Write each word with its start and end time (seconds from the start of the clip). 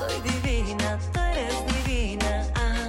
Soy 0.00 0.20
divina, 0.22 0.98
tú 1.12 1.20
eres 1.20 1.56
divina. 1.74 2.46
Ah, 2.54 2.88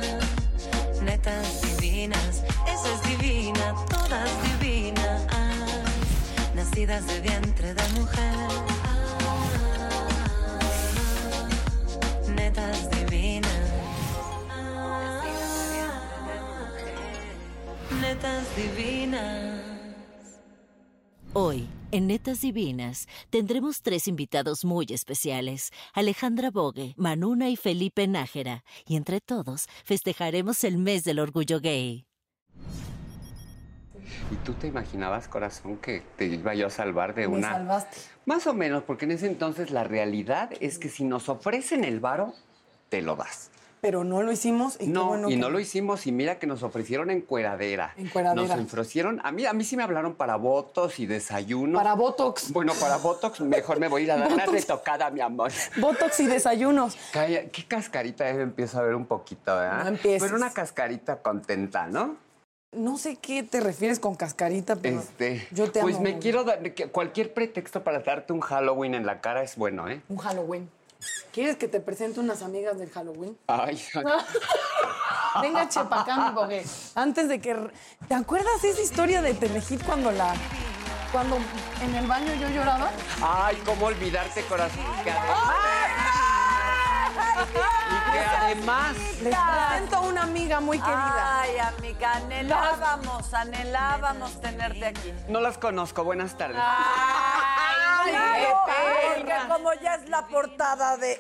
netas 1.04 1.62
divinas, 1.62 2.44
esa 2.74 2.90
es 2.96 3.02
divina, 3.12 3.76
todas 3.90 4.30
divinas. 4.48 5.22
Ah, 5.30 5.84
nacidas 6.56 7.06
de 7.08 7.20
vientre 7.20 7.74
de 7.74 7.88
mujer. 8.00 8.48
Ah, 8.86 10.60
netas 12.34 12.90
divinas. 12.92 13.68
Ah, 14.50 15.22
netas 18.02 18.56
divinas. 18.56 19.60
Hoy, 21.34 21.68
en 21.92 22.08
Netas 22.08 22.42
Divinas, 22.42 23.08
tendremos 23.30 23.82
tres 23.82 24.08
invitados 24.08 24.66
muy 24.66 24.86
especiales, 24.90 25.72
Alejandra 25.94 26.50
Bogue, 26.52 26.94
Manuna 26.98 27.50
y 27.50 27.56
Felipe 27.56 28.08
Nájera, 28.08 28.64
y 28.86 28.96
entre 28.96 29.22
todos 29.22 29.68
festejaremos 29.84 30.64
el 30.64 30.78
mes 30.78 31.04
del 31.04 31.20
orgullo 31.20 31.60
gay. 31.60 32.06
¿Y 34.32 34.36
tú 34.46 34.54
te 34.54 34.68
imaginabas, 34.68 35.28
corazón, 35.28 35.78
que 35.78 36.04
te 36.18 36.26
iba 36.26 36.56
yo 36.56 36.68
a 36.68 36.70
salvar 36.70 37.14
de 37.14 37.28
Me 37.28 37.38
una... 37.38 37.52
salvaste. 37.52 37.98
Más 38.26 38.48
o 38.48 38.54
menos, 38.54 38.84
porque 38.84 39.06
en 39.06 39.12
ese 39.12 39.28
entonces 39.28 39.72
la 39.72 39.84
realidad 39.84 40.52
es 40.60 40.80
que 40.80 40.90
si 40.90 41.04
nos 41.04 41.28
ofrecen 41.28 41.84
el 41.84 42.00
varo, 42.00 42.34
te 42.90 43.02
lo 43.02 43.16
das. 43.16 43.52
Pero 43.82 44.04
no 44.04 44.22
lo 44.22 44.32
hicimos 44.32 44.78
y 44.80 44.88
No, 44.88 45.08
bueno 45.08 45.28
y 45.28 45.34
que 45.34 45.40
no 45.40 45.50
lo 45.50 45.60
hicimos 45.60 46.06
y 46.06 46.12
mira 46.12 46.38
que 46.38 46.46
nos 46.46 46.62
ofrecieron 46.62 47.10
encueradera. 47.10 47.94
Encueradera. 47.98 48.56
Nos 48.56 48.66
ofrecieron, 48.66 49.20
a 49.24 49.32
mí, 49.32 49.46
a 49.48 49.54
mí 49.54 49.64
sí 49.64 49.76
me 49.76 49.82
hablaron 49.82 50.14
para 50.14 50.36
votos 50.36 51.00
y 51.00 51.08
desayuno. 51.08 51.80
Para 51.80 51.96
Botox. 51.96 52.52
Bueno, 52.52 52.74
para 52.80 52.98
Botox 52.98 53.42
mejor 53.42 53.80
me 53.80 53.88
voy 53.88 54.02
a 54.02 54.06
ir 54.06 54.12
a 54.12 54.18
dar 54.18 54.32
una 54.32 54.46
retocada, 54.46 55.10
mi 55.10 55.22
amor. 55.22 55.52
Botox 55.78 56.20
y 56.20 56.28
desayunos. 56.28 56.96
Calla, 57.12 57.50
qué 57.50 57.66
cascarita 57.66 58.30
eh, 58.30 58.42
empiezo 58.42 58.80
a 58.80 58.84
ver 58.84 58.94
un 58.94 59.06
poquito, 59.08 59.56
¿verdad? 59.56 59.84
No 59.84 59.90
empieces. 59.90 60.22
Pero 60.22 60.36
una 60.36 60.54
cascarita 60.54 61.18
contenta, 61.24 61.88
¿no? 61.88 62.18
No 62.74 62.98
sé 62.98 63.18
qué 63.18 63.44
te 63.44 63.60
refieres 63.60 64.00
con 64.00 64.16
cascarita, 64.16 64.76
pero 64.78 65.00
Este, 65.00 65.46
yo 65.52 65.72
te 65.72 65.82
pues 65.82 65.96
amo. 65.96 66.04
me 66.06 66.20
quiero 66.20 66.44
dar, 66.46 66.60
cualquier 66.92 67.34
pretexto 67.34 67.84
para 67.84 68.00
darte 68.00 68.32
un 68.32 68.40
Halloween 68.40 68.94
en 68.96 69.06
la 69.06 69.20
cara 69.20 69.44
es 69.44 69.58
bueno, 69.58 69.90
¿eh? 69.90 70.02
Un 70.08 70.18
Halloween. 70.18 70.70
¿Quieres 71.34 71.58
que 71.58 71.68
te 71.68 71.80
presente 71.80 72.20
unas 72.20 72.42
amigas 72.42 72.78
del 72.78 72.90
Halloween? 72.90 73.38
Ay, 73.48 73.82
Venga, 75.42 75.70
chepa 75.70 76.02
acá, 76.02 76.18
mi 76.30 76.36
bogue. 76.36 76.66
Antes 76.96 77.30
de 77.30 77.40
que... 77.40 77.56
¿Te 78.08 78.14
acuerdas 78.16 78.64
esa 78.64 78.82
historia 78.82 79.22
de 79.22 79.34
Telehit 79.34 79.84
cuando 79.86 80.12
la... 80.12 80.34
Cuando 81.12 81.38
en 81.82 81.96
el 81.96 82.08
baño 82.08 82.34
yo 82.36 82.50
lloraba? 82.50 82.90
ay, 83.22 83.62
cómo 83.66 83.88
olvidarte, 83.88 84.44
corazón. 84.44 84.80
Que 85.04 85.12
además, 85.12 85.38
y 87.90 87.91
que 88.12 88.20
además, 88.20 88.96
Les 89.22 89.36
presento 89.36 89.96
a 89.96 90.00
una 90.02 90.24
amiga 90.24 90.60
muy 90.60 90.78
querida. 90.80 91.42
Ay, 91.42 91.58
amiga, 91.58 92.14
anhelábamos, 92.14 93.34
anhelábamos 93.34 94.42
tenerte 94.42 94.86
aquí. 94.86 95.14
no 95.30 95.40
las 95.42 95.58
conozco. 95.58 96.04
Buenas 96.04 96.38
tardes. 96.38 96.58
Ay, 96.60 98.12
qué 98.12 98.48
porque 99.08 99.24
pena. 99.24 99.48
como 99.48 99.74
ya 99.76 99.96
es 99.96 100.10
la 100.10 100.28
portada 100.28 100.98
de 100.98 101.14
él. 101.14 101.20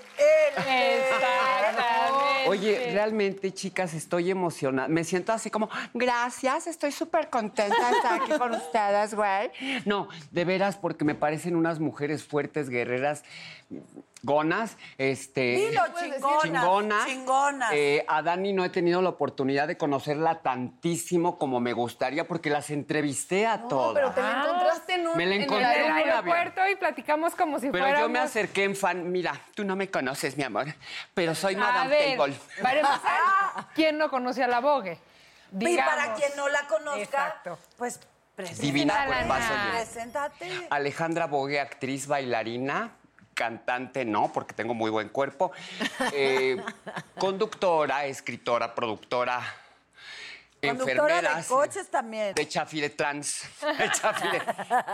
Oye, 2.47 2.89
realmente, 2.91 3.53
chicas, 3.53 3.93
estoy 3.93 4.31
emocionada. 4.31 4.87
Me 4.87 5.03
siento 5.03 5.31
así 5.31 5.49
como, 5.51 5.69
gracias, 5.93 6.67
estoy 6.67 6.91
súper 6.91 7.29
contenta 7.29 7.75
de 7.89 7.95
estar 7.97 8.21
aquí 8.21 8.31
con 8.37 8.53
ustedes, 8.55 9.13
güey. 9.13 9.51
No, 9.85 10.07
de 10.31 10.45
veras, 10.45 10.75
porque 10.77 11.05
me 11.05 11.13
parecen 11.15 11.55
unas 11.55 11.79
mujeres 11.79 12.23
fuertes, 12.23 12.69
guerreras, 12.69 13.23
gonas, 14.23 14.77
este... 14.97 15.41
Dilo, 15.41 15.81
chingonas, 15.99 16.41
Chingonas. 16.43 17.05
chingonas. 17.07 17.71
Eh, 17.73 18.05
a 18.07 18.21
Dani 18.21 18.53
no 18.53 18.63
he 18.63 18.69
tenido 18.69 19.01
la 19.01 19.09
oportunidad 19.09 19.67
de 19.67 19.77
conocerla 19.77 20.41
tantísimo 20.41 21.37
como 21.37 21.59
me 21.59 21.73
gustaría, 21.73 22.27
porque 22.27 22.49
las 22.49 22.69
entrevisté 22.69 23.47
a 23.47 23.67
todas. 23.67 23.93
Pero 23.95 24.11
te 24.11 24.21
la 24.21 24.43
encontraste 24.43 24.93
en 24.95 25.07
un... 25.07 25.17
Me 25.17 25.25
la 25.25 25.35
en 25.35 25.41
el 25.41 25.43
encontré 25.45 25.85
En 25.85 25.85
el 25.85 25.91
aeropuerto 26.09 26.61
y 26.69 26.75
platicamos 26.75 27.35
como 27.35 27.59
si 27.59 27.69
Pero 27.71 27.83
fuéramos... 27.83 28.01
yo 28.01 28.09
me 28.09 28.19
acerqué 28.19 28.63
en 28.63 28.75
fan. 28.75 29.11
Mira, 29.11 29.33
tú 29.55 29.63
no 29.63 29.75
me 29.75 29.89
conoces, 29.89 30.37
mi 30.37 30.43
amor, 30.43 30.67
pero 31.13 31.35
soy 31.35 31.55
A 31.55 31.59
Madame 31.59 31.89
ver, 31.89 32.17
Table. 32.17 32.35
para 32.61 32.79
empezar, 32.79 33.11
¿quién 33.75 33.97
no 33.97 34.09
conoce 34.09 34.43
a 34.43 34.47
la 34.47 34.59
Vogue? 34.59 34.97
Y 35.53 35.75
para 35.75 36.03
Digamos. 36.05 36.19
quien 36.19 36.31
no 36.37 36.47
la 36.47 36.67
conozca, 36.67 37.01
Exacto. 37.01 37.59
pues 37.77 37.99
preséntate. 38.35 38.65
Divina 38.65 39.05
Preséntala. 39.05 39.71
Preséntate. 39.71 40.67
Alejandra 40.69 41.27
Bogue, 41.27 41.59
actriz, 41.59 42.07
bailarina, 42.07 42.91
cantante, 43.45 44.05
no, 44.05 44.31
porque 44.31 44.53
tengo 44.53 44.75
muy 44.75 44.91
buen 44.91 45.09
cuerpo. 45.09 45.51
Eh, 46.13 46.57
conductora, 47.17 48.05
escritora, 48.05 48.75
productora, 48.75 49.41
Conductora 50.61 51.15
enfermera. 51.15 51.35
de 51.41 51.43
coches 51.47 51.89
también. 51.89 52.35
De 52.35 52.47
chafire 52.47 52.91
trans. 52.91 53.45
De 53.79 53.89
chafire. 53.89 54.41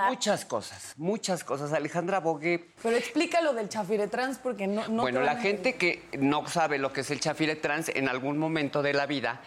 muchas 0.07 0.45
cosas, 0.45 0.93
muchas 0.95 1.43
cosas. 1.43 1.73
Alejandra 1.73 2.21
Bogue 2.21 2.69
Pero 2.81 2.95
explica 2.95 3.41
lo 3.41 3.51
del 3.53 3.67
chafire 3.67 4.07
trans 4.07 4.37
porque 4.37 4.65
no... 4.65 4.87
no 4.87 5.01
bueno, 5.01 5.19
la 5.19 5.35
gente 5.35 5.75
que 5.75 6.03
no 6.17 6.47
sabe 6.47 6.77
lo 6.77 6.93
que 6.93 7.01
es 7.01 7.11
el 7.11 7.19
chafire 7.19 7.57
trans, 7.57 7.89
en 7.89 8.07
algún 8.07 8.37
momento 8.37 8.81
de 8.81 8.93
la 8.93 9.05
vida, 9.07 9.41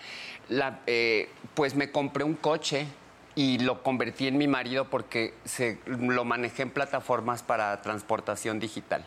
la- 0.51 0.81
eh, 0.87 1.31
pues 1.55 1.75
me 1.75 1.91
compré 1.91 2.23
un 2.23 2.35
coche 2.35 2.87
y 3.35 3.59
lo 3.59 3.83
convertí 3.83 4.27
en 4.27 4.37
mi 4.39 4.49
marido 4.49 4.87
porque 4.87 5.35
se, 5.45 5.79
lo 5.87 6.25
manejé 6.25 6.63
en 6.63 6.71
plataformas 6.71 7.43
para 7.43 7.81
transportación 7.83 8.59
digital. 8.61 9.05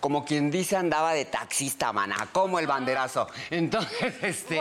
Como 0.00 0.26
quien 0.26 0.50
dice, 0.50 0.76
andaba 0.76 1.14
de 1.14 1.24
taxista, 1.24 1.90
maná, 1.90 2.28
como 2.30 2.58
el 2.58 2.66
banderazo. 2.66 3.26
Entonces, 3.48 4.14
este. 4.22 4.60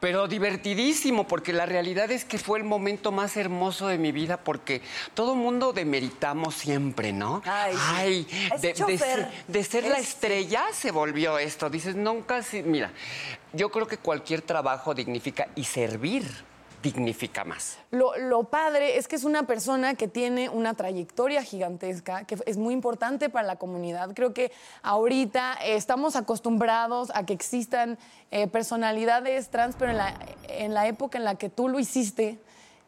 Pero 0.00 0.26
divertidísimo, 0.26 1.28
porque 1.28 1.52
la 1.52 1.64
realidad 1.64 2.10
es 2.10 2.24
que 2.24 2.38
fue 2.38 2.58
el 2.58 2.64
momento 2.64 3.12
más 3.12 3.36
hermoso 3.36 3.86
de 3.86 3.98
mi 3.98 4.10
vida, 4.10 4.36
porque 4.36 4.82
todo 5.14 5.36
mundo 5.36 5.72
demeritamos 5.72 6.56
siempre, 6.56 7.12
¿no? 7.12 7.40
Ay, 7.46 8.26
es 8.52 8.62
de, 8.62 8.72
de 8.72 8.98
ser, 8.98 9.30
de 9.46 9.62
ser 9.64 9.84
la 9.84 9.98
Es- 9.98 10.08
estrella 10.08 10.64
se 10.72 10.90
volvió 10.90 11.38
esto. 11.38 11.70
Dices, 11.70 11.94
nunca. 11.94 12.42
si- 12.42 12.64
Mira, 12.64 12.90
yo 13.52 13.70
creo 13.70 13.86
que 13.86 13.98
cualquier 13.98 14.42
trabajo 14.42 14.92
dignifica 14.92 15.46
y 15.54 15.62
servir 15.62 16.26
dignifica 16.84 17.44
más. 17.44 17.78
Lo, 17.90 18.44
padre 18.44 18.98
es 18.98 19.08
que 19.08 19.16
es 19.16 19.24
una 19.24 19.44
persona 19.44 19.94
que 19.94 20.06
tiene 20.06 20.50
una 20.50 20.74
trayectoria 20.74 21.42
gigantesca, 21.42 22.24
que 22.24 22.36
es 22.44 22.58
muy 22.58 22.74
importante 22.74 23.30
para 23.30 23.46
la 23.46 23.56
comunidad. 23.56 24.14
Creo 24.14 24.34
que 24.34 24.52
ahorita 24.82 25.54
eh, 25.62 25.76
estamos 25.76 26.14
acostumbrados 26.14 27.10
a 27.14 27.24
que 27.24 27.32
existan 27.32 27.98
eh, 28.30 28.46
personalidades 28.48 29.48
trans, 29.48 29.76
pero 29.78 29.92
en 29.92 29.96
la, 29.96 30.14
en 30.48 30.74
la 30.74 30.86
época 30.86 31.16
en 31.16 31.24
la 31.24 31.36
que 31.36 31.48
tú 31.48 31.68
lo 31.68 31.80
hiciste, 31.80 32.38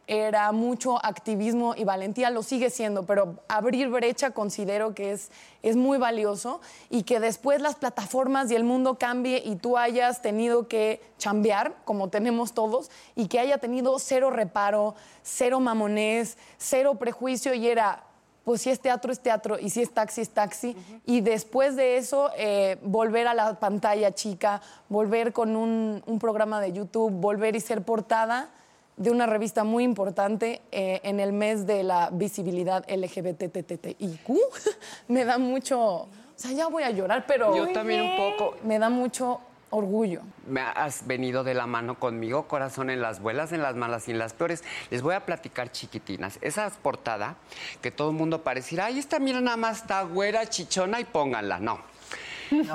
era 0.06 0.53
mucho 0.53 1.05
activismo 1.05 1.75
y 1.76 1.85
valentía, 1.85 2.31
lo 2.31 2.43
sigue 2.43 2.70
siendo, 2.70 3.05
pero 3.05 3.41
abrir 3.49 3.88
brecha 3.88 4.31
considero 4.31 4.94
que 4.94 5.12
es, 5.12 5.31
es 5.62 5.75
muy 5.75 5.99
valioso 5.99 6.61
y 6.91 7.03
que 7.03 7.19
después 7.19 7.61
las 7.61 7.75
plataformas 7.75 8.50
y 8.50 8.55
el 8.55 8.62
mundo 8.62 8.99
cambie 8.99 9.43
y 9.44 9.56
tú 9.56 9.76
hayas 9.76 10.23
tenido 10.23 10.69
que 10.69 11.00
chambear, 11.19 11.75
como 11.85 12.08
tenemos 12.08 12.53
todos, 12.53 12.91
y 13.17 13.26
que 13.26 13.41
haya 13.41 13.58
tenido 13.58 13.99
cero 13.99 14.31
reparo, 14.31 14.94
cero 15.23 15.58
mamonés, 15.58 16.38
cero 16.56 16.94
prejuicio 16.94 17.52
y 17.55 17.69
era 17.69 18.05
pues 18.44 18.62
si 18.62 18.70
es 18.70 18.79
teatro 18.79 19.11
es 19.11 19.19
teatro 19.19 19.59
y 19.59 19.70
si 19.70 19.82
es 19.82 19.91
taxi 19.91 20.20
es 20.20 20.31
taxi. 20.31 20.76
Y 21.05 21.20
después 21.20 21.75
de 21.75 21.97
eso, 21.97 22.31
eh, 22.37 22.79
volver 22.82 23.26
a 23.26 23.35
la 23.35 23.59
pantalla 23.59 24.14
chica, 24.14 24.62
volver 24.88 25.32
con 25.32 25.56
un, 25.56 26.00
un 26.06 26.19
programa 26.20 26.61
de 26.61 26.73
YouTube, 26.73 27.11
volver 27.11 27.56
y 27.56 27.61
ser 27.61 27.82
portada 27.82 28.50
de 28.97 29.11
una 29.11 29.27
revista 29.27 29.65
muy 29.65 29.85
importante 29.85 30.63
eh, 30.73 31.01
en 31.05 31.21
el 31.21 31.33
mes 31.33 31.67
de 31.67 31.83
la 31.83 32.11
visibilidad 32.11 32.85
LGBTTTIQ. 32.89 34.31
me 35.09 35.25
da 35.25 35.39
mucho, 35.39 35.81
o 35.81 36.09
sea, 36.35 36.53
ya 36.53 36.69
voy 36.69 36.83
a 36.83 36.91
llorar, 36.91 37.25
pero 37.27 37.55
Yo 37.55 37.73
también 37.73 38.03
un 38.03 38.17
poco. 38.17 38.57
me 38.65 38.79
da 38.79 38.89
mucho 38.89 39.41
orgullo. 39.71 40.23
Me 40.47 40.61
has 40.61 41.07
venido 41.07 41.45
de 41.45 41.53
la 41.53 41.67
mano 41.67 41.99
conmigo, 41.99 42.47
corazón, 42.49 42.89
en 42.89 43.03
las 43.03 43.21
buenas, 43.21 43.53
en 43.53 43.63
las 43.63 43.75
malas 43.75 44.09
y 44.09 44.13
en 44.13 44.19
las 44.19 44.33
peores. 44.33 44.65
Les 44.91 45.03
voy 45.03 45.15
a 45.15 45.27
platicar 45.27 45.71
chiquitinas. 45.71 46.39
Esa 46.41 46.71
portada 46.71 47.37
que 47.83 47.91
todo 47.91 48.11
el 48.11 48.17
mundo 48.17 48.43
pareciera, 48.43 48.87
ay, 48.87 48.99
esta 48.99 49.19
mira 49.19 49.41
nada 49.41 49.57
más 49.57 49.83
está 49.83 50.03
güera, 50.03 50.47
chichona 50.47 51.01
y 51.01 51.05
pónganla. 51.05 51.59
No. 51.59 51.81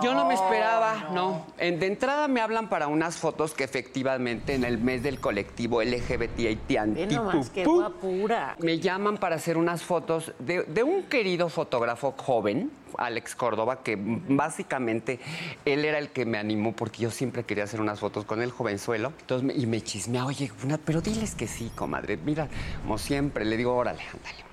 Yo 0.03 0.13
no 0.13 0.25
me 0.25 0.33
esperaba, 0.33 1.09
no. 1.13 1.45
En- 1.57 1.79
de 1.79 1.87
entrada 1.87 2.27
me 2.27 2.41
hablan 2.41 2.69
para 2.69 2.87
unas 2.87 3.17
fotos 3.17 3.53
que 3.53 3.63
efectivamente 3.63 4.53
en 4.55 4.63
el 4.63 4.77
mes 4.77 5.03
del 5.03 5.19
colectivo 5.19 5.81
LGBTI 5.81 6.59
Ve 6.87 7.07
nomás, 7.07 7.49
qué 7.49 7.65
guapura. 7.65 8.55
me 8.59 8.79
llaman 8.79 9.17
para 9.17 9.35
hacer 9.35 9.57
unas 9.57 9.83
fotos 9.83 10.33
de, 10.39 10.63
de 10.63 10.83
un 10.83 11.03
querido 11.03 11.49
fotógrafo 11.49 12.13
joven, 12.17 12.71
Alex 12.97 13.35
Córdoba, 13.35 13.81
que 13.83 13.97
básicamente 13.97 15.19
él 15.65 15.85
era 15.85 15.97
el 15.99 16.09
que 16.09 16.25
me 16.25 16.37
animó 16.37 16.73
porque 16.73 17.03
yo 17.03 17.11
siempre 17.11 17.43
quería 17.43 17.63
hacer 17.63 17.79
unas 17.79 17.99
fotos 17.99 18.25
con 18.25 18.41
el 18.41 18.51
jovenzuelo. 18.51 19.13
Entonces, 19.21 19.57
y 19.57 19.65
me 19.65 19.81
chismea, 19.81 20.25
oye, 20.25 20.51
una- 20.63 20.77
pero 20.77 21.01
diles 21.01 21.35
que 21.35 21.47
sí, 21.47 21.71
comadre. 21.75 22.17
Mira, 22.17 22.47
como 22.81 22.97
siempre, 22.97 23.45
le 23.45 23.55
digo, 23.57 23.73
órale, 23.75 24.01
ándale. 24.13 24.50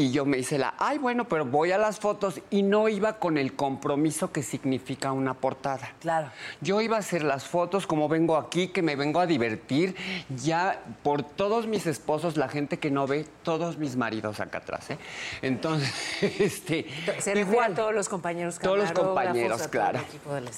Y 0.00 0.12
yo 0.12 0.24
me 0.24 0.38
hice 0.38 0.56
la, 0.56 0.72
ay, 0.78 0.96
bueno, 0.96 1.28
pero 1.28 1.44
voy 1.44 1.72
a 1.72 1.76
las 1.76 2.00
fotos 2.00 2.40
y 2.48 2.62
no 2.62 2.88
iba 2.88 3.18
con 3.18 3.36
el 3.36 3.54
compromiso 3.54 4.32
que 4.32 4.42
significa 4.42 5.12
una 5.12 5.34
portada. 5.34 5.92
Claro. 6.00 6.30
Yo 6.62 6.80
iba 6.80 6.96
a 6.96 7.00
hacer 7.00 7.22
las 7.22 7.44
fotos 7.44 7.86
como 7.86 8.08
vengo 8.08 8.38
aquí, 8.38 8.68
que 8.68 8.80
me 8.80 8.96
vengo 8.96 9.20
a 9.20 9.26
divertir, 9.26 9.94
ya 10.42 10.82
por 11.02 11.22
todos 11.22 11.66
mis 11.66 11.86
esposos, 11.86 12.38
la 12.38 12.48
gente 12.48 12.78
que 12.78 12.90
no 12.90 13.06
ve, 13.06 13.26
todos 13.42 13.76
mis 13.76 13.96
maridos 13.96 14.40
acá 14.40 14.56
atrás, 14.56 14.88
¿eh? 14.88 14.96
Entonces, 15.42 15.92
este... 16.40 16.86
Se 17.18 17.34
refiere 17.34 17.66
a 17.66 17.74
todos 17.74 17.94
los 17.94 18.08
compañeros 18.08 18.58
Todos 18.58 18.78
los 18.78 18.92
compañeros, 18.92 19.68
claro. 19.68 19.98
el 19.98 20.04
equipo 20.06 20.32
del 20.32 20.48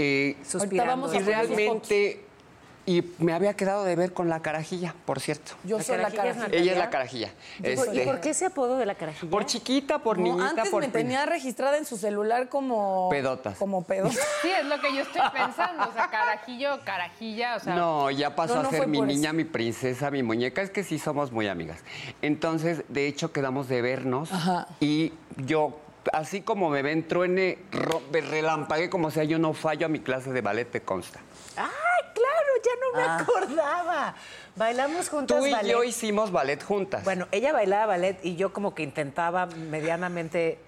eh, 0.00 0.36
Suspirando. 0.44 1.14
y 1.14 1.18
realmente... 1.20 2.27
Y 2.88 3.04
me 3.18 3.34
había 3.34 3.52
quedado 3.52 3.84
de 3.84 3.94
ver 3.96 4.14
con 4.14 4.30
la 4.30 4.40
carajilla, 4.40 4.94
por 5.04 5.20
cierto. 5.20 5.52
Yo 5.62 5.76
La 5.76 5.84
soy 5.84 5.98
la 5.98 6.10
carajilla. 6.10 6.46
Ella 6.52 6.72
es 6.72 6.78
la 6.78 6.88
carajilla. 6.88 7.30
¿Y 7.58 7.62
por- 7.76 7.86
¿Y 7.94 7.98
Este, 7.98 8.04
por 8.06 8.20
qué 8.20 8.30
ese 8.30 8.46
apodo 8.46 8.78
de 8.78 8.86
la 8.86 8.94
carajilla? 8.94 9.30
por 9.30 9.44
chiquita, 9.44 9.98
por 9.98 10.16
No, 10.16 10.24
niñita, 10.24 10.48
antes 10.48 10.70
por... 10.70 10.80
me 10.80 10.88
tenía 10.88 11.26
registrada 11.26 11.76
en 11.76 11.84
su 11.84 11.98
celular 11.98 12.48
como... 12.48 13.10
Pedotas. 13.10 13.58
Como 13.58 13.82
pedotas. 13.84 14.16
Sí, 14.42 14.48
es 14.58 14.64
lo 14.64 14.80
que 14.80 14.94
yo 14.94 15.02
estoy 15.02 15.20
pensando. 15.34 15.86
O 15.86 15.92
sea, 15.92 16.08
carajillo, 16.08 16.80
carajilla, 16.84 17.56
o 17.56 17.60
sea. 17.60 17.74
No, 17.74 18.10
ya 18.10 18.34
pasó 18.34 18.54
No, 18.54 18.62
no 18.62 18.68
a 18.68 18.70
ser 18.70 18.78
fue 18.78 18.86
mi 18.86 19.02
niña, 19.02 19.28
eso. 19.30 19.36
mi 19.36 19.44
princesa, 19.44 20.10
mi 20.10 20.22
muñeca. 20.22 20.62
Es 20.62 20.70
que 20.70 20.82
sí 20.82 20.98
somos 20.98 21.30
muy 21.30 21.46
amigas. 21.46 21.80
Entonces, 22.22 22.84
de 22.88 23.06
hecho, 23.06 23.32
quedamos 23.32 23.68
de 23.68 23.82
vernos. 23.82 24.30
Y 24.80 25.12
yo, 25.36 25.78
así 26.14 26.40
como 26.40 26.70
me 26.70 26.80
ven 26.80 27.06
truene, 27.06 27.58
relampague, 28.10 28.88
como 28.88 29.10
sea, 29.10 29.24
yo 29.24 29.38
no 29.38 29.52
fallo 29.52 29.84
a 29.84 29.88
mi 29.90 30.00
clase 30.00 30.32
de 30.32 30.40
ballet, 30.40 30.70
te 30.70 30.80
consta. 30.80 31.20
¡Ay, 31.56 31.66
claro! 31.66 31.87
Ya 32.64 32.70
no 32.80 32.96
me 32.98 33.22
acordaba. 33.22 34.14
Bailamos 34.56 35.08
juntas 35.08 35.38
Tú 35.38 35.46
y 35.46 35.52
ballet. 35.52 35.70
yo 35.72 35.84
hicimos 35.84 36.32
ballet 36.32 36.62
juntas. 36.62 37.04
Bueno, 37.04 37.28
ella 37.30 37.52
bailaba 37.52 37.86
ballet 37.86 38.18
y 38.24 38.36
yo 38.36 38.52
como 38.52 38.74
que 38.74 38.82
intentaba 38.82 39.46
medianamente... 39.46 40.58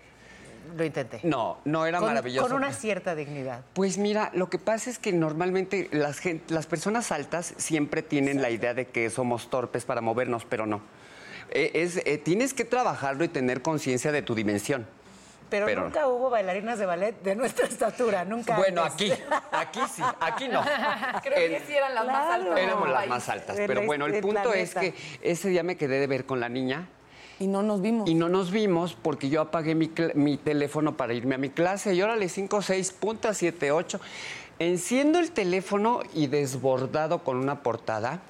Lo 0.77 0.85
intenté. 0.85 1.19
No, 1.25 1.59
no 1.65 1.85
era 1.87 1.99
Con- 1.99 2.09
maravilloso. 2.09 2.47
Con 2.47 2.57
una 2.57 2.73
cierta 2.73 3.15
dignidad. 3.17 3.63
Pues 3.73 3.99
mira, 3.99 4.31
lo 4.35 4.49
que 4.51 4.59
pasa 4.59 4.89
es 4.91 4.99
que 5.01 5.13
normalmente 5.13 5.89
las, 5.91 6.19
gen- 6.21 6.43
las 6.49 6.67
personas 6.67 7.11
altas 7.11 7.55
siempre 7.57 8.03
tienen 8.03 8.41
la 8.41 8.51
idea 8.51 8.73
de 8.75 8.87
que 8.87 9.11
somos 9.11 9.51
torpes 9.51 9.85
para 9.85 10.01
movernos, 10.01 10.45
pero 10.45 10.67
no. 10.67 10.81
Eh, 11.51 11.73
es, 11.75 11.97
eh, 12.05 12.19
tienes 12.19 12.55
que 12.55 12.65
trabajarlo 12.65 13.25
y 13.25 13.29
tener 13.29 13.63
conciencia 13.63 14.13
de 14.13 14.23
tu 14.23 14.37
dimensión. 14.37 14.87
Pero, 15.51 15.67
Pero- 15.67 15.83
nunca 15.83 16.07
hubo 16.07 16.31
bailarinas 16.31 16.79
de 16.79 16.87
ballet 16.87 17.21
de 17.23 17.35
nuestra 17.35 17.67
estatura, 17.69 18.25
nunca. 18.25 18.57
Bueno, 18.57 18.85
antes. 18.85 19.13
aquí, 19.13 19.23
aquí 19.53 19.81
sí, 19.95 20.03
aquí 20.21 20.49
no. 20.49 20.63
Creo 21.23 21.35
que 21.35 21.63
sí 21.67 21.75
eran 21.75 21.95
las 21.95 22.07
más 22.07 22.27
altas. 22.35 22.59
Éramos 22.59 22.89
las 22.89 23.07
más 23.09 23.29
altas. 23.29 23.57
De 23.57 23.67
Pero 23.67 23.81
la- 23.81 23.87
bueno, 23.87 24.07
el 24.07 24.21
punto 24.21 24.53
es 24.55 24.75
que 24.75 24.95
ese 25.23 25.49
día 25.49 25.63
me 25.63 25.77
quedé 25.77 25.99
de 26.01 26.07
ver 26.07 26.25
con 26.25 26.39
la 26.41 26.49
niña 26.49 26.87
Y 27.41 27.47
no 27.49 27.63
nos 27.63 27.81
vimos. 27.83 28.09
y 28.09 28.15
no 28.15 28.29
nos 28.29 28.51
vimos 28.51 28.97
porque 29.01 29.29
yo 29.29 29.41
apagué 29.41 29.75
mi 29.75 30.37
teléfono 30.37 30.97
para 30.97 31.13
irme 31.15 31.35
a 31.35 31.39
mi 31.39 31.51
clase. 31.51 31.95
Y 31.95 32.01
órale, 32.03 32.29
5, 32.29 32.63
6, 32.63 32.93
punta 32.93 33.35
7, 33.35 33.73
8. 33.73 34.01
Enciendo 34.61 35.19
el 35.19 35.33
teléfono 35.33 36.01
y 36.13 36.27
desbordado 36.27 37.25
con 37.25 37.39
una 37.39 37.63
portada. 37.63 38.21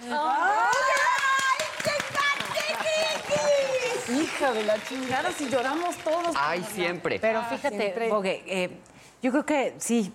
Hija 4.10 4.52
de 4.52 4.64
la 4.64 4.82
chingada, 4.84 5.30
si 5.32 5.48
lloramos 5.48 5.96
todos. 5.98 6.34
Ay, 6.36 6.64
siempre. 6.72 7.18
Pero 7.20 7.42
fíjate, 7.44 7.76
siempre. 7.76 8.08
Bogue, 8.10 8.42
eh, 8.46 8.70
yo 9.22 9.30
creo 9.30 9.44
que 9.44 9.74
sí, 9.78 10.12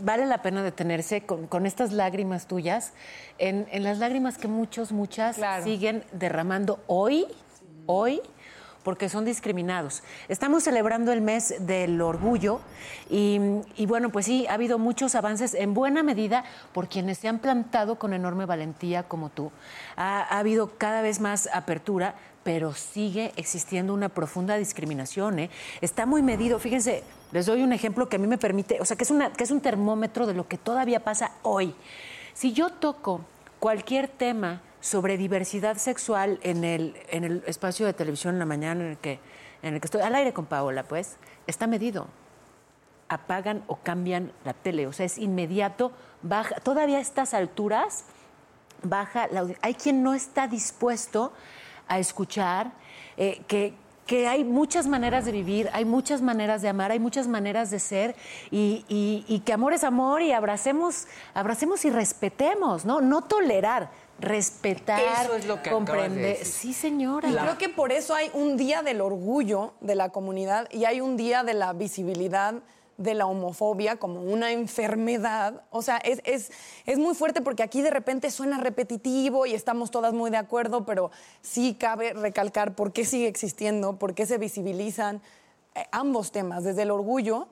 vale 0.00 0.26
la 0.26 0.42
pena 0.42 0.62
detenerse 0.62 1.22
con, 1.22 1.46
con 1.46 1.64
estas 1.66 1.92
lágrimas 1.92 2.46
tuyas, 2.46 2.92
en, 3.38 3.66
en 3.72 3.82
las 3.82 3.98
lágrimas 3.98 4.36
que 4.38 4.46
muchos, 4.48 4.92
muchas 4.92 5.36
Claro. 5.36 5.64
siguen 5.64 6.04
derramando 6.12 6.78
hoy, 6.86 7.26
hoy, 7.86 8.20
porque 8.82 9.08
son 9.08 9.24
discriminados. 9.24 10.02
Estamos 10.28 10.64
celebrando 10.64 11.12
el 11.12 11.20
mes 11.20 11.54
del 11.60 12.00
orgullo 12.00 12.60
y, 13.08 13.38
bueno, 13.86 14.10
pues 14.10 14.26
sí, 14.26 14.46
ha 14.48 14.54
habido 14.54 14.78
muchos 14.78 15.14
avances 15.14 15.54
en 15.54 15.74
buena 15.74 16.02
medida 16.02 16.44
por 16.72 16.88
quienes 16.88 17.18
se 17.18 17.28
han 17.28 17.38
plantado 17.38 17.96
con 17.96 18.12
enorme 18.12 18.46
valentía 18.46 19.02
como 19.04 19.28
tú. 19.28 19.50
Ha, 19.96 20.22
ha 20.22 20.38
habido 20.38 20.76
cada 20.78 21.02
vez 21.02 21.20
más 21.20 21.48
apertura, 21.52 22.14
pero 22.42 22.74
sigue 22.74 23.32
existiendo 23.36 23.94
una 23.94 24.08
profunda 24.08 24.56
discriminación. 24.56 25.38
¿eh? 25.38 25.50
Está 25.80 26.06
muy 26.06 26.22
medido. 26.22 26.58
Fíjense, 26.58 27.04
les 27.30 27.46
doy 27.46 27.62
un 27.62 27.72
ejemplo 27.72 28.08
que 28.08 28.16
a 28.16 28.18
mí 28.18 28.26
me 28.26 28.38
permite, 28.38 28.80
o 28.80 28.84
sea, 28.84 28.96
que 28.96 29.04
es, 29.04 29.10
una, 29.10 29.32
que 29.32 29.44
es 29.44 29.50
un 29.50 29.60
termómetro 29.60 30.26
de 30.26 30.34
lo 30.34 30.48
que 30.48 30.58
todavía 30.58 31.04
pasa 31.04 31.32
hoy. 31.42 31.74
Si 32.34 32.52
yo 32.52 32.70
toco 32.70 33.20
cualquier 33.58 34.08
tema 34.08 34.60
sobre 34.82 35.16
diversidad 35.16 35.78
sexual 35.78 36.38
en 36.42 36.64
el, 36.64 36.94
en 37.08 37.24
el 37.24 37.42
espacio 37.46 37.86
de 37.86 37.94
televisión 37.94 38.34
en 38.34 38.40
la 38.40 38.44
mañana 38.46 38.82
en 38.84 38.90
el, 38.90 38.98
que, 38.98 39.18
en 39.62 39.72
el 39.74 39.80
que 39.80 39.86
estoy, 39.86 40.02
al 40.02 40.14
aire 40.14 40.34
con 40.34 40.44
Paola, 40.44 40.82
pues, 40.82 41.16
está 41.46 41.66
medido. 41.66 42.08
Apagan 43.08 43.62
o 43.68 43.76
cambian 43.76 44.32
la 44.44 44.54
tele, 44.54 44.86
o 44.86 44.92
sea, 44.92 45.06
es 45.06 45.18
inmediato, 45.18 45.92
baja. 46.22 46.56
Todavía 46.56 46.98
a 46.98 47.00
estas 47.00 47.32
alturas, 47.34 48.04
baja 48.82 49.28
la 49.30 49.46
Hay 49.62 49.74
quien 49.74 50.02
no 50.02 50.14
está 50.14 50.46
dispuesto 50.48 51.32
a 51.88 51.98
escuchar 51.98 52.72
eh, 53.18 53.42
que, 53.46 53.74
que 54.06 54.26
hay 54.28 54.44
muchas 54.44 54.86
maneras 54.86 55.26
de 55.26 55.32
vivir, 55.32 55.68
hay 55.74 55.84
muchas 55.84 56.22
maneras 56.22 56.62
de 56.62 56.70
amar, 56.70 56.90
hay 56.90 56.98
muchas 56.98 57.28
maneras 57.28 57.70
de 57.70 57.78
ser 57.80 58.16
y, 58.50 58.84
y- 58.88 59.24
y 59.28 59.40
que 59.40 59.52
amor 59.52 59.74
es 59.74 59.84
amor 59.84 60.22
y 60.22 60.32
abracemos, 60.32 61.06
abracemos 61.34 61.84
y 61.84 61.90
respetemos, 61.90 62.84
¿no? 62.86 63.00
No 63.02 63.22
tolerar, 63.22 63.90
respetar, 64.18 65.00
Eso 65.24 65.34
es 65.34 65.46
lo 65.46 65.62
que 65.62 65.70
acabas 65.70 65.86
de 65.86 65.92
comprender. 65.92 66.38
decir. 66.38 66.46
Sí, 66.46 66.72
señora. 66.72 67.28
Y 67.28 67.34
creo 67.34 67.58
que 67.58 67.68
por 67.68 67.92
eso 67.92 68.14
hay 68.14 68.30
un 68.34 68.56
día 68.56 68.82
del 68.82 69.00
orgullo 69.00 69.74
de 69.80 69.94
la 69.94 70.10
comunidad 70.10 70.68
y 70.70 70.84
hay 70.84 71.00
un 71.00 71.16
día 71.16 71.42
de 71.42 71.54
la 71.54 71.72
visibilidad 71.72 72.54
de 72.98 73.14
la 73.14 73.26
homofobia 73.26 73.96
como 73.96 74.20
una 74.22 74.52
enfermedad. 74.52 75.62
O 75.70 75.82
sea, 75.82 75.96
es, 75.98 76.20
es, 76.24 76.52
es 76.86 76.98
muy 76.98 77.14
fuerte 77.14 77.40
porque 77.40 77.62
aquí 77.62 77.82
de 77.82 77.90
repente 77.90 78.30
suena 78.30 78.58
repetitivo 78.58 79.46
y 79.46 79.54
estamos 79.54 79.90
todas 79.90 80.12
muy 80.12 80.30
de 80.30 80.36
acuerdo, 80.36 80.84
pero 80.84 81.10
sí 81.40 81.74
cabe 81.78 82.12
recalcar 82.12 82.74
por 82.74 82.92
qué 82.92 83.04
sigue 83.04 83.26
existiendo, 83.26 83.98
por 83.98 84.14
qué 84.14 84.26
se 84.26 84.38
visibilizan 84.38 85.20
eh, 85.74 85.84
ambos 85.90 86.30
temas, 86.32 86.64
desde 86.64 86.82
el 86.82 86.90
orgullo 86.90 87.48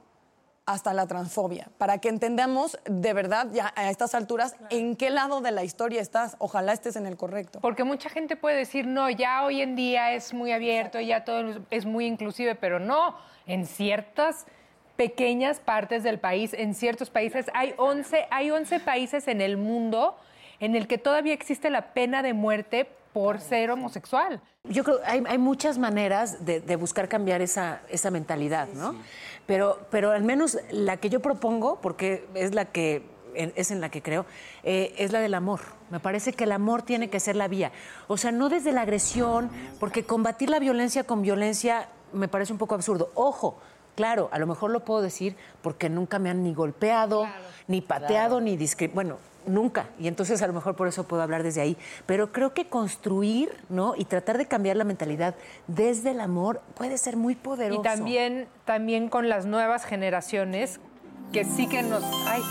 hasta 0.66 0.94
la 0.94 1.06
transfobia, 1.06 1.68
para 1.78 1.98
que 1.98 2.08
entendamos 2.08 2.78
de 2.84 3.12
verdad 3.12 3.48
ya 3.52 3.72
a 3.76 3.90
estas 3.90 4.14
alturas 4.14 4.54
en 4.70 4.94
qué 4.94 5.10
lado 5.10 5.40
de 5.40 5.50
la 5.50 5.64
historia 5.64 6.00
estás. 6.00 6.36
Ojalá 6.38 6.72
estés 6.72 6.96
en 6.96 7.06
el 7.06 7.16
correcto. 7.16 7.60
Porque 7.60 7.82
mucha 7.84 8.08
gente 8.08 8.36
puede 8.36 8.56
decir, 8.56 8.86
no, 8.86 9.10
ya 9.10 9.42
hoy 9.44 9.62
en 9.62 9.74
día 9.74 10.12
es 10.12 10.32
muy 10.32 10.52
abierto, 10.52 11.00
ya 11.00 11.24
todo 11.24 11.60
es 11.70 11.86
muy 11.86 12.06
inclusive, 12.06 12.54
pero 12.54 12.78
no, 12.78 13.16
en 13.46 13.66
ciertas 13.66 14.46
pequeñas 14.96 15.60
partes 15.60 16.02
del 16.02 16.20
país, 16.20 16.52
en 16.52 16.74
ciertos 16.74 17.10
países, 17.10 17.46
hay 17.54 17.74
11, 17.78 18.26
hay 18.30 18.50
11 18.50 18.80
países 18.80 19.28
en 19.28 19.40
el 19.40 19.56
mundo 19.56 20.16
en 20.60 20.76
el 20.76 20.86
que 20.86 20.98
todavía 20.98 21.32
existe 21.32 21.70
la 21.70 21.94
pena 21.94 22.22
de 22.22 22.34
muerte 22.34 22.86
por 23.12 23.40
ser 23.40 23.70
homosexual. 23.70 24.40
Yo 24.64 24.84
creo 24.84 25.00
que 25.00 25.06
hay, 25.06 25.22
hay 25.26 25.38
muchas 25.38 25.78
maneras 25.78 26.44
de, 26.44 26.60
de 26.60 26.76
buscar 26.76 27.08
cambiar 27.08 27.40
esa, 27.40 27.80
esa 27.88 28.10
mentalidad, 28.10 28.68
¿no? 28.68 28.94
Pero, 29.46 29.78
pero 29.90 30.12
al 30.12 30.22
menos 30.22 30.58
la 30.70 30.96
que 30.98 31.10
yo 31.10 31.20
propongo, 31.20 31.80
porque 31.80 32.26
es 32.34 32.54
la 32.54 32.66
que 32.66 33.02
en- 33.34 33.52
es 33.56 33.70
en 33.70 33.80
la 33.80 33.90
que 33.90 34.02
creo, 34.02 34.26
eh, 34.64 34.92
es 34.98 35.12
la 35.12 35.20
del 35.20 35.34
amor. 35.34 35.60
Me 35.90 36.00
parece 36.00 36.32
que 36.32 36.44
el 36.44 36.52
amor 36.52 36.82
tiene 36.82 37.10
que 37.10 37.20
ser 37.20 37.36
la 37.36 37.46
vía. 37.48 37.70
O 38.08 38.16
sea, 38.16 38.32
no 38.32 38.48
desde 38.48 38.72
la 38.72 38.82
agresión, 38.82 39.50
porque 39.78 40.04
combatir 40.04 40.50
la 40.50 40.58
violencia 40.58 41.04
con 41.04 41.22
violencia 41.22 41.88
me 42.12 42.26
parece 42.28 42.52
un 42.52 42.58
poco 42.58 42.74
absurdo. 42.74 43.10
Ojo, 43.14 43.56
claro, 43.94 44.28
a 44.32 44.38
lo 44.38 44.46
mejor 44.48 44.70
lo 44.72 44.80
puedo 44.84 45.00
decir 45.00 45.36
porque 45.62 45.88
nunca 45.88 46.18
me 46.18 46.28
han 46.30 46.42
ni 46.42 46.54
golpeado, 46.54 47.24
ni 47.68 47.80
pateado, 47.80 48.40
ni 48.40 48.56
discriminado. 48.56 48.94
Bueno, 48.94 49.16
nunca. 49.46 49.88
Y 49.98 50.08
entonces 50.08 50.42
a 50.42 50.46
lo 50.46 50.52
mejor 50.52 50.76
por 50.76 50.88
eso 50.88 51.04
puedo 51.04 51.22
hablar 51.22 51.42
desde 51.42 51.60
ahí. 51.60 51.76
Pero 52.06 52.32
creo 52.32 52.54
que 52.54 52.66
construir, 52.68 53.50
¿no? 53.68 53.94
Y 53.96 54.04
tratar 54.04 54.38
de 54.38 54.46
cambiar 54.46 54.76
la 54.76 54.84
mentalidad 54.84 55.34
desde 55.66 56.10
el 56.10 56.20
amor 56.20 56.62
puede 56.74 56.98
ser 56.98 57.16
muy 57.16 57.34
poderoso. 57.34 57.80
Y 57.80 57.84
también, 57.84 58.48
también 58.64 59.08
con 59.08 59.28
las 59.28 59.46
nuevas 59.46 59.84
generaciones 59.84 60.80
que 61.32 61.44
sí 61.44 61.66
que 61.68 61.82
nos... 61.82 62.02
Ay, 62.26 62.42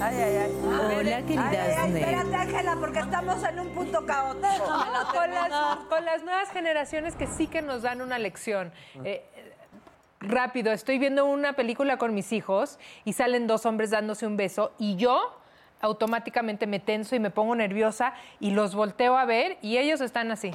Ay, 0.00 0.14
ay, 0.16 0.36
ay. 0.36 0.52
Hola, 0.96 1.22
queridas 1.22 1.46
Ay, 1.50 1.56
ay, 1.56 1.74
ay, 1.76 1.90
Nel. 1.90 2.02
espérate, 2.04 2.34
Ángela, 2.36 2.76
porque 2.78 2.98
estamos 3.00 3.42
en 3.42 3.58
un 3.58 3.68
punto 3.70 4.06
caótico. 4.06 4.64
con, 5.12 5.30
las, 5.34 5.76
con 5.88 6.04
las 6.04 6.22
nuevas 6.22 6.50
generaciones 6.50 7.16
que 7.16 7.26
sí 7.26 7.48
que 7.48 7.62
nos 7.62 7.82
dan 7.82 8.00
una 8.00 8.16
lección. 8.16 8.70
Eh, 9.02 9.24
rápido, 10.20 10.72
estoy 10.72 10.98
viendo 10.98 11.24
una 11.26 11.54
película 11.54 11.96
con 11.96 12.14
mis 12.14 12.32
hijos 12.32 12.78
y 13.04 13.12
salen 13.14 13.46
dos 13.46 13.66
hombres 13.66 13.90
dándose 13.90 14.26
un 14.26 14.36
beso 14.36 14.72
y 14.78 14.96
yo 14.96 15.37
automáticamente 15.80 16.66
me 16.66 16.80
tenso 16.80 17.14
y 17.16 17.20
me 17.20 17.30
pongo 17.30 17.54
nerviosa 17.54 18.14
y 18.40 18.50
los 18.50 18.74
volteo 18.74 19.16
a 19.16 19.24
ver 19.24 19.58
y 19.62 19.78
ellos 19.78 20.00
están 20.00 20.30
así. 20.30 20.52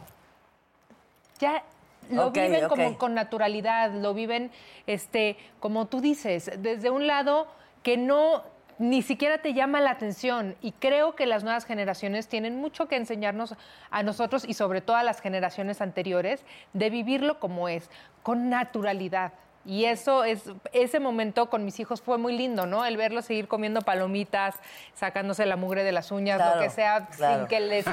Ya 1.40 1.64
lo 2.10 2.32
viven 2.32 2.68
como 2.68 2.98
con 2.98 3.14
naturalidad, 3.14 3.92
lo 3.92 4.14
viven, 4.14 4.52
este, 4.88 5.38
como 5.60 5.88
tú 5.88 6.02
dices, 6.02 6.52
desde 6.60 6.90
un 6.90 7.08
lado 7.08 7.48
que 7.82 7.98
no 7.98 8.44
ni 8.80 9.02
siquiera 9.02 9.38
te 9.38 9.54
llama 9.54 9.82
la 9.82 9.92
atención 9.92 10.56
y 10.62 10.72
creo 10.72 11.16
que 11.16 11.26
las 11.26 11.44
nuevas 11.44 11.66
generaciones 11.66 12.28
tienen 12.28 12.58
mucho 12.58 12.88
que 12.88 12.96
enseñarnos 12.96 13.56
a 13.92 14.04
nosotros 14.04 14.46
y 14.48 14.56
sobre 14.56 14.82
todo 14.82 14.98
a 14.98 15.04
las 15.04 15.22
generaciones 15.22 15.80
anteriores 15.80 16.44
de 16.74 16.90
vivirlo 16.90 17.40
como 17.40 17.70
es, 17.70 17.90
con 18.24 18.50
naturalidad. 18.50 19.34
Y 19.66 19.86
eso 19.86 20.26
es, 20.26 20.42
ese 20.74 21.00
momento 21.00 21.50
con 21.50 21.64
mis 21.64 21.80
hijos 21.80 22.02
fue 22.02 22.18
muy 22.18 22.36
lindo, 22.36 22.66
¿no? 22.66 22.84
El 22.84 22.98
verlos 22.98 23.24
seguir 23.26 23.48
comiendo 23.48 23.82
palomitas, 23.82 24.56
sacándose 24.94 25.46
la 25.46 25.56
mugre 25.56 25.86
de 25.86 25.94
las 25.94 26.12
uñas, 26.12 26.36
Claro, 26.38 26.56
lo 26.58 26.62
que 26.64 26.70
sea, 26.70 27.08
claro. 27.08 27.38
sin 27.40 27.48
que 27.48 27.60
les, 27.62 27.86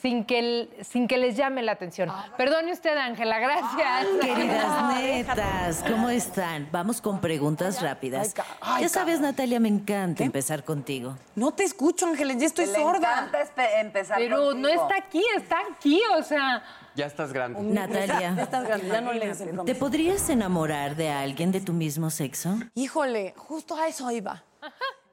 sin 0.00 0.24
que, 0.24 0.38
el- 0.40 0.70
sin 0.82 1.06
que 1.06 1.16
les 1.18 1.36
llame 1.36 1.62
la 1.62 1.72
atención. 1.72 2.10
Perdone 2.36 2.72
usted, 2.72 2.96
Ángela, 2.96 3.38
gracias. 3.38 4.06
Queridas 4.20 4.94
netas, 5.00 5.84
¿cómo 5.88 6.10
están? 6.10 6.68
Vamos 6.72 7.00
con 7.00 7.20
preguntas 7.20 7.80
rápidas. 7.82 8.34
Ya 8.80 8.88
sabes, 8.88 9.20
Natalia, 9.20 9.60
me 9.60 9.68
encanta 9.68 10.24
empezar 10.24 10.64
contigo. 10.64 11.16
No 11.36 11.52
te 11.52 11.62
escucho, 11.62 12.06
Ángeles, 12.06 12.38
ya 12.38 12.46
estoy 12.46 12.66
Le 12.66 12.74
sorda. 12.74 12.96
encanta 12.98 13.42
espe- 13.44 13.80
empezar 13.80 14.18
Pero 14.18 14.38
no 14.54 14.68
contigo. 14.68 14.82
está 14.82 14.96
aquí, 14.96 15.22
está 15.36 15.56
aquí, 15.72 16.00
o 16.18 16.22
sea. 16.24 16.64
Ya 16.96 17.06
estás 17.06 17.32
grande. 17.32 17.60
Natalia, 17.62 18.34
Estás 18.40 18.66
grande, 18.66 18.88
ya 18.88 19.00
no 19.00 19.12
lees 19.12 19.40
el 19.42 19.64
¿te 19.64 19.74
podrías 19.74 20.28
enamorar 20.30 20.96
de 20.96 21.10
alguien 21.10 21.52
de 21.52 21.60
tu 21.60 21.72
mismo 21.72 22.10
sexo? 22.10 22.58
Híjole, 22.74 23.34
justo 23.36 23.76
a 23.76 23.86
eso 23.86 24.10
iba. 24.10 24.44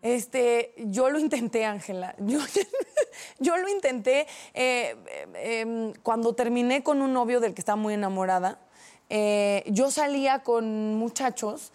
Este, 0.02 0.74
yo 0.78 1.10
lo 1.10 1.20
intenté, 1.20 1.66
Ángela. 1.66 2.16
Yo, 2.20 2.40
yo 3.40 3.58
lo 3.58 3.70
intenté 3.70 4.28
eh, 4.54 4.96
eh, 5.36 5.62
em, 5.62 5.94
cuando 6.04 6.34
terminé 6.36 6.84
con 6.84 7.02
un 7.02 7.14
novio 7.14 7.40
del 7.40 7.54
que 7.54 7.62
estaba 7.62 7.78
muy 7.78 7.94
enamorada. 7.94 8.60
eh, 9.10 9.64
yo 9.68 9.92
salía 9.92 10.40
con 10.40 10.96
muchachos 10.96 11.72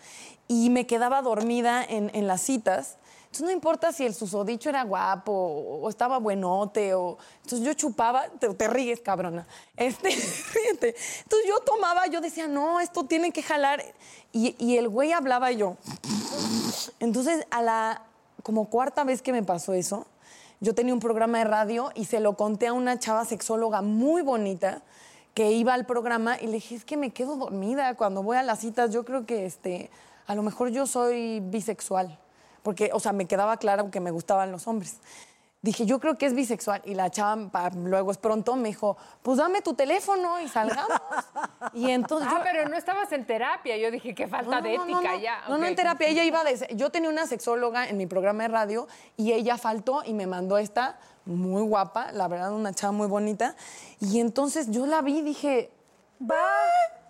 y 0.47 0.69
me 0.71 0.87
quedaba 0.87 1.23
dormida 1.23 1.83
en, 1.83 2.11
en 2.15 2.27
las 2.27 2.43
citas. 2.43 2.98
Entonces 3.29 3.47
no 3.47 3.51
importa 3.51 3.93
si 3.93 4.07
el 4.07 4.15
susodicho 4.15 4.71
era 4.71 4.83
guapo 4.85 5.33
o, 5.33 5.89
estaba 5.91 6.19
buenote 6.19 6.95
o 6.95 7.19
entonces 7.45 7.67
yo 7.67 7.75
chupaba, 7.75 8.29
te, 8.31 8.53
te 8.55 8.69
ríes, 8.69 9.01
cabrona. 9.01 9.47
Este. 9.77 10.09
Entonces 10.71 11.47
yo 11.47 11.61
tomaba, 11.61 12.07
yo 12.07 12.21
decía, 12.21 12.49
no, 12.49 12.81
esto 12.81 13.05
tiene 13.05 13.31
que 13.31 13.43
jalar. 13.43 13.85
Y, 14.33 14.57
y 14.59 14.79
el 14.79 14.89
güey 14.89 15.13
hablaba 15.13 15.53
y 15.53 15.59
yo. 15.59 15.77
Entonces, 17.01 17.47
a 17.51 17.63
la 17.63 18.03
como 18.43 18.71
cuarta 18.71 19.05
vez 19.05 19.21
que 19.21 19.33
me 19.33 19.43
pasó 19.43 19.75
eso, 19.75 20.07
yo 20.61 20.75
tenía 20.75 20.95
un 20.95 21.01
programa 21.01 21.39
de 21.39 21.45
radio 21.45 21.93
y 21.95 22.07
se 22.07 22.19
lo 22.19 22.35
conté 22.35 22.67
a 22.67 22.73
una 22.73 22.99
chava 22.99 23.25
sexóloga 23.25 23.83
muy 23.83 24.23
bonita 24.23 24.83
que 25.35 25.53
iba 25.53 25.75
al 25.75 25.87
programa 25.87 26.37
y 26.41 26.47
le 26.47 26.55
dije, 26.55 26.75
es 26.75 26.85
que 26.85 26.97
me 26.97 27.11
quedo 27.11 27.37
dormida 27.37 27.95
cuando 27.95 28.23
voy 28.23 28.37
a 28.37 28.43
las 28.43 28.61
citas, 28.61 28.91
yo 28.91 29.05
creo 29.05 29.25
que 29.25 29.47
este, 29.47 29.91
a 30.27 30.35
lo 30.35 30.43
mejor 30.43 30.71
yo 30.71 30.87
soy 30.87 31.41
bisexual, 31.41 32.19
porque, 32.69 32.91
o 32.93 33.01
sea, 33.01 33.13
me 33.15 33.25
quedaba 33.25 33.57
claro 33.57 33.91
que 33.91 33.99
me 33.99 34.11
gustaban 34.11 34.53
los 34.53 34.67
hombres. 34.67 34.99
Dije, 35.63 35.87
yo 35.87 36.01
creo 36.01 36.19
que 36.19 36.27
es 36.27 36.35
bisexual. 36.35 36.83
Y 36.85 36.93
la 36.95 37.09
chava, 37.09 37.49
pa- 37.51 37.71
luego 37.71 38.11
es 38.11 38.19
pronto, 38.19 38.57
me 38.57 38.69
dijo, 38.69 38.99
pues 39.23 39.39
dame 39.39 39.63
tu 39.63 39.73
teléfono 39.73 40.39
y 40.39 40.49
salgamos. 40.49 41.01
Y 41.73 41.91
entonces 41.91 42.29
Ah, 42.31 42.37
yo- 42.37 42.45
pero 42.45 42.69
no 42.69 42.77
estabas 42.77 43.11
en 43.13 43.25
terapia. 43.27 43.79
Yo 43.79 43.91
dije, 43.91 44.15
qué 44.15 44.29
falta 44.29 44.61
de 44.61 44.77
no, 44.77 44.85
ética 44.85 45.13
no, 45.15 45.19
ya. 45.19 45.41
No, 45.49 45.57
no, 45.57 45.65
en 45.65 45.75
terapia. 45.77 46.09
Ella 46.09 46.25
iba 46.25 46.45
de... 46.45 46.69
Yo 46.77 46.91
tenía 46.91 47.09
una 47.09 47.27
sexóloga 47.27 47.89
en 47.89 47.97
mi 47.97 48.05
programa 48.07 48.43
de 48.43 48.49
radio 48.51 48.87
y 49.17 49.33
ella 49.33 49.57
faltó 49.57 50.03
y 50.05 50.13
me 50.13 50.27
mandó 50.27 50.59
esta 50.59 50.99
muy 51.25 51.63
guapa, 51.63 52.13
la 52.13 52.29
verdad, 52.29 52.53
una 52.53 52.75
chava 52.75 52.93
muy 52.93 53.07
bonita. 53.07 53.57
Y 53.99 54.21
entonces 54.21 54.71
yo 54.71 54.85
la 54.85 55.01
vi 55.01 55.21
y 55.21 55.23
dije... 55.23 55.71
Va, 56.21 56.37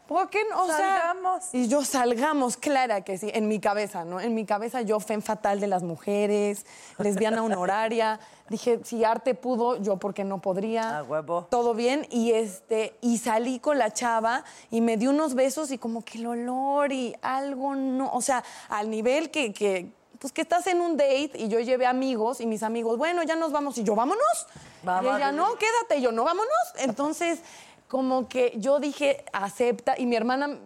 ¿por 0.09 0.31
qué 0.31 0.41
no? 0.51 0.65
O 0.65 0.67
sea, 0.67 0.77
Salgamos. 0.77 1.45
y 1.53 1.69
yo 1.69 1.85
salgamos, 1.85 2.57
clara 2.57 3.03
que 3.03 3.19
sí, 3.19 3.31
en 3.33 3.47
mi 3.47 3.61
cabeza, 3.61 4.05
¿no? 4.05 4.19
En 4.21 4.35
mi 4.35 4.47
cabeza 4.47 4.81
yo 4.81 4.99
fen 4.99 5.23
fatal 5.23 5.61
de 5.61 5.67
las 5.67 5.83
mujeres, 5.83 6.67
lesbiana 6.99 7.45
honoraria. 7.45 8.19
Dije, 8.49 8.81
si 8.83 9.05
arte 9.05 9.35
pudo, 9.35 9.77
yo 9.77 9.99
porque 9.99 10.25
no 10.25 10.41
podría. 10.41 10.99
A 10.99 11.03
huevo. 11.03 11.47
Todo 11.51 11.75
bien 11.75 12.07
y 12.11 12.33
este 12.33 12.97
y 13.03 13.19
salí 13.19 13.61
con 13.61 13.79
la 13.79 13.93
chava 13.93 14.43
y 14.71 14.81
me 14.81 14.97
dio 14.97 15.11
unos 15.11 15.35
besos 15.35 15.71
y 15.71 15.79
como 15.79 16.03
que 16.03 16.19
el 16.19 16.27
olor 16.27 16.91
y 16.91 17.15
algo 17.21 17.75
no, 17.75 18.11
o 18.11 18.23
sea, 18.23 18.43
al 18.71 18.89
nivel 18.89 19.31
que, 19.31 19.53
que 19.53 19.93
pues 20.19 20.33
que 20.33 20.41
estás 20.41 20.67
en 20.67 20.81
un 20.81 20.97
date 20.97 21.33
y 21.35 21.49
yo 21.49 21.61
llevé 21.61 21.87
amigos 21.87 22.41
y 22.41 22.47
mis 22.47 22.63
amigos, 22.63 22.99
bueno, 22.99 23.23
ya 23.23 23.37
nos 23.37 23.53
vamos 23.53 23.79
y 23.79 23.85
yo, 23.85 23.95
vámonos. 23.95 24.47
Vamos. 24.83 25.13
Y 25.13 25.17
ella, 25.17 25.33
no, 25.33 25.55
quédate, 25.57 25.99
y 25.99 26.03
yo, 26.03 26.13
no, 26.13 26.25
vámonos. 26.25 26.53
Entonces, 26.79 27.41
como 27.89 28.29
que 28.29 28.53
yo 28.57 28.79
dije, 28.81 29.25
acepta 29.33 29.95
y 29.99 30.07
mi 30.07 30.15
hermana 30.17 30.59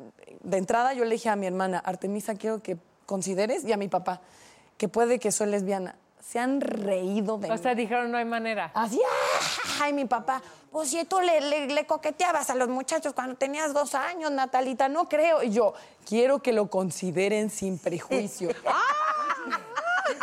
de 0.42 0.56
entrada 0.58 0.92
yo 0.92 1.04
le 1.04 1.12
dije 1.14 1.28
a 1.28 1.36
mi 1.36 1.46
hermana, 1.46 1.78
Artemisa, 1.78 2.34
quiero 2.34 2.62
que 2.62 2.76
consideres 3.06 3.64
y 3.64 3.72
a 3.72 3.76
mi 3.76 3.88
papá 3.88 4.20
que 4.76 4.88
puede 4.88 5.18
que 5.18 5.30
soy 5.32 5.48
lesbiana. 5.48 5.94
Se 6.20 6.38
han 6.38 6.60
reído 6.60 7.36
de 7.38 7.48
O 7.50 7.52
mí. 7.54 7.58
sea, 7.58 7.74
dijeron, 7.74 8.10
no 8.10 8.16
hay 8.16 8.24
manera. 8.24 8.70
Así, 8.74 9.00
ay, 9.80 9.92
mi 9.92 10.04
papá, 10.04 10.40
pues 10.70 10.88
si 10.90 11.04
tú 11.04 11.20
le, 11.20 11.40
le- 11.40 11.66
le 11.66 11.86
coqueteabas 11.86 12.48
a 12.48 12.54
los 12.54 12.68
muchachos 12.68 13.12
cuando 13.12 13.34
tenías 13.36 13.74
dos 13.74 13.94
años, 13.96 14.30
Natalita, 14.30 14.88
no 14.88 15.08
creo. 15.08 15.42
Y 15.42 15.50
yo, 15.50 15.74
quiero 16.06 16.40
que 16.40 16.52
lo 16.52 16.70
consideren 16.70 17.50
sin 17.50 17.76
prejuicio. 17.78 18.50
Ay, 20.06 20.16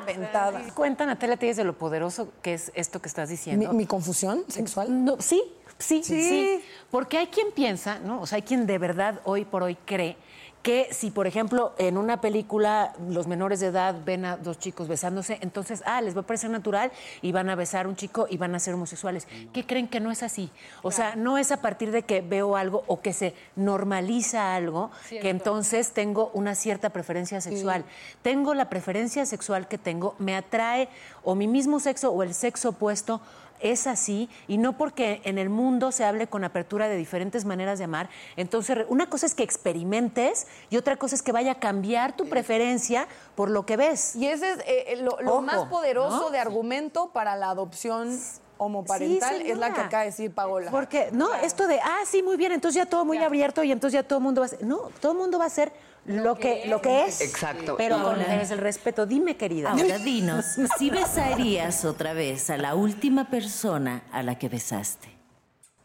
inventada. 0.00 0.62
Cuenta, 0.74 1.06
Natalia, 1.06 1.36
tienes 1.36 1.56
de 1.56 1.64
lo 1.64 1.76
poderoso 1.76 2.28
que 2.42 2.54
es 2.54 2.72
esto 2.74 3.00
que 3.00 3.08
estás 3.08 3.28
¿Mi, 3.28 3.36
diciendo. 3.36 3.72
mi 3.72 3.86
confusión 3.86 4.44
sexual? 4.48 5.04
No, 5.04 5.20
sí, 5.20 5.42
sí, 5.78 6.02
sí, 6.02 6.60
Porque 6.90 7.18
hay 7.18 7.26
quien 7.26 7.52
piensa, 7.52 7.98
¿no? 7.98 8.20
O 8.20 8.26
sea, 8.26 8.36
hay 8.36 8.42
quien 8.42 8.66
de 8.66 8.78
verdad 8.78 9.20
hoy 9.24 9.44
por 9.44 9.62
hoy 9.62 9.76
cree 9.84 10.16
que 10.64 10.88
si, 10.92 11.10
por 11.10 11.26
ejemplo, 11.26 11.74
en 11.76 11.98
una 11.98 12.22
película 12.22 12.94
los 13.10 13.26
menores 13.26 13.60
de 13.60 13.66
edad 13.66 13.96
ven 14.02 14.24
a 14.24 14.38
dos 14.38 14.58
chicos 14.58 14.88
besándose, 14.88 15.36
entonces, 15.42 15.82
ah, 15.84 16.00
les 16.00 16.16
va 16.16 16.22
a 16.22 16.26
parecer 16.26 16.48
natural 16.48 16.90
y 17.20 17.32
van 17.32 17.50
a 17.50 17.54
besar 17.54 17.84
a 17.84 17.88
un 17.90 17.96
chico 17.96 18.26
y 18.30 18.38
van 18.38 18.54
a 18.54 18.58
ser 18.58 18.72
homosexuales. 18.72 19.28
¿Qué 19.52 19.66
creen 19.66 19.88
que 19.88 20.00
no 20.00 20.10
es 20.10 20.22
así? 20.22 20.50
O 20.80 20.90
sea, 20.90 21.16
no 21.16 21.36
es 21.36 21.52
a 21.52 21.60
partir 21.60 21.90
de 21.90 22.04
que 22.04 22.22
veo 22.22 22.56
algo 22.56 22.82
o 22.86 23.02
que 23.02 23.12
se 23.12 23.34
normaliza 23.56 24.54
algo 24.54 24.90
que 25.10 25.28
entonces 25.28 25.92
tengo 25.92 26.30
una 26.32 26.54
cierta 26.54 26.88
preferencia 26.88 27.42
sexual. 27.42 27.84
Tengo 28.22 28.54
la 28.54 28.70
preferencia 28.70 29.26
sexual 29.26 29.68
que 29.68 29.76
tengo, 29.76 30.14
me 30.18 30.34
atrae 30.34 30.88
o 31.24 31.34
mi 31.34 31.46
mismo 31.46 31.78
sexo 31.78 32.10
o 32.10 32.22
el 32.22 32.32
sexo 32.32 32.70
opuesto 32.70 33.20
es 33.60 33.86
así 33.86 34.28
y 34.48 34.58
no 34.58 34.76
porque 34.76 35.20
en 35.24 35.38
el 35.38 35.50
mundo 35.50 35.92
se 35.92 36.04
hable 36.04 36.26
con 36.26 36.44
apertura 36.44 36.88
de 36.88 36.96
diferentes 36.96 37.44
maneras 37.44 37.78
de 37.78 37.84
amar. 37.84 38.08
Entonces, 38.36 38.78
una 38.88 39.08
cosa 39.08 39.26
es 39.26 39.34
que 39.34 39.42
experimentes 39.42 40.46
y 40.70 40.76
otra 40.76 40.96
cosa 40.96 41.14
es 41.14 41.22
que 41.22 41.32
vaya 41.32 41.52
a 41.52 41.60
cambiar 41.60 42.16
tu 42.16 42.28
preferencia 42.28 43.06
por 43.34 43.50
lo 43.50 43.66
que 43.66 43.76
ves. 43.76 44.16
Y 44.16 44.26
ese 44.26 44.52
es 44.52 44.58
eh, 44.60 44.64
eh, 44.66 44.96
lo, 44.96 45.20
lo 45.20 45.34
Ojo, 45.34 45.42
más 45.42 45.64
poderoso 45.66 46.18
¿no? 46.18 46.30
de 46.30 46.38
argumento 46.38 47.10
para 47.12 47.36
la 47.36 47.50
adopción 47.50 48.18
homoparental, 48.56 49.42
Sí, 49.42 49.50
es 49.50 49.58
la 49.58 49.72
que 49.72 49.80
acaba 49.80 50.02
de 50.02 50.10
decir 50.10 50.32
Paola. 50.32 50.70
Porque, 50.70 51.08
no, 51.12 51.34
esto 51.34 51.66
de, 51.66 51.80
ah, 51.80 52.00
sí, 52.06 52.22
muy 52.22 52.36
bien, 52.36 52.52
entonces 52.52 52.82
ya 52.82 52.88
todo 52.88 53.04
muy 53.04 53.18
abierto 53.18 53.62
y 53.64 53.72
entonces 53.72 54.00
ya 54.00 54.06
todo 54.06 54.18
el 54.18 54.24
mundo 54.24 54.40
va 54.40 54.46
a 54.46 54.50
ser. 54.50 54.64
No, 54.64 54.90
todo 55.00 55.12
el 55.12 55.18
mundo 55.18 55.38
va 55.38 55.46
a 55.46 55.50
ser 55.50 55.72
lo 56.06 56.34
que, 56.36 56.66
lo 56.66 56.80
que 56.80 57.06
es. 57.06 57.20
Exacto. 57.20 57.76
Pero 57.76 58.02
con 58.02 58.20
el 58.20 58.58
respeto. 58.58 59.06
Dime, 59.06 59.36
querida. 59.36 59.70
Ahora 59.70 59.98
dinos, 59.98 60.44
si 60.78 60.90
besarías 60.90 61.84
otra 61.84 62.12
vez 62.12 62.50
a 62.50 62.56
la 62.56 62.74
última 62.74 63.30
persona 63.30 64.02
a 64.12 64.22
la 64.22 64.38
que 64.38 64.48
besaste. 64.48 65.08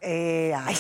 Eh, 0.02 0.54
ay, 0.56 0.76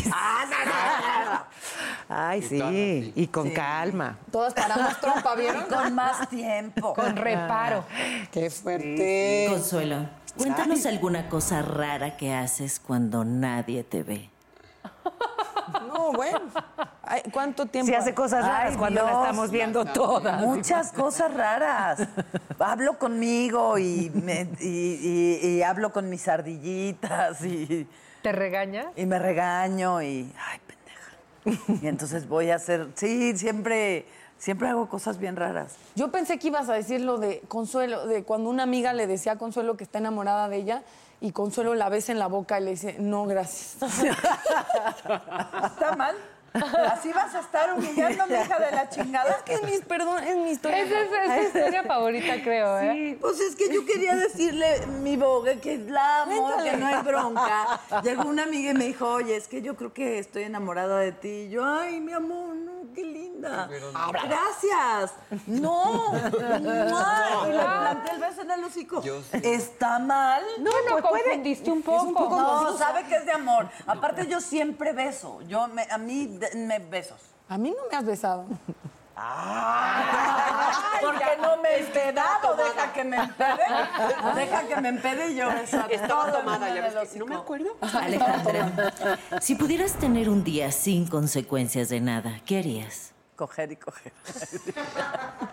Ay, 2.07 2.39
Y 2.49 2.57
todas 2.57 2.71
sí, 2.73 3.13
y 3.15 3.27
con 3.27 3.51
calma. 3.51 4.17
Todas 4.31 4.53
paramos 4.53 4.99
trompa, 4.99 5.35
¿vieron? 5.35 5.65
Con 5.65 5.93
más 5.93 6.27
tiempo. 6.29 6.93
Con 6.93 7.15
reparo. 7.15 7.83
Qué 8.31 8.49
fuerte. 8.49 9.47
Consuelo, 9.49 10.09
cuéntanos 10.37 10.85
alguna 10.85 11.29
cosa 11.29 11.61
rara 11.61 12.17
que 12.17 12.33
haces 12.33 12.79
cuando 12.79 13.25
nadie 13.25 13.83
te 13.83 14.03
ve. 14.03 14.29
No, 15.87 16.13
bueno. 16.13 16.39
Ay, 17.11 17.23
¿Cuánto 17.33 17.65
tiempo? 17.65 17.89
Si 17.89 17.95
hace 17.95 18.13
cosas 18.13 18.45
raras 18.45 18.71
Ay, 18.73 18.77
cuando 18.77 19.03
la 19.03 19.11
estamos 19.11 19.49
viendo 19.49 19.83
todas. 19.83 20.41
Muchas 20.41 20.91
cosas 20.93 21.33
raras. 21.33 22.07
Hablo 22.59 22.99
conmigo 22.99 23.79
y, 23.79 24.11
me- 24.13 24.47
y- 24.59 25.39
y- 25.41 25.47
y 25.47 25.63
hablo 25.63 25.91
con 25.91 26.07
mis 26.07 26.27
ardillitas 26.27 27.43
y, 27.43 27.87
¿Te 28.21 28.31
regaña? 28.31 28.91
y 28.95 29.05
me 29.07 29.17
regaño 29.17 30.03
y. 30.03 30.31
Ay, 30.47 30.59
pendeja. 30.67 31.83
Y 31.83 31.87
entonces 31.87 32.27
voy 32.29 32.51
a 32.51 32.55
hacer. 32.57 32.89
Sí, 32.93 33.35
siempre, 33.37 34.05
siempre 34.37 34.67
hago 34.67 34.87
cosas 34.87 35.17
bien 35.17 35.35
raras. 35.35 35.77
Yo 35.95 36.11
pensé 36.11 36.37
que 36.37 36.49
ibas 36.49 36.69
a 36.69 36.73
decir 36.73 37.01
lo 37.01 37.17
de 37.17 37.41
Consuelo, 37.47 38.05
de 38.05 38.23
cuando 38.23 38.51
una 38.51 38.61
amiga 38.63 38.93
le 38.93 39.07
decía 39.07 39.31
a 39.31 39.37
Consuelo 39.37 39.77
que 39.77 39.83
está 39.83 39.97
enamorada 39.97 40.47
de 40.47 40.57
ella 40.57 40.83
y 41.21 41.31
Consuelo 41.31 41.73
la 41.73 41.89
besa 41.89 42.11
en 42.11 42.19
la 42.19 42.27
boca 42.27 42.59
y 42.59 42.63
le 42.65 42.69
dice, 42.71 42.97
no, 42.99 43.25
gracias. 43.25 43.77
¿Está 45.01 45.95
mal? 45.97 46.15
¿Así 46.91 47.11
vas 47.13 47.33
a 47.35 47.39
estar 47.39 47.73
humillándome, 47.73 48.41
hija 48.41 48.59
de 48.59 48.71
la 48.71 48.89
chingada? 48.89 49.31
Es 49.31 49.43
que 49.43 49.53
es 49.53 49.63
mi, 49.63 49.79
perdón, 49.79 50.23
es 50.23 50.35
mi 50.35 50.51
historia. 50.51 50.83
Esa 50.83 51.01
es, 51.01 51.11
es 51.11 51.51
tu 51.51 51.57
historia 51.57 51.83
favorita, 51.83 52.41
creo, 52.43 52.79
¿eh? 52.79 53.17
Pues 53.19 53.39
es 53.39 53.55
que 53.55 53.73
yo 53.73 53.85
quería 53.85 54.15
decirle, 54.15 54.85
mi 55.01 55.17
bogue, 55.17 55.59
que 55.59 55.77
la 55.77 56.23
amo, 56.23 56.57
que 56.63 56.77
no 56.77 56.87
hay 56.87 57.03
bronca. 57.03 57.79
Llegó 58.03 58.23
una 58.23 58.43
amiga 58.43 58.71
y 58.71 58.73
me 58.73 58.85
dijo, 58.85 59.07
oye, 59.07 59.35
es 59.35 59.47
que 59.47 59.61
yo 59.61 59.75
creo 59.75 59.93
que 59.93 60.19
estoy 60.19 60.43
enamorada 60.43 60.99
de 60.99 61.11
ti. 61.11 61.29
Y 61.29 61.49
yo, 61.49 61.65
ay, 61.65 61.99
mi 62.01 62.13
amor, 62.13 62.55
no, 62.55 62.93
qué 62.93 63.03
linda. 63.03 63.69
Gracias. 64.11 65.13
No. 65.47 66.11
no. 66.13 67.47
Y 67.47 67.51
le 67.51 67.59
planté 67.59 68.11
el 68.11 68.19
beso 68.19 68.41
en 68.41 68.51
el 68.51 68.63
hocico. 68.63 69.01
Yo 69.01 69.21
sí. 69.21 69.39
¿Está 69.43 69.99
mal? 69.99 70.43
No, 70.59 70.71
no, 70.89 71.01
confundiste 71.01 71.71
un 71.71 71.81
poco. 71.81 72.29
No, 72.29 72.77
sabe 72.77 73.03
que 73.05 73.15
es 73.15 73.25
de 73.25 73.31
amor. 73.31 73.69
Aparte, 73.85 74.27
yo 74.27 74.41
siempre 74.41 74.93
beso. 74.93 75.41
Yo, 75.43 75.67
me, 75.67 75.83
a 75.89 75.97
mí, 75.97 76.38
de- 76.39 76.55
me 76.55 76.79
besos. 76.79 77.19
A 77.47 77.57
mí 77.57 77.69
no 77.71 77.83
me 77.89 77.97
has 77.97 78.05
besado. 78.05 78.45
Porque 81.01 81.25
no 81.41 81.57
me 81.57 81.69
he 81.69 81.79
empedado, 81.79 82.55
deja 82.55 82.93
que 82.93 83.03
me 83.03 83.17
empede. 83.17 83.63
Deja 84.35 84.67
que 84.67 84.81
me 84.81 84.89
empede 84.89 85.31
y 85.31 85.35
yo. 85.35 85.49
Estaba 85.89 86.31
tomada, 86.31 86.73
ya 86.73 86.89
No 87.17 87.25
me 87.25 87.35
acuerdo. 87.35 87.75
Alejandra, 87.81 88.93
si 89.41 89.55
pudieras 89.55 89.93
tener 89.93 90.29
un 90.29 90.43
día 90.43 90.71
sin 90.71 91.07
consecuencias 91.07 91.89
de 91.89 91.99
nada, 92.01 92.39
¿qué 92.45 92.59
harías? 92.59 93.11
Coger 93.35 93.71
y 93.71 93.75
coger. 93.77 94.11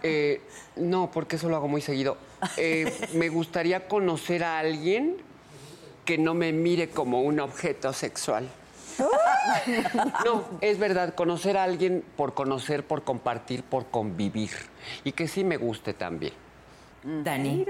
Eh, 0.02 0.42
no, 0.76 1.10
porque 1.10 1.36
eso 1.36 1.48
lo 1.48 1.56
hago 1.56 1.68
muy 1.68 1.80
seguido. 1.80 2.16
Eh, 2.56 3.08
me 3.14 3.28
gustaría 3.28 3.88
conocer 3.88 4.44
a 4.44 4.58
alguien 4.58 5.16
que 6.04 6.18
no 6.18 6.34
me 6.34 6.52
mire 6.52 6.90
como 6.90 7.22
un 7.22 7.40
objeto 7.40 7.92
sexual. 7.92 8.48
No, 10.24 10.44
es 10.60 10.78
verdad, 10.78 11.14
conocer 11.14 11.56
a 11.56 11.64
alguien 11.64 12.04
por 12.16 12.34
conocer, 12.34 12.86
por 12.86 13.04
compartir, 13.04 13.62
por 13.62 13.86
convivir. 13.86 14.50
Y 15.04 15.12
que 15.12 15.28
sí 15.28 15.44
me 15.44 15.56
guste 15.56 15.94
también. 15.94 16.32
Dani, 17.02 17.64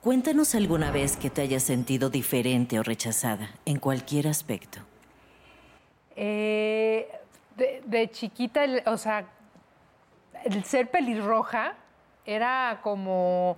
cuéntanos 0.00 0.54
alguna 0.54 0.90
vez 0.90 1.16
que 1.16 1.30
te 1.30 1.42
hayas 1.42 1.62
sentido 1.62 2.10
diferente 2.10 2.78
o 2.78 2.82
rechazada 2.82 3.50
en 3.64 3.78
cualquier 3.78 4.26
aspecto. 4.28 4.80
Eh, 6.16 7.08
de, 7.56 7.82
de 7.86 8.10
chiquita, 8.10 8.64
el- 8.64 8.82
o 8.86 8.96
sea, 8.96 9.24
el 10.44 10.64
ser 10.64 10.90
pelirroja 10.90 11.74
era 12.24 12.80
como. 12.82 13.56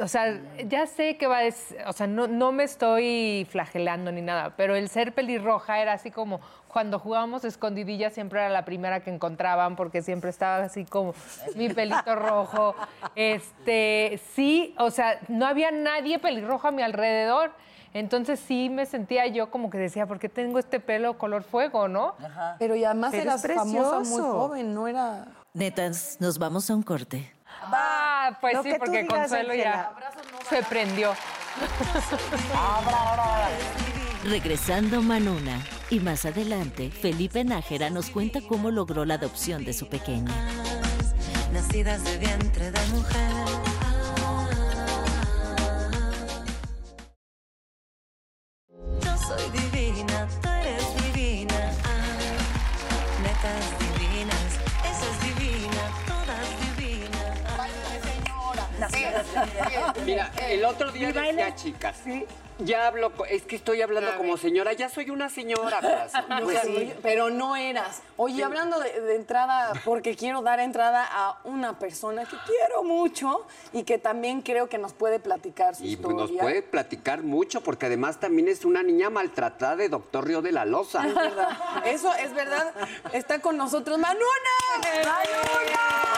O 0.00 0.08
sea, 0.08 0.40
ya 0.68 0.86
sé 0.86 1.16
que 1.16 1.26
va 1.26 1.38
a 1.38 1.42
des- 1.42 1.74
O 1.86 1.92
sea, 1.92 2.06
no, 2.06 2.26
no 2.26 2.52
me 2.52 2.64
estoy 2.64 3.46
flagelando 3.50 4.12
ni 4.12 4.22
nada, 4.22 4.54
pero 4.56 4.74
el 4.76 4.88
ser 4.88 5.12
pelirroja 5.14 5.80
era 5.80 5.92
así 5.94 6.10
como 6.10 6.40
cuando 6.68 6.98
jugábamos 6.98 7.44
escondidilla 7.44 8.10
siempre 8.10 8.40
era 8.40 8.48
la 8.48 8.64
primera 8.64 9.00
que 9.00 9.10
encontraban 9.10 9.74
porque 9.74 10.02
siempre 10.02 10.30
estaba 10.30 10.64
así 10.64 10.84
como 10.84 11.14
mi 11.56 11.68
pelito 11.68 12.14
rojo. 12.14 12.74
Este, 13.16 14.20
sí, 14.34 14.74
o 14.78 14.90
sea, 14.90 15.18
no 15.28 15.46
había 15.46 15.70
nadie 15.70 16.18
pelirrojo 16.18 16.68
a 16.68 16.70
mi 16.70 16.82
alrededor. 16.82 17.52
Entonces 17.92 18.38
sí 18.38 18.68
me 18.70 18.86
sentía 18.86 19.26
yo 19.26 19.50
como 19.50 19.68
que 19.68 19.76
decía, 19.78 20.06
¿por 20.06 20.20
qué 20.20 20.28
tengo 20.28 20.60
este 20.60 20.78
pelo 20.78 21.18
color 21.18 21.42
fuego, 21.42 21.88
no? 21.88 22.14
Pero 22.60 22.76
y 22.76 22.84
además 22.84 23.10
Pero 23.10 23.24
eras 23.24 23.42
famosa 23.42 23.96
muy 23.96 24.04
precioso. 24.04 24.32
joven, 24.38 24.74
no 24.74 24.86
era... 24.86 25.26
Netas, 25.54 26.16
nos 26.20 26.38
vamos 26.38 26.70
a 26.70 26.74
un 26.76 26.84
corte. 26.84 27.32
Ah, 27.62 28.36
pues 28.40 28.54
Lo 28.54 28.62
sí, 28.62 28.68
que 28.70 28.74
tú 28.74 28.80
porque 28.80 29.02
digas, 29.02 29.18
Consuelo 29.20 29.54
ya 29.54 29.92
se 30.48 30.62
prendió. 30.64 31.14
Regresando 34.24 35.02
Manuna. 35.02 35.60
Y 35.90 35.98
más 36.00 36.24
adelante, 36.24 36.90
Felipe 36.90 37.42
Nájera 37.44 37.90
nos 37.90 38.10
cuenta 38.10 38.40
cómo 38.48 38.70
logró 38.70 39.04
la 39.04 39.14
adopción 39.14 39.64
de 39.64 39.72
su 39.72 39.88
pequeña. 39.88 40.32
nacidas 41.52 42.04
de 42.04 42.18
vientre 42.18 42.70
de 42.70 42.86
mujer. 42.92 43.30
Yo 49.02 49.16
soy 49.16 49.50
divina, 49.50 50.28
tú 50.42 50.48
eres 50.48 50.86
divina. 51.14 51.72
Ah, 51.84 53.22
netas 53.22 53.64
divinas, 53.78 54.50
esa 54.84 55.06
es 55.10 55.20
divina, 55.22 55.39
Mira, 60.04 60.30
el 60.48 60.64
otro 60.64 60.90
día 60.92 61.12
decía, 61.12 61.54
chicas, 61.54 61.96
ya 62.58 62.88
hablo, 62.88 63.10
es 63.30 63.42
que 63.44 63.56
estoy 63.56 63.80
hablando 63.80 64.14
como 64.18 64.36
señora, 64.36 64.74
ya 64.74 64.88
soy 64.90 65.10
una 65.10 65.28
señora. 65.30 65.80
Pues 66.42 66.60
sí, 66.62 66.92
pero 67.02 67.30
no 67.30 67.56
eras. 67.56 68.02
Oye, 68.16 68.42
hablando 68.44 68.78
de, 68.78 69.00
de 69.00 69.16
entrada, 69.16 69.72
porque 69.84 70.16
quiero 70.16 70.42
dar 70.42 70.60
entrada 70.60 71.06
a 71.10 71.38
una 71.44 71.78
persona 71.78 72.24
que 72.24 72.36
quiero 72.46 72.82
mucho 72.84 73.46
y 73.72 73.84
que 73.84 73.98
también 73.98 74.42
creo 74.42 74.68
que 74.68 74.78
nos 74.78 74.92
puede 74.92 75.18
platicar 75.20 75.74
su 75.74 75.84
Y 75.84 75.96
pues, 75.96 76.12
historia. 76.14 76.34
nos 76.34 76.42
puede 76.42 76.62
platicar 76.62 77.22
mucho, 77.22 77.62
porque 77.62 77.86
además 77.86 78.20
también 78.20 78.48
es 78.48 78.64
una 78.64 78.82
niña 78.82 79.10
maltratada 79.10 79.76
de 79.76 79.88
Doctor 79.88 80.26
Río 80.26 80.42
de 80.42 80.52
la 80.52 80.64
Loza. 80.64 81.06
Es 81.06 81.14
verdad. 81.14 81.48
Eso 81.86 82.14
es 82.14 82.34
verdad. 82.34 82.72
Está 83.12 83.40
con 83.40 83.56
nosotros 83.56 83.98
Manuna. 83.98 84.24
¡Manuna! 84.82 86.09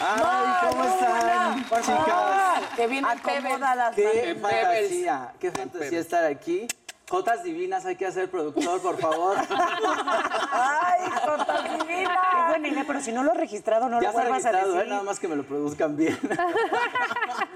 Ay, 0.00 0.68
¿cómo 0.70 0.84
están, 0.84 1.64
Por 1.64 1.82
favor, 1.82 2.04
chicas? 2.04 2.76
Que 2.76 2.86
viene 2.86 3.08
Pebbles. 3.24 3.44
Acomódalas. 3.44 3.94
Qué 3.94 4.38
fantasía, 4.40 5.32
qué 5.40 5.50
fantasía 5.50 5.98
estar 6.00 6.24
aquí. 6.24 6.66
Jotas 7.10 7.42
divinas, 7.42 7.86
hay 7.86 7.96
que 7.96 8.04
hacer 8.04 8.30
productor, 8.30 8.82
por 8.82 8.98
favor. 8.98 9.38
¡Ay, 10.52 11.10
Jota 11.24 11.62
Qué 11.64 11.70
divina! 11.78 12.46
buena 12.50 12.68
idea, 12.68 12.84
pero 12.86 13.00
si 13.00 13.12
no 13.12 13.22
lo 13.22 13.32
he 13.32 13.34
registrado, 13.34 13.88
no 13.88 13.98
ya 14.02 14.08
lo 14.08 14.12
vuelvas 14.12 14.44
a 14.44 14.52
registrado, 14.52 14.72
decir. 14.74 14.86
¿eh? 14.86 14.90
nada 14.90 15.02
más 15.04 15.18
que 15.18 15.26
me 15.26 15.36
lo 15.36 15.44
produzcan 15.44 15.96
bien. 15.96 16.18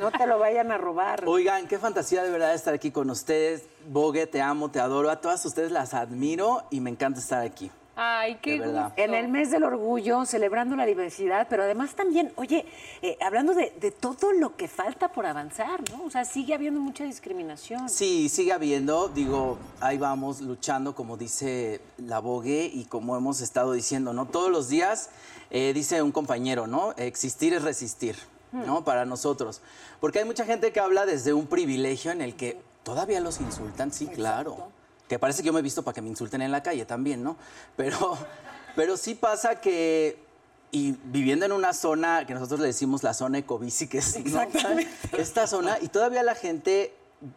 No 0.01 0.11
te 0.11 0.27
lo 0.27 0.39
vayan 0.41 0.73
a 0.73 0.79
robar. 0.79 1.23
Oigan, 1.29 1.69
qué 1.69 1.79
fantasía 1.79 2.25
de 2.25 2.31
verdad 2.31 2.55
estar 2.55 2.75
aquí 2.75 2.91
con 2.91 3.09
ustedes. 3.09 3.67
Bogue, 3.87 4.27
te 4.27 4.43
amo, 4.43 4.69
te 4.69 4.81
adoro. 4.81 5.11
A 5.11 5.21
todas 5.21 5.45
ustedes 5.45 5.71
las 5.71 5.95
admiro 5.95 6.65
y 6.71 6.81
me 6.81 6.91
encanta 6.91 7.21
estar 7.21 7.41
aquí. 7.41 7.71
Ay, 7.95 8.39
qué 8.41 8.59
gusto. 8.59 8.93
En 8.97 9.13
el 9.13 9.29
mes 9.29 9.51
del 9.51 9.65
orgullo, 9.65 10.25
celebrando 10.25 10.77
la 10.77 10.87
diversidad, 10.87 11.47
pero 11.51 11.63
además 11.65 11.95
también, 11.95 12.33
oye, 12.37 12.65
eh, 13.03 13.19
hablando 13.21 13.55
de, 13.55 13.73
de 13.81 13.91
todo 13.91 14.33
lo 14.33 14.57
que 14.57 14.67
falta 14.67 15.13
por 15.13 15.27
avanzar, 15.27 15.81
¿no? 15.91 16.05
O 16.05 16.11
sea, 16.11 16.25
sigue 16.25 16.55
habiendo 16.55 16.81
mucha 16.81 17.05
discriminación. 17.05 17.91
Sí, 17.91 18.31
sigue 18.31 18.53
habiendo, 18.53 19.09
digo, 19.09 19.59
ahí 19.81 19.99
vamos 19.99 20.41
luchando, 20.41 20.95
como 20.95 21.19
dice 21.19 21.83
la 21.99 22.19
Bogue 22.21 22.71
y 22.73 22.87
como 22.87 23.15
hemos 23.17 23.43
estado 23.43 23.73
diciendo, 23.73 24.15
¿no? 24.15 24.27
Todos 24.27 24.51
los 24.51 24.71
días, 24.71 25.11
eh, 25.51 25.73
dice 25.75 26.01
un 26.01 26.13
compañero, 26.13 26.67
¿no? 26.67 26.93
Existir 26.97 27.53
es 27.53 27.63
resistir, 27.63 28.17
¿no? 28.53 28.85
Para 28.85 29.05
nosotros. 29.05 29.61
Porque 30.01 30.21
hay 30.21 30.25
mucha 30.25 30.47
gente 30.47 30.73
que 30.73 30.81
habla 30.81 31.05
desde 31.05 31.35
un 31.35 31.47
privilegio 31.47 32.11
en 32.11 32.23
el 32.23 32.37
que 32.37 32.59
todavía 32.85 33.21
los 33.21 33.41
insultan, 33.41 33.93
sí, 33.93 34.07
claro. 34.07 34.69
Que 35.09 35.19
parece 35.19 35.43
que 35.43 35.47
yo 35.47 35.53
me 35.53 35.61
he 35.61 35.63
visto 35.63 35.83
para 35.83 35.95
que 35.95 36.03
me 36.03 36.09
insulten 36.09 36.43
en 36.43 36.51
la 36.51 36.63
calle 36.63 36.85
también, 36.85 37.23
¿no? 37.23 37.37
Pero, 37.77 38.17
pero 38.77 38.97
sí 38.97 39.15
pasa 39.15 39.61
que 39.61 40.19
y 40.75 40.97
viviendo 41.05 41.45
en 41.45 41.53
una 41.53 41.75
zona 41.75 42.27
que 42.27 42.33
nosotros 42.33 42.61
le 42.61 42.69
decimos 42.69 43.03
la 43.03 43.13
zona 43.13 43.39
ecobici, 43.39 43.89
que 43.89 43.99
es 43.99 44.19
¿no? 44.25 44.41
esta 45.19 45.47
zona, 45.47 45.77
y 45.83 45.89
todavía 45.89 46.23
la 46.23 46.35
gente 46.35 46.95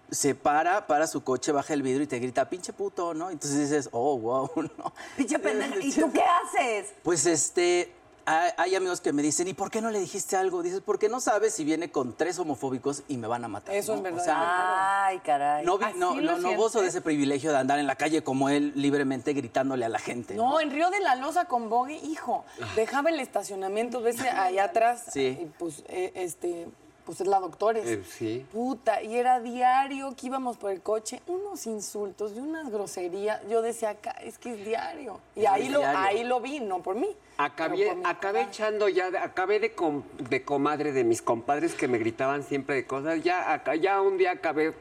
se 0.10 0.36
para, 0.36 0.88
para 0.88 1.06
su 1.06 1.24
coche, 1.24 1.52
baja 1.52 1.74
el 1.74 1.84
vidrio 1.84 2.04
y 2.04 2.08
te 2.08 2.18
grita, 2.18 2.50
pinche 2.50 2.74
puto, 2.74 3.14
¿no? 3.14 3.30
Entonces 3.30 3.60
dices, 3.60 3.90
oh, 3.92 4.18
wow, 4.18 4.50
¿no? 4.78 4.94
Pinche 5.18 5.38
pendeja. 5.38 5.76
¿Y 5.82 5.92
tú 5.92 6.12
qué 6.12 6.22
haces? 6.22 6.94
Pues 7.04 7.26
este, 7.26 7.94
hay, 8.26 8.52
hay 8.58 8.76
amigos 8.76 9.02
que 9.02 9.14
me 9.14 9.22
dicen, 9.22 9.48
¿y 9.48 9.54
por 9.54 9.70
qué 9.72 9.82
no 9.82 9.92
le 9.92 10.00
dijiste 10.00 10.36
algo? 10.36 10.64
Dices, 10.64 10.82
porque 10.86 11.10
no 11.10 11.20
sabes 11.20 11.54
si 11.54 11.64
viene 11.64 11.92
con 11.92 12.16
tres 12.18 12.40
homofóbicos 12.40 13.04
y 13.08 13.18
me 13.18 13.28
van 13.28 13.44
a 13.46 13.48
matar. 13.48 13.76
Eso 13.76 13.92
¿no? 13.94 13.98
es 13.98 14.04
verdad. 14.04 14.20
O 14.22 14.24
sea, 14.24 15.06
Ay, 15.06 15.20
caray. 15.20 15.66
no, 15.66 15.78
vi- 15.78 15.86
¿Así 15.86 15.98
no, 16.00 16.16
lo 16.20 16.38
no, 16.38 16.52
no 16.52 16.56
gozo 16.58 16.82
de 16.82 16.88
ese 16.88 17.02
privilegio 17.02 17.52
de 17.52 17.58
andar 17.58 17.80
en 17.80 17.88
la 17.88 17.96
calle 17.96 18.24
como 18.24 18.50
él 18.50 18.72
libremente 18.76 19.34
gritándole 19.34 19.86
a 19.86 19.90
la 19.90 20.00
gente. 20.00 20.34
No, 20.36 20.60
en 20.60 20.72
Río 20.72 20.90
de 20.90 21.00
la 21.00 21.16
Loza 21.16 21.46
con 21.46 21.70
Bogue, 21.70 21.96
hijo, 22.04 22.46
dejaba 22.76 23.10
el 23.10 23.20
estacionamiento, 23.20 24.02
ves 24.02 24.18
allá 24.22 24.66
atrás, 24.66 25.04
Sí. 25.12 25.38
y 25.42 25.46
pues, 25.60 25.84
eh, 25.88 26.12
este, 26.16 26.68
pues 27.06 27.22
es 27.22 27.28
la 27.28 27.40
doctores. 27.40 27.86
Eh, 27.88 28.04
sí. 28.04 28.46
Puta, 28.52 29.02
y 29.04 29.16
era 29.16 29.40
diario 29.40 30.14
que 30.16 30.28
íbamos 30.28 30.58
por 30.58 30.72
el 30.72 30.82
coche, 30.82 31.22
unos 31.28 31.66
insultos 31.68 32.34
y 32.36 32.40
unas 32.40 32.70
groserías. 32.72 33.42
Yo 33.50 33.62
decía, 33.62 33.92
acá, 33.92 34.12
es 34.24 34.38
que 34.38 34.54
es 34.54 34.66
diario. 34.66 35.20
Y 35.36 35.42
Es 35.44 35.48
ahí 35.50 35.70
lo, 35.70 35.86
ahí 35.86 36.24
lo 36.24 36.40
vi, 36.42 36.60
no 36.60 36.82
por 36.82 36.96
mí. 36.96 37.10
Acabé, 37.38 37.88
por 37.94 38.08
acabé 38.08 38.42
echando 38.44 38.88
ya, 38.88 39.08
acabé 39.22 39.60
de, 39.60 39.74
com- 39.74 40.04
de 40.30 40.44
comadre 40.44 40.94
de 40.94 41.04
mis 41.04 41.22
compadres 41.22 41.74
que 41.76 41.88
me 41.88 41.98
gritaban 41.98 42.44
siempre 42.44 42.76
de 42.76 42.86
cosas. 42.88 43.22
Ya, 43.24 43.52
acá- 43.54 43.76
ya 43.76 44.02
un 44.02 44.18
día 44.18 44.32
acabé, 44.32 44.74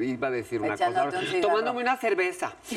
iba 0.00 0.28
a 0.28 0.30
decir 0.30 0.60
una 0.60 0.76
cosa, 0.76 1.08
un 1.34 1.40
tomándome 1.40 1.80
una 1.80 1.96
cerveza. 1.96 2.52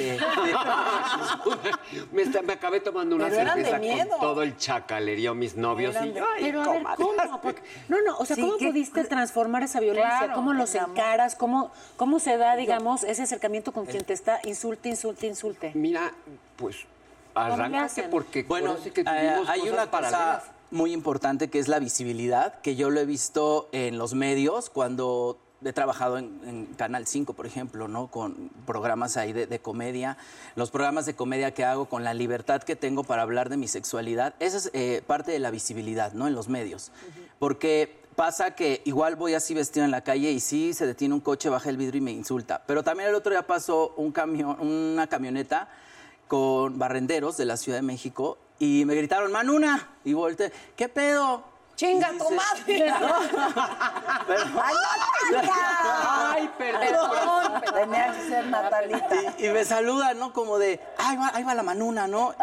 me, 2.12 2.54
acabé 2.54 2.80
tomando 2.80 3.16
una 3.16 3.26
Pero 3.30 3.42
eran 3.42 3.58
de 3.58 3.66
cerveza 3.66 3.80
miedo. 3.80 4.10
con 4.10 4.20
todo 4.20 4.44
el 4.44 4.58
chacalerío, 4.58 5.34
mis 5.36 5.56
novios 5.56 5.96
Eran 5.96 6.10
y 6.10 6.14
yo. 6.14 6.26
ay, 6.36 6.44
Pero 6.44 6.62
a 6.62 6.70
ver, 6.74 6.84
comadre, 6.84 7.04
¿cómo? 7.04 7.42
Porque- 7.42 7.62
no, 7.88 7.98
no, 8.02 8.18
o 8.18 8.26
sea, 8.26 8.36
Sí, 8.36 8.42
¿cómo 8.42 8.58
¿qué- 8.58 8.68
pudiste 8.68 9.04
transformar 9.06 9.64
esa 9.64 9.80
violencia? 9.80 10.18
Claro, 10.20 10.34
¿Cómo 10.36 10.54
los 10.54 10.74
encaras? 10.76 11.36
¿Cómo, 11.36 11.72
¿Cómo 11.98 12.20
se 12.20 12.38
da, 12.38 12.56
digamos, 12.56 13.04
ese 13.04 13.24
acercamiento 13.24 13.72
con 13.72 13.86
quien 13.86 14.04
te 14.04 14.14
está 14.14 14.40
insulte, 14.44 14.90
insulte, 14.90 15.28
insulte? 15.28 15.72
Mira, 15.76 16.14
pues 16.56 16.78
hacen? 17.36 18.10
porque 18.10 18.44
Bueno, 18.44 18.72
ahora 18.72 18.82
sí 18.84 18.92
que 18.92 19.02
eh, 19.02 19.06
hay 19.08 19.60
cosas 19.62 19.74
una 19.74 19.92
paralelas. 19.92 20.40
cosa 20.42 20.54
muy 20.72 20.94
importante 20.94 21.50
que 21.50 21.60
es 21.60 21.68
la 21.68 21.80
visibilidad, 21.80 22.60
que 22.62 22.76
yo 22.76 22.90
lo 22.90 23.00
he 23.00 23.06
visto 23.06 23.70
en 23.72 23.98
los 23.98 24.14
medios 24.14 24.70
cuando 24.70 25.40
he 25.64 25.74
trabajado 25.74 26.18
en, 26.18 26.40
en 26.46 26.66
Canal 26.76 27.06
5, 27.06 27.34
por 27.34 27.46
ejemplo, 27.46 27.88
¿no? 27.88 28.08
Con 28.08 28.50
programas 28.66 29.18
ahí 29.18 29.34
de, 29.34 29.46
de 29.48 29.60
comedia, 29.60 30.18
los 30.56 30.72
programas 30.72 31.06
de 31.06 31.16
comedia 31.16 31.54
que 31.54 31.66
hago 31.66 31.86
con 31.86 32.04
la 32.04 32.14
libertad 32.14 32.64
que 32.64 32.76
tengo 32.76 33.04
para 33.04 33.24
hablar 33.24 33.50
de 33.50 33.58
mi 33.58 33.68
sexualidad, 33.68 34.36
esa 34.40 34.58
es 34.58 34.72
eh, 34.74 35.04
parte 35.06 35.32
de 35.32 35.40
la 35.40 35.52
visibilidad, 35.52 36.14
¿no? 36.14 36.28
En 36.28 36.34
los 36.34 36.48
medios. 36.48 36.92
Porque 37.40 38.00
pasa 38.16 38.56
que 38.56 38.82
igual 38.86 39.16
voy 39.16 39.34
así 39.34 39.54
vestido 39.54 39.86
en 39.86 39.92
la 39.92 40.02
calle 40.02 40.32
y 40.32 40.40
sí 40.40 40.74
se 40.74 40.86
detiene 40.86 41.14
un 41.14 41.22
coche, 41.22 41.50
baja 41.50 41.70
el 41.70 41.78
vidrio 41.78 42.00
y 42.00 42.02
me 42.02 42.12
insulta. 42.12 42.64
Pero 42.66 42.84
también 42.84 43.10
el 43.10 43.16
otro 43.16 43.32
día 43.32 43.48
pasó 43.48 43.94
un 43.98 44.12
camión, 44.12 44.60
una 44.60 45.08
camioneta 45.08 45.70
con 46.28 46.78
barrenderos 46.78 47.38
de 47.38 47.46
la 47.46 47.58
Ciudad 47.58 47.78
de 47.78 47.82
México 47.82 48.38
y 48.60 48.84
me 48.86 48.94
gritaron, 48.94 49.32
Manuna, 49.32 49.90
y 50.04 50.14
volteé, 50.14 50.52
¿qué 50.76 50.90
pedo? 50.90 51.44
¡Chinga 51.80 52.12
tu 52.18 52.26
madre! 52.36 52.92
Ay, 56.04 56.50
perdón. 56.58 57.62
Tenía 57.74 58.12
que 58.14 58.28
ser 58.28 58.46
Natalita. 58.48 59.16
Y, 59.40 59.46
y 59.46 59.50
me 59.50 59.64
saludan, 59.64 60.20
¿no? 60.20 60.34
Como 60.34 60.58
de, 60.60 60.82
ahí 60.98 61.16
va, 61.16 61.32
ahí 61.34 61.44
va 61.46 61.56
la 61.56 61.64
manuna, 61.64 62.06
¿no? 62.08 62.34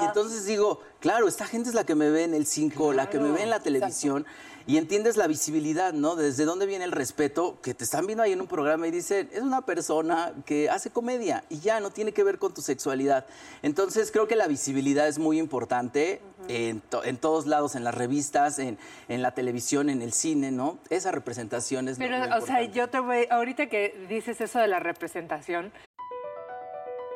Y 0.00 0.04
entonces 0.06 0.44
digo, 0.44 0.80
claro, 0.98 1.28
esta 1.28 1.46
gente 1.46 1.68
es 1.68 1.74
la 1.76 1.84
que 1.84 1.94
me 1.94 2.10
ve 2.10 2.24
en 2.24 2.34
el 2.34 2.46
5, 2.46 2.92
la 2.92 3.08
que 3.08 3.20
me 3.20 3.30
ve 3.30 3.42
en 3.44 3.50
la 3.50 3.60
televisión. 3.60 4.26
Y 4.66 4.76
entiendes 4.76 5.16
la 5.16 5.26
visibilidad, 5.26 5.92
¿no? 5.94 6.16
Desde 6.16 6.44
dónde 6.44 6.66
viene 6.66 6.84
el 6.84 6.92
respeto, 6.92 7.56
que 7.62 7.72
te 7.74 7.82
están 7.82 8.06
viendo 8.06 8.22
ahí 8.22 8.32
en 8.32 8.40
un 8.42 8.46
programa 8.46 8.86
y 8.86 8.90
dicen, 8.90 9.28
es 9.32 9.40
una 9.40 9.62
persona 9.62 10.32
que 10.44 10.68
hace 10.68 10.90
comedia 10.90 11.44
y 11.48 11.60
ya 11.60 11.80
no 11.80 11.90
tiene 11.90 12.12
que 12.12 12.22
ver 12.22 12.38
con 12.38 12.52
tu 12.54 12.60
sexualidad. 12.60 13.24
Entonces 13.62 14.12
creo 14.12 14.28
que 14.28 14.36
la 14.36 14.46
visibilidad 14.46 15.08
es 15.08 15.18
muy 15.18 15.38
importante 15.38 16.20
en, 16.46 16.80
to- 16.82 17.02
en 17.02 17.16
todos 17.16 17.46
lados, 17.46 17.74
en 17.74 17.84
las 17.84 17.94
revistas, 17.94 18.58
en, 18.58 18.78
en 19.08 19.22
la 19.22 19.32
televisión, 19.32 19.90
en 19.90 20.02
el 20.02 20.12
cine, 20.12 20.50
¿no? 20.50 20.78
Esa 20.90 21.10
representación 21.12 21.88
es 21.88 21.98
Pero, 21.98 22.26
lo 22.26 22.36
o 22.36 22.40
sea, 22.40 22.62
yo 22.62 22.88
te 22.88 23.00
voy, 23.00 23.26
ahorita 23.30 23.66
que 23.66 24.06
dices 24.08 24.40
eso 24.40 24.58
de 24.58 24.68
la 24.68 24.80
representación, 24.80 25.72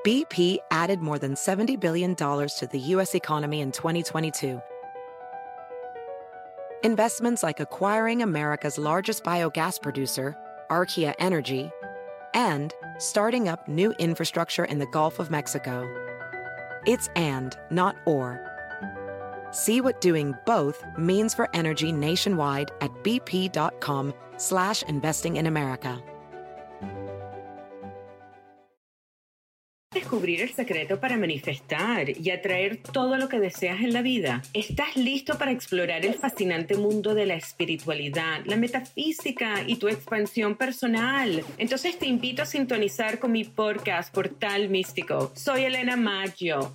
BP 0.05 0.59
added 0.70 1.00
more 1.00 1.18
than 1.18 1.35
$70 1.35 1.81
billion 1.81 2.14
to 2.14 2.68
the 2.70 2.79
U.S. 2.79 3.14
economy 3.14 3.62
in 3.62 3.72
2022. 3.72 4.61
Investments 6.83 7.42
like 7.42 7.61
acquiring 7.61 8.22
America's 8.22 8.77
largest 8.77 9.24
biogas 9.24 9.81
producer, 9.81 10.37
Archaea 10.70 11.14
Energy, 11.18 11.70
and 12.35 12.74
starting 12.98 13.48
up 13.48 13.66
new 13.66 13.92
infrastructure 13.92 14.64
in 14.66 14.79
the 14.79 14.87
Gulf 14.88 15.18
of 15.18 15.31
Mexico. 15.31 15.88
It's 16.85 17.09
and, 17.16 17.57
not 17.70 17.96
or. 18.05 18.54
See 19.55 19.81
what 19.81 20.01
doing 20.01 20.35
both 20.45 20.85
means 20.99 21.33
for 21.33 21.49
energy 21.55 21.93
nationwide 21.93 22.73
at 22.81 22.90
bp.com 23.05 24.12
slash 24.37 24.83
investing 24.88 25.37
in 25.37 25.47
America. 25.47 26.03
Descubrir 29.93 30.40
el 30.40 30.53
secreto 30.53 30.99
para 30.99 31.17
manifestar 31.17 32.11
y 32.11 32.31
atraer 32.31 32.83
todo 32.83 33.17
lo 33.17 33.29
que 33.29 33.38
deseas 33.38 33.81
en 33.81 33.93
la 33.93 34.03
vida. 34.03 34.43
¿Estás 34.53 34.97
listo 34.97 35.38
para 35.38 35.53
explorar 35.53 36.05
el 36.05 36.14
fascinante 36.14 36.77
mundo 36.77 37.14
de 37.14 37.27
la 37.27 37.35
espiritualidad, 37.35 38.40
la 38.47 38.57
metafísica 38.57 39.62
y 39.64 39.77
tu 39.77 39.87
expansión 39.87 40.57
personal? 40.57 41.45
Entonces 41.59 41.97
te 41.97 42.07
invito 42.07 42.43
a 42.43 42.47
sintonizar 42.47 43.21
con 43.21 43.31
mi 43.31 43.45
podcast 43.45 44.12
Portal 44.12 44.69
Místico. 44.69 45.31
Soy 45.37 45.62
Elena 45.62 45.95
Maggio 45.95 46.75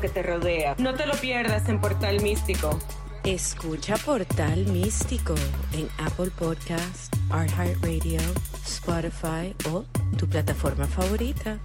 que 0.00 0.08
te 0.08 0.22
rodea. 0.22 0.74
No 0.78 0.94
te 0.94 1.06
lo 1.06 1.14
pierdas 1.14 1.68
en 1.68 1.80
Portal 1.80 2.20
Místico. 2.22 2.78
Escucha 3.24 3.96
Portal 3.96 4.66
Místico 4.66 5.34
en 5.72 5.88
Apple 5.98 6.30
Podcast, 6.38 7.14
iHeartRadio, 7.28 8.20
Spotify 8.64 9.54
o 9.70 9.84
tu 10.16 10.28
plataforma 10.28 10.86
favorita. 10.86 11.58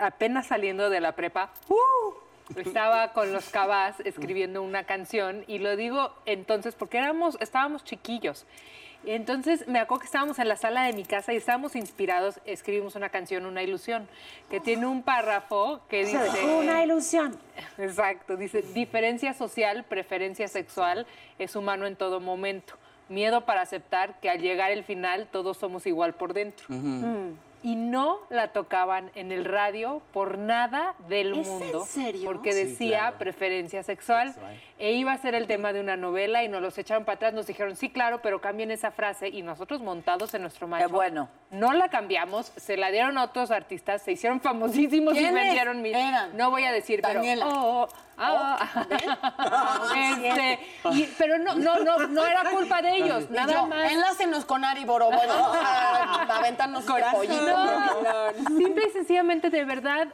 apenas 0.00 0.46
saliendo 0.46 0.90
de 0.90 1.00
la 1.00 1.12
prepa, 1.12 1.52
¡uh! 1.68 2.58
estaba 2.58 3.12
con 3.12 3.32
los 3.32 3.48
cabas 3.50 4.00
escribiendo 4.00 4.62
una 4.62 4.84
canción 4.84 5.44
y 5.46 5.58
lo 5.58 5.76
digo 5.76 6.12
entonces 6.24 6.74
porque 6.74 6.98
éramos, 6.98 7.36
estábamos 7.40 7.84
chiquillos. 7.84 8.46
Y 9.04 9.12
entonces 9.12 9.66
me 9.68 9.78
acuerdo 9.78 10.00
que 10.00 10.06
estábamos 10.06 10.38
en 10.38 10.48
la 10.48 10.56
sala 10.56 10.82
de 10.84 10.92
mi 10.92 11.04
casa 11.04 11.32
y 11.32 11.36
estábamos 11.36 11.76
inspirados, 11.76 12.40
escribimos 12.44 12.94
una 12.96 13.08
canción, 13.08 13.46
Una 13.46 13.62
ilusión, 13.62 14.08
que 14.50 14.60
tiene 14.60 14.86
un 14.86 15.02
párrafo 15.02 15.80
que 15.88 16.04
dice... 16.04 16.18
Una 16.58 16.82
ilusión. 16.82 17.38
Exacto, 17.78 18.36
dice, 18.36 18.62
diferencia 18.62 19.34
social, 19.34 19.84
preferencia 19.84 20.48
sexual, 20.48 21.06
es 21.38 21.54
humano 21.56 21.86
en 21.86 21.96
todo 21.96 22.20
momento. 22.20 22.74
Miedo 23.08 23.46
para 23.46 23.62
aceptar 23.62 24.18
que 24.20 24.28
al 24.28 24.40
llegar 24.40 24.70
el 24.72 24.84
final 24.84 25.28
todos 25.30 25.56
somos 25.56 25.86
igual 25.86 26.14
por 26.14 26.34
dentro. 26.34 26.66
Mm. 26.68 27.32
Y 27.62 27.74
no 27.74 28.18
la 28.28 28.48
tocaban 28.52 29.10
en 29.14 29.32
el 29.32 29.44
radio 29.44 30.02
por 30.12 30.38
nada 30.38 30.94
del 31.08 31.32
¿Es 31.38 31.46
en 31.48 31.52
mundo. 31.58 31.84
serio? 31.86 32.24
Porque 32.30 32.52
Sí, 32.52 32.64
decía 32.64 32.98
claro. 32.98 33.18
preferencia 33.18 33.82
sexual. 33.82 34.34
E 34.80 34.92
iba 34.92 35.12
a 35.12 35.18
ser 35.18 35.34
el 35.34 35.48
tema 35.48 35.72
de 35.72 35.80
una 35.80 35.96
novela 35.96 36.44
y 36.44 36.48
nos 36.48 36.62
los 36.62 36.78
echaron 36.78 37.04
para 37.04 37.16
atrás. 37.16 37.34
Nos 37.34 37.48
dijeron, 37.48 37.74
sí, 37.74 37.90
claro, 37.90 38.22
pero 38.22 38.40
cambien 38.40 38.70
esa 38.70 38.92
frase. 38.92 39.28
Y 39.28 39.42
nosotros 39.42 39.80
montados 39.80 40.32
en 40.34 40.42
nuestro 40.42 40.68
macho. 40.68 40.86
Qué 40.86 40.92
bueno. 40.92 41.28
No 41.50 41.72
la 41.72 41.88
cambiamos, 41.88 42.52
se 42.56 42.76
la 42.76 42.90
dieron 42.92 43.18
a 43.18 43.24
otros 43.24 43.50
artistas, 43.50 44.02
se 44.02 44.12
hicieron 44.12 44.40
famosísimos 44.40 45.14
y 45.14 45.18
¿Quiénes 45.18 45.34
vendieron 45.34 45.82
mil. 45.82 45.96
eran? 45.96 46.36
No 46.36 46.50
voy 46.50 46.64
a 46.64 46.70
decir, 46.70 47.00
Daniela. 47.02 47.44
pero. 47.46 47.58
oh, 47.58 47.82
oh, 47.84 47.88
ah, 48.18 48.86
este, 49.96 50.60
y- 50.92 51.08
pero 51.18 51.38
no, 51.38 51.54
no, 51.56 51.78
no, 51.78 51.98
no 52.06 52.26
era 52.26 52.44
culpa 52.50 52.80
de 52.80 52.96
ellos, 52.96 53.30
nada 53.30 53.52
yo, 53.52 53.66
más. 53.66 53.90
Enlácenos 53.90 54.44
con 54.44 54.64
Ari 54.64 54.84
Boro. 54.84 55.10
Bueno, 55.10 55.32
a 55.54 56.36
aventarnos 56.38 56.84
pollito. 56.84 57.46
No, 57.46 58.56
simple 58.56 58.86
y 58.88 58.90
sencillamente, 58.92 59.50
de 59.50 59.64
verdad, 59.64 60.08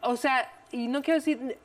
o 0.00 0.16
sea, 0.16 0.48
y 0.70 0.88
no 0.88 1.02
quiero 1.02 1.18
decir, 1.20 1.58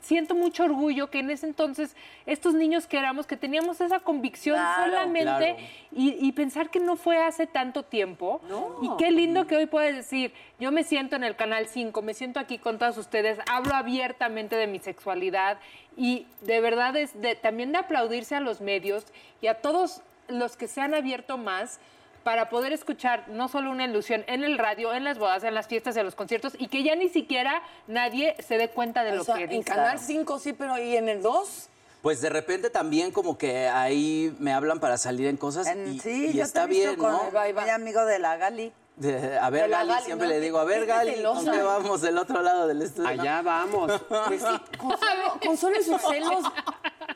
siento 0.00 0.34
mucho 0.34 0.64
orgullo 0.64 1.10
que 1.10 1.20
en 1.20 1.30
ese 1.30 1.46
entonces 1.46 1.96
estos 2.26 2.54
niños 2.54 2.86
que 2.86 2.98
éramos, 2.98 3.26
que 3.26 3.36
teníamos 3.36 3.80
esa 3.80 4.00
convicción 4.00 4.56
Claro, 4.56 4.84
solamente 4.90 5.54
claro. 5.54 5.56
y, 5.92 6.16
y 6.26 6.32
pensar 6.32 6.70
que 6.70 6.78
no 6.80 6.96
fue 6.96 7.22
hace 7.22 7.46
tanto 7.46 7.82
tiempo. 7.84 8.40
Y 8.82 8.90
qué 8.98 9.10
lindo 9.10 9.46
que 9.46 9.56
hoy 9.56 9.66
puedes 9.66 9.96
decir, 9.96 10.32
yo 10.58 10.72
me 10.72 10.84
siento 10.84 11.16
en 11.16 11.24
el 11.24 11.36
Canal 11.36 11.66
5, 11.68 12.02
me 12.02 12.14
siento 12.14 12.38
aquí 12.40 12.58
con 12.58 12.78
todas 12.78 12.98
ustedes, 12.98 13.38
hablo 13.50 13.74
abiertamente 13.74 14.56
de 14.56 14.66
mi 14.66 14.78
sexualidad 14.78 15.58
y 15.96 16.26
de 16.42 16.60
verdad 16.60 16.96
es 16.96 17.18
de, 17.20 17.34
también 17.36 17.72
de 17.72 17.78
aplaudirse 17.78 18.34
a 18.36 18.40
los 18.40 18.60
medios 18.60 19.04
y 19.40 19.46
a 19.46 19.54
todos 19.54 20.02
los 20.28 20.56
que 20.56 20.68
se 20.68 20.80
han 20.80 20.94
abierto 20.94 21.38
más 21.38 21.80
para 22.24 22.48
poder 22.50 22.72
escuchar 22.72 23.24
no 23.28 23.48
solo 23.48 23.70
una 23.70 23.84
ilusión 23.84 24.24
en 24.26 24.44
el 24.44 24.58
radio, 24.58 24.92
en 24.92 25.04
las 25.04 25.18
bodas, 25.18 25.42
en 25.44 25.54
las 25.54 25.66
fiestas, 25.66 25.96
en 25.96 26.04
los 26.04 26.14
conciertos 26.14 26.54
y 26.58 26.68
que 26.68 26.82
ya 26.82 26.94
ni 26.96 27.08
siquiera 27.08 27.62
nadie 27.86 28.36
se 28.46 28.58
dé 28.58 28.68
cuenta 28.68 29.02
de 29.04 29.12
O 29.12 29.16
lo 29.16 29.24
sea, 29.24 29.36
que 29.36 29.44
en 29.44 29.50
dice. 29.50 29.64
Canal 29.64 29.98
5 29.98 30.38
sí, 30.38 30.52
pero 30.52 30.78
¿y 30.78 30.96
en 30.96 31.08
el 31.08 31.22
2? 31.22 31.68
Pues 32.02 32.20
de 32.22 32.30
repente 32.30 32.70
también 32.70 33.10
como 33.10 33.36
que 33.36 33.68
ahí 33.68 34.34
me 34.38 34.52
hablan 34.52 34.80
para 34.80 34.96
salir 34.98 35.26
en 35.28 35.36
cosas 35.36 35.66
En- 35.66 35.94
y, 35.94 36.00
sí, 36.00 36.28
y 36.28 36.32
yo 36.34 36.44
está 36.44 36.62
te 36.62 36.68
bien, 36.68 36.96
con 36.96 37.12
¿no? 37.12 37.22
muy 37.30 37.68
amigo 37.70 38.04
de 38.06 38.18
la 38.18 38.36
Gali. 38.36 38.72
De- 38.96 39.38
a 39.38 39.48
ver, 39.50 39.68
Gali, 39.70 39.88
Gali, 39.88 40.04
siempre 40.04 40.26
¿no? 40.28 40.32
le 40.34 40.40
digo, 40.40 40.58
a 40.58 40.64
ver, 40.64 40.80
Qué 40.80 40.86
Gali. 40.86 41.22
¿dónde 41.22 41.62
vamos 41.62 42.00
del 42.02 42.18
otro 42.18 42.42
lado 42.42 42.66
del 42.66 42.82
estudio? 42.82 43.08
Allá 43.08 43.40
vamos. 43.42 43.92
Pues 44.28 44.42
sí, 44.42 44.76
con 44.78 44.90
solo, 44.98 45.38
con 45.44 45.56
solo 45.56 45.76
sus 45.82 46.00
celos. 46.02 46.44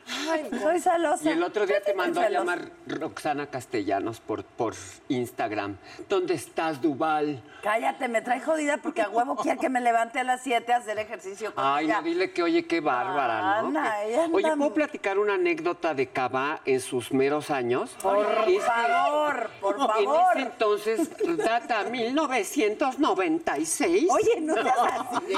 Ay, 0.07 0.49
Soy 0.61 0.79
celosa. 0.79 1.23
Y 1.23 1.29
el 1.29 1.43
otro 1.43 1.65
día 1.65 1.81
te 1.81 1.93
mandó 1.93 2.21
a 2.21 2.29
llamar 2.29 2.59
Roxana 2.87 3.47
Castellanos 3.47 4.19
por, 4.19 4.43
por 4.43 4.73
Instagram. 5.09 5.77
¿Dónde 6.07 6.35
estás, 6.35 6.79
Duval? 6.81 7.41
Cállate, 7.63 8.07
me 8.07 8.21
trae 8.21 8.39
jodida 8.41 8.77
porque 8.77 9.01
a 9.01 9.09
huevo 9.09 9.35
quiere 9.35 9.57
que 9.59 9.69
me 9.69 9.81
levante 9.81 10.19
a 10.19 10.23
las 10.23 10.41
7 10.43 10.71
a 10.73 10.77
hacer 10.77 10.99
ejercicio 10.99 11.53
con 11.55 11.63
Ay, 11.65 11.85
ella. 11.85 11.97
no, 11.97 12.03
dile 12.03 12.31
que 12.31 12.43
oye, 12.43 12.67
qué 12.67 12.79
bárbara, 12.79 13.61
¿no? 13.63 13.69
Ana, 13.69 13.95
Que- 14.03 14.09
ella 14.13 14.23
anda 14.25 14.37
Oye, 14.37 14.55
¿puedo 14.55 14.73
platicar 14.75 15.17
una 15.17 15.33
anécdota 15.33 15.95
de 15.95 16.07
Cabá 16.09 16.61
en 16.65 16.79
sus 16.79 17.11
meros 17.11 17.49
años? 17.49 17.97
Por 18.03 18.19
Es 18.19 18.27
que 18.45 18.59
favor, 18.61 19.49
por 19.59 19.75
En 19.79 19.87
favor. 19.87 20.25
ese 20.35 20.41
entonces, 20.43 21.09
data 21.37 21.83
1996. 21.85 24.09
Oye, 24.11 24.41
no 24.41 24.53
seas 24.53 24.75
así. 25.11 25.33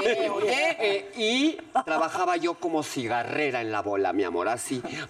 Eh, 0.46 1.10
y 1.16 1.58
trabajaba 1.84 2.36
yo 2.36 2.52
como 2.54 2.82
cigarrera 2.82 3.62
en 3.62 3.72
la 3.72 3.80
bola, 3.80 4.12
mi 4.12 4.24
amor, 4.24 4.48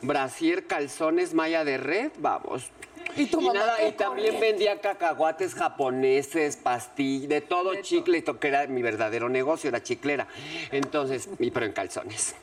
Brasier, 0.02 0.66
calzones, 0.66 1.34
malla 1.34 1.64
de 1.64 1.78
red, 1.78 2.12
vamos. 2.18 2.70
¿Y 3.16 3.26
tu 3.26 3.40
mamá 3.40 3.58
nada, 3.58 3.76
qué 3.78 3.88
y 3.88 3.92
también 3.92 4.38
vendía 4.40 4.80
cacahuates 4.80 5.54
japoneses, 5.54 6.56
pastillas, 6.56 7.28
de 7.28 7.40
todo 7.40 7.74
chicle, 7.82 8.18
y 8.18 8.22
to- 8.22 8.38
que 8.38 8.48
era 8.48 8.66
mi 8.66 8.82
verdadero 8.82 9.28
negocio, 9.28 9.68
era 9.68 9.82
chiclera. 9.82 10.26
Entonces, 10.70 11.28
y, 11.38 11.50
pero 11.50 11.66
en 11.66 11.72
calzones. 11.72 12.34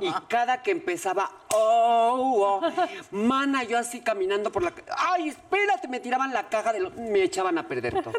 Y 0.00 0.12
cada 0.28 0.62
que 0.62 0.70
empezaba, 0.70 1.30
oh, 1.54 2.60
oh, 2.62 2.72
mana, 3.10 3.62
yo 3.64 3.78
así 3.78 4.00
caminando 4.00 4.50
por 4.52 4.62
la 4.62 4.72
ay, 4.96 5.28
espérate, 5.28 5.88
me 5.88 6.00
tiraban 6.00 6.32
la 6.32 6.48
caja 6.48 6.72
de 6.72 6.80
lo- 6.80 6.90
me 6.90 7.22
echaban 7.22 7.58
a 7.58 7.66
perder 7.66 7.94
todo. 8.02 8.12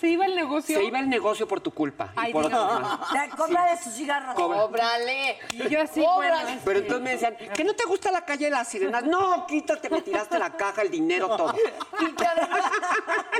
Se 0.00 0.08
iba 0.08 0.26
el 0.26 0.34
negocio. 0.36 0.76
Se 0.76 0.84
iba 0.84 0.98
el 0.98 1.08
negocio 1.08 1.46
por 1.48 1.60
tu 1.60 1.72
culpa. 1.72 2.10
y 2.16 2.18
Ay, 2.20 2.32
por 2.32 2.48
Dios. 2.48 2.60
otro 2.60 2.80
lado. 2.80 3.00
Ya, 3.14 3.28
Compra 3.36 3.70
de 3.74 3.82
sus 3.82 3.92
cigarros. 3.94 4.34
¡Cóbrale! 4.34 5.38
Y 5.52 5.68
yo 5.68 5.80
así, 5.82 6.00
Cóbrale. 6.02 6.42
bueno, 6.44 6.60
Pero 6.64 6.78
entonces 6.80 7.02
me 7.04 7.10
decían, 7.10 7.36
¿que 7.54 7.64
no 7.64 7.74
te 7.74 7.84
gusta 7.84 8.10
la 8.10 8.24
calle 8.24 8.46
de 8.46 8.50
las 8.50 8.68
sirenas? 8.68 9.04
No, 9.04 9.46
quítate, 9.46 9.88
me 9.90 10.02
tiraste 10.02 10.38
la 10.38 10.50
caja, 10.56 10.82
el 10.82 10.90
dinero, 10.90 11.28
todo. 11.36 11.45
Y 12.00 12.12
que 12.14 12.26
además, 12.26 12.70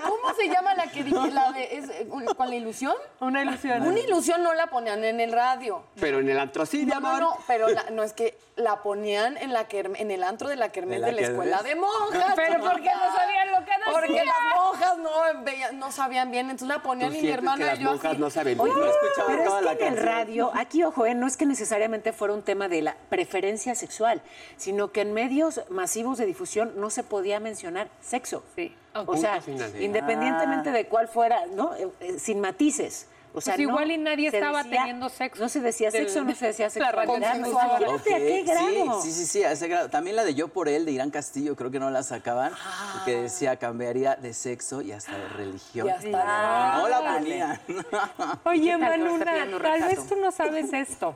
¿cómo 0.07 0.35
se 0.35 0.49
llama 0.49 0.75
la 0.75 0.87
que 0.91 1.05
dije? 1.05 1.31
La 1.31 1.53
de, 1.53 1.77
es, 1.79 1.91
¿Con 2.09 2.49
la 2.49 2.55
ilusión? 2.55 2.95
una 3.21 3.43
ilusión. 3.43 3.87
Una 3.87 3.99
ilusión 3.99 4.43
no 4.43 4.55
la 4.55 4.67
ponían 4.69 5.05
en 5.05 5.21
el 5.21 5.33
radio. 5.33 5.83
Pero 6.01 6.21
en 6.21 6.29
el 6.31 6.39
antro 6.39 6.65
sí, 6.67 6.79
mi 6.87 6.93
No, 6.93 7.01
no, 7.01 7.19
no, 7.21 7.39
pero 7.47 7.69
la- 7.69 7.91
no 7.91 8.03
es 8.03 8.13
que 8.13 8.39
la 8.57 8.83
ponían 8.83 9.37
en 9.37 9.53
la 9.53 9.69
kerm- 9.69 9.97
en 9.99 10.11
el 10.11 10.25
antro 10.25 10.49
de 10.49 10.57
la 10.57 10.71
kermés 10.73 10.97
¿De 10.97 11.01
la 11.03 11.07
de 11.09 11.13
la 11.13 11.21
escuela 11.29 11.63
de 11.63 11.75
monjas. 11.75 12.33
Pero 12.37 12.55
porque 12.65 12.91
no 12.91 13.15
sabían 13.15 13.51
lo 13.53 13.59
que 13.59 13.71
decía. 13.71 13.93
Porque 13.93 14.25
las 14.25 14.37
monjas 14.57 14.99
no, 14.99 15.45
veían- 15.45 15.79
no 15.79 15.93
sabían 15.93 16.31
bien, 16.31 16.47
entonces 16.51 16.69
la 16.69 16.83
ponían 16.83 17.15
y 17.15 17.21
mi 17.21 17.29
hermana 17.29 17.59
que 17.59 17.65
las 17.65 17.79
y 17.79 17.83
yo 17.83 17.91
monjas 17.91 18.13
así. 18.13 18.21
no 18.21 18.31
saben. 18.31 18.59
Oye, 18.59 18.73
no 18.73 18.87
escuchaba 18.87 19.27
Pero 19.29 19.45
toda 19.45 19.59
es 19.59 19.65
la 19.67 19.77
que 19.77 19.87
en 19.87 19.93
el 19.93 19.95
canción. 19.99 20.15
radio, 20.27 20.51
aquí 20.55 20.83
ojo, 20.85 21.05
eh, 21.05 21.15
no 21.15 21.27
es 21.27 21.37
que 21.37 21.45
necesariamente 21.45 22.13
fuera 22.15 22.33
un 22.33 22.43
tema 22.43 22.69
de 22.69 22.81
la 22.81 22.97
preferencia 23.11 23.75
sexual, 23.75 24.23
sino 24.57 24.91
que 24.91 25.03
en 25.03 25.13
medios 25.13 25.61
masivos 25.69 26.17
de 26.17 26.25
difusión 26.25 26.73
no 26.81 26.89
se 26.89 27.03
podía 27.03 27.41
mencionar 27.41 27.89
sexo. 28.01 28.43
Sí. 28.57 28.75
O 29.07 29.19
sea, 29.19 29.41
independientemente 29.79 30.71
de 30.73 30.87
cuál 30.87 31.09
fuera, 31.09 31.45
¿no? 31.53 31.75
Eh, 31.77 31.89
eh, 32.01 32.19
sin 32.19 32.41
matices. 32.41 33.07
O 33.39 33.41
sea, 33.43 33.55
Pues 33.55 33.67
no 33.67 33.71
igual 33.75 33.91
y 33.91 33.99
nadie 33.99 34.31
se 34.31 34.39
estaba 34.39 34.63
decía- 34.63 34.79
teniendo 34.81 35.11
sexo. 35.11 35.43
No 35.43 35.49
se 35.51 35.61
decía 35.61 35.91
Del- 35.91 36.05
sexo, 36.09 36.25
no 36.25 36.35
se 36.35 36.47
decía 36.47 36.65
la 36.67 36.71
sexualidad. 36.71 37.95
a 37.95 38.03
qué 38.03 38.43
grado. 38.45 39.03
Sí, 39.03 39.13
sí, 39.13 39.27
sí, 39.27 39.45
a 39.45 39.53
ese 39.53 39.69
grado. 39.69 39.91
También 39.91 40.17
la 40.17 40.25
de 40.25 40.35
Yo 40.35 40.49
por 40.49 40.71
él 40.71 40.87
de 40.87 40.93
Irán 40.93 41.11
Castillo, 41.11 41.55
creo 41.55 41.71
que 41.71 41.79
no 41.79 41.91
la 41.91 42.03
sacaban, 42.03 42.53
porque 42.95 43.21
decía 43.21 43.57
cambiaría 43.57 44.17
de 44.17 44.33
sexo 44.33 44.81
y 44.81 44.93
hasta 44.93 45.19
de 45.19 45.29
religión. 45.29 45.87
Y 45.87 45.91
hasta- 45.91 46.79
no 46.79 46.89
la 46.89 47.13
ponían. 47.19 47.61
Oye, 48.47 48.73
¿Qué 48.73 48.79
tal 48.79 48.93
que 48.93 48.99
me 48.99 49.15
está 49.19 49.33
Manuna, 49.33 49.63
tal 49.63 49.83
vez 49.83 50.07
tú 50.09 50.17
no 50.17 50.33
sabes 50.33 50.73
esto, 50.73 51.15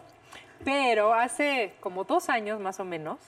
pero 0.62 1.14
hace 1.14 1.72
como 1.80 2.04
dos 2.04 2.28
años 2.28 2.61
más 2.61 2.78
o 2.80 2.85
menos, 2.85 3.18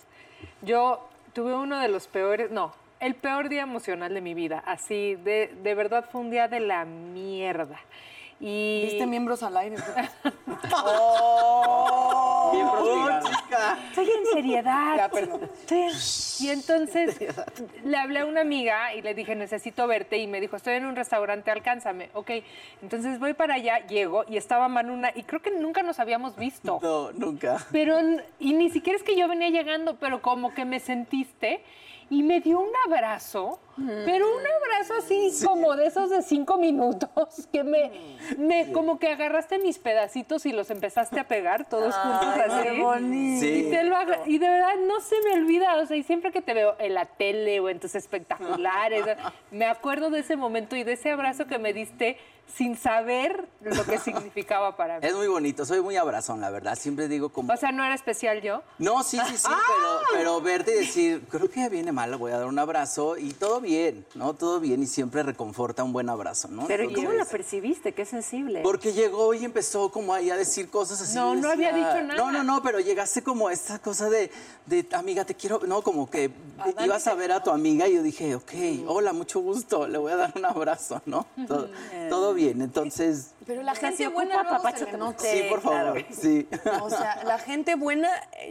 yo 0.61 1.09
tuve 1.33 1.55
uno 1.55 1.79
de 1.81 1.89
los 1.89 2.09
peores, 2.09 2.51
no, 2.51 2.75
el 3.01 3.15
peor 3.15 3.49
día 3.49 3.63
emocional 3.63 4.13
de 4.13 4.21
mi 4.21 4.35
vida. 4.35 4.63
Así, 4.67 5.15
de, 5.17 5.51
de 5.63 5.75
verdad 5.75 6.05
fue 6.13 6.21
un 6.21 6.31
día 6.31 6.47
de 6.47 6.61
la 6.61 6.85
mierda. 6.85 7.81
Y... 8.45 8.83
¿Viste 8.87 9.07
miembros 9.07 9.45
al 9.45 9.57
aire? 9.57 9.77
Bien 12.53 12.69
prostigada. 12.71 13.79
Estoy 13.89 14.07
en 14.11 14.27
seriedad. 14.33 14.97
Ya, 14.97 15.09
perdón. 15.09 15.43
Estoy- 15.65 16.45
Y 16.45 16.51
entonces 16.51 17.17
le 17.85 17.97
hablé 17.97 18.19
a 18.21 18.27
una 18.27 18.41
amiga 18.41 18.95
y 18.95 19.03
le 19.03 19.15
dije, 19.15 19.37
necesito 19.37 19.87
verte. 19.87 20.19
Y 20.19 20.27
me 20.27 20.41
dijo, 20.41 20.57
estoy 20.57 20.75
en 20.75 20.87
un 20.87 20.97
restaurante, 20.97 21.53
alcánzame. 21.53 22.11
Ok, 22.15 22.31
entonces 22.83 23.21
voy 23.21 23.35
para 23.35 23.55
allá, 23.55 23.87
llego 23.87 24.25
y 24.29 24.37
estaba 24.37 24.67
Manuna. 24.67 25.13
Y 25.15 25.23
creo 25.23 25.41
que 25.41 25.53
nunca 25.53 25.85
nos 25.85 26.01
habíamos 26.01 26.35
visto. 26.37 26.81
No, 26.83 27.13
nunca. 27.13 27.65
Pero, 27.71 27.97
y 28.41 28.55
ni 28.55 28.71
siquiera 28.71 28.97
es 28.99 29.05
que 29.05 29.17
yo 29.17 29.29
venía 29.29 29.51
llegando, 29.51 29.97
pero 30.01 30.21
como 30.21 30.53
que 30.53 30.65
me 30.65 30.81
sentiste 30.81 31.63
y 32.11 32.23
me 32.23 32.41
dio 32.41 32.61
un 32.61 32.71
abrazo, 32.87 33.59
pero 34.05 34.27
un 34.37 34.43
abrazo 34.47 34.95
así 34.99 35.33
como 35.45 35.75
de 35.77 35.87
esos 35.87 36.11
de 36.11 36.23
cinco 36.23 36.59
minutos, 36.59 37.49
que 37.53 37.65
me, 37.65 37.91
me 38.37 38.71
como 38.73 38.99
que 38.99 39.09
agarraste 39.09 39.59
mis 39.59 39.79
pedacitos 39.79 40.45
y 40.47 40.53
los 40.53 40.71
empezaste 40.71 41.19
a 41.21 41.27
pegar 41.27 41.69
todos 41.69 41.95
juntos 41.95 42.29
Ay, 42.35 42.41
así. 42.47 42.63
qué 42.69 42.83
bonito. 42.83 43.41
Sí. 43.41 43.65
Y, 43.67 43.71
te 43.71 43.85
lo 43.85 43.97
agra- 43.97 44.21
y 44.27 44.39
de 44.39 44.49
verdad 44.49 44.75
no 44.87 45.01
se 45.01 45.17
me 45.25 45.35
olvida, 45.41 45.77
o 45.77 45.87
sea, 45.87 45.97
y 45.97 46.03
siempre 46.03 46.33
que 46.33 46.43
te 46.43 46.53
veo 46.55 46.77
en 46.79 46.95
la 46.95 47.07
tele 47.07 47.61
o 47.61 47.69
en 47.69 47.81
tus 47.81 47.95
espectaculares, 47.95 49.05
me 49.51 49.65
acuerdo 49.67 50.11
de 50.11 50.21
ese 50.21 50.37
momento 50.37 50.77
y 50.77 50.85
de 50.85 50.93
ese 50.93 51.11
abrazo 51.11 51.47
que 51.47 51.59
me 51.59 51.73
diste 51.73 52.19
sin 52.57 52.77
saber 52.77 53.49
lo 53.63 53.85
que 53.85 53.99
significaba 53.99 54.77
para 54.77 54.99
mí. 54.99 55.07
Es 55.07 55.15
muy 55.15 55.27
bonito, 55.27 55.65
soy 55.65 55.81
muy 55.81 55.97
abrazón, 55.97 56.41
la 56.41 56.51
verdad. 56.51 56.77
Siempre 56.79 57.09
digo 57.09 57.31
como... 57.31 57.53
O 57.53 57.57
sea, 57.57 57.73
no 57.73 57.85
era 57.85 57.95
especial 57.95 58.43
yo. 58.43 58.63
No, 58.79 59.03
sí, 59.03 59.19
sí, 59.29 59.39
sí, 59.39 59.49
¡Ah! 59.49 59.59
pero, 59.67 60.01
pero 60.13 60.41
verte 60.41 60.75
y 60.75 60.79
decir, 60.81 61.25
creo 61.31 61.49
que 61.49 61.69
viene 61.69 61.93
mal, 61.93 62.11
le 62.11 62.17
voy 62.17 62.33
a 62.33 62.39
dar 62.39 62.47
un 62.47 62.59
abrazo 62.59 63.17
y 63.17 63.33
todo 63.33 63.61
bien, 63.61 64.05
¿no? 64.15 64.35
Todo 64.35 64.61
bien 64.61 64.83
y 64.83 64.87
siempre 64.87 65.23
reconforta 65.23 65.83
un 65.83 65.93
buen 65.93 66.09
abrazo, 66.09 66.49
¿no? 66.49 66.67
Pero 66.67 66.85
¿y 66.85 66.93
cómo 66.93 67.13
la 67.13 67.25
percibiste? 67.25 67.93
Qué 67.93 68.05
sensible. 68.05 68.61
Porque 68.63 68.93
llegó 68.93 69.33
y 69.35 69.45
empezó 69.45 69.91
como 69.91 70.13
ahí 70.13 70.31
a 70.31 70.37
decir 70.37 70.69
cosas 70.69 71.01
así. 71.01 71.15
No, 71.15 71.35
no 71.35 71.51
había 71.51 71.73
dicho 71.73 72.03
nada. 72.03 72.17
No, 72.17 72.31
no, 72.31 72.43
no, 72.43 72.63
pero 72.63 72.81
llegaste 72.81 73.23
como 73.23 73.49
a 73.49 73.53
esta 73.53 73.79
cosa 73.79 74.11
de, 74.11 74.31
de, 74.67 74.87
amiga, 74.93 75.25
te 75.25 75.35
quiero, 75.35 75.61
no, 75.67 75.83
como 75.83 76.11
que 76.11 76.31
ibas 76.85 77.07
a 77.07 77.15
ver 77.15 77.33
a 77.33 77.43
tu 77.43 77.51
amiga 77.51 77.89
y 77.89 77.95
yo 77.95 78.03
dije, 78.03 78.35
ok, 78.35 78.53
hola, 78.87 79.13
mucho 79.13 79.41
gusto, 79.41 79.89
le 79.89 79.99
voy 79.99 80.13
a 80.13 80.17
dar 80.17 80.33
un 80.37 80.45
abrazo, 80.45 81.01
¿no? 81.07 81.27
Todo, 81.47 81.71
todo 82.09 82.32
bien, 82.35 82.61
entonces, 82.63 83.33
Pero 83.47 83.63
la 83.63 83.75
gente 83.75 84.09
buena 84.09 84.43
luego 84.43 84.71
se 84.77 84.85
le 84.87 84.93
nota. 84.99 85.25
sí, 85.25 85.43
por 85.49 85.61
favor, 85.61 86.05
sí. 86.11 86.49
O 86.83 86.91
sea, 86.91 87.23
la 87.25 87.39
gente 87.39 87.75
buena, 87.75 88.09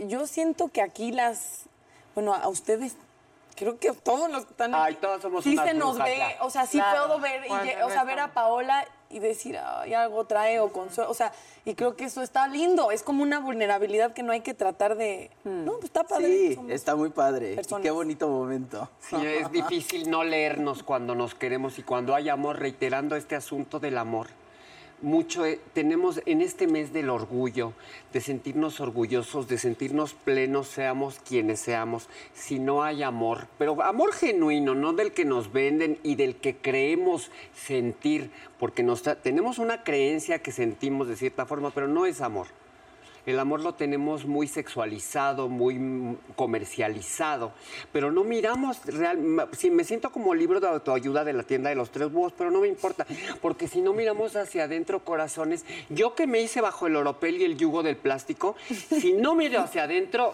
yo 0.08 0.28
siento 0.28 0.67
que 0.70 0.82
aquí 0.82 1.12
las, 1.12 1.63
bueno, 2.15 2.34
a 2.34 2.48
ustedes, 2.48 2.96
creo 3.56 3.78
que 3.80 3.91
todos 3.94 4.30
los 4.32 4.46
que 4.46 4.52
están 4.52 4.74
Ay, 4.76 4.94
aquí, 4.94 5.02
todos 5.02 5.22
somos 5.22 5.44
sí 5.44 5.54
unas 5.54 5.67
se 5.67 5.74
nos 5.74 5.96
brujas, 5.96 6.06
ve, 6.10 6.17
ya. 6.17 6.44
o 6.44 6.50
sea, 6.50 6.65
sí 6.65 6.78
Claro. 6.78 7.08
puedo 7.08 7.20
ver, 7.20 7.41
y 7.48 7.82
o 7.84 7.89
sea, 7.89 8.04
ver 8.04 8.20
a. 8.20 8.34
Paola 8.34 8.86
y 9.12 9.19
decir, 9.19 9.58
ay, 9.58 9.93
algo 9.93 10.26
trae 10.26 10.60
o 10.60 10.71
consuelo, 10.71 11.10
o 11.12 11.13
sea, 11.13 11.32
y 11.65 11.76
creo 11.76 11.95
que 11.95 12.06
eso 12.06 12.21
está 12.21 12.47
lindo, 12.47 12.91
es 12.91 13.04
como 13.04 13.24
una 13.24 13.39
vulnerabilidad 13.39 14.13
que 14.13 14.24
no 14.24 14.32
hay 14.32 14.41
que 14.41 14.54
tratar 14.54 14.95
de, 14.97 15.30
no, 15.43 15.74
pues 15.74 15.86
está 15.86 16.04
padre. 16.04 16.28
Sí, 16.28 16.56
somos- 16.56 16.71
está 16.71 16.95
muy 16.95 17.10
padre. 17.10 17.56
personas. 17.56 17.84
Qué 17.84 17.91
bonito 17.91 18.28
momento. 18.28 18.89
Sí, 19.02 19.15
es 19.24 19.52
difícil 19.52 20.10
no 20.10 20.24
leernos 20.24 20.84
cuando 20.84 21.13
nos 21.15 21.36
queremos 21.36 21.78
y 21.80 21.84
cuando 21.84 22.15
hay 22.15 22.30
amor, 22.30 22.60
reiterando 22.60 23.15
este 23.15 23.36
asunto 23.36 23.80
del 23.80 23.97
amor. 23.97 24.28
Mucho 25.01 25.47
eh, 25.47 25.59
tenemos 25.73 26.21
en 26.27 26.41
este 26.41 26.67
mes 26.67 26.93
del 26.93 27.09
orgullo, 27.09 27.73
de 28.13 28.21
sentirnos 28.21 28.79
orgullosos, 28.79 29.47
de 29.47 29.57
sentirnos 29.57 30.13
plenos, 30.13 30.67
seamos 30.67 31.19
quienes 31.27 31.59
seamos, 31.59 32.07
si 32.35 32.59
no 32.59 32.83
hay 32.83 33.01
amor, 33.01 33.47
pero 33.57 33.81
amor 33.81 34.13
genuino, 34.13 34.75
no 34.75 34.93
del 34.93 35.11
que 35.11 35.25
nos 35.25 35.51
venden 35.51 35.97
y 36.03 36.15
del 36.15 36.35
que 36.35 36.55
creemos 36.55 37.31
sentir, 37.55 38.29
porque 38.59 38.85
tenemos 39.23 39.57
una 39.57 39.83
creencia 39.83 40.39
que 40.39 40.51
sentimos 40.51 41.07
de 41.07 41.15
cierta 41.15 41.47
forma, 41.47 41.71
pero 41.71 41.87
no 41.87 42.05
es 42.05 42.21
amor. 42.21 42.61
El 43.25 43.39
amor 43.39 43.62
lo 43.62 43.73
tenemos 43.73 44.25
muy 44.25 44.47
sexualizado, 44.47 45.49
muy 45.49 46.17
comercializado, 46.36 47.53
pero 47.91 48.12
no 48.12 48.23
miramos 48.23 48.84
real, 48.86 49.47
si 49.57 49.69
me 49.69 49.84
siento 49.84 50.12
como 50.12 50.34
libro 50.34 50.60
de 50.60 50.67
autoayuda 50.67 51.23
de 51.23 51.34
la 51.34 51.43
tienda 51.43 51.69
de 51.69 51.75
los 51.75 51.91
tres 51.91 52.12
búhos, 52.12 52.34
pero 52.38 52.51
no 52.51 52.62
me 52.62 52.67
importa, 52.67 53.05
porque 53.41 53.67
si 53.67 53.81
no 53.81 53.93
miramos 53.93 54.36
hacia 54.36 54.63
adentro 54.63 55.03
corazones, 55.03 55.65
yo 55.89 56.15
que 56.15 56.27
me 56.27 56.41
hice 56.41 56.62
bajo 56.62 56.88
el 56.88 56.95
oropel 56.95 57.41
y 57.41 57.43
el 57.43 57.57
yugo 57.57 57.84
del 57.84 57.97
plástico, 57.97 58.55
si 58.67 59.13
no 59.13 59.36
miro 59.36 59.60
hacia 59.60 59.84
adentro, 59.84 60.34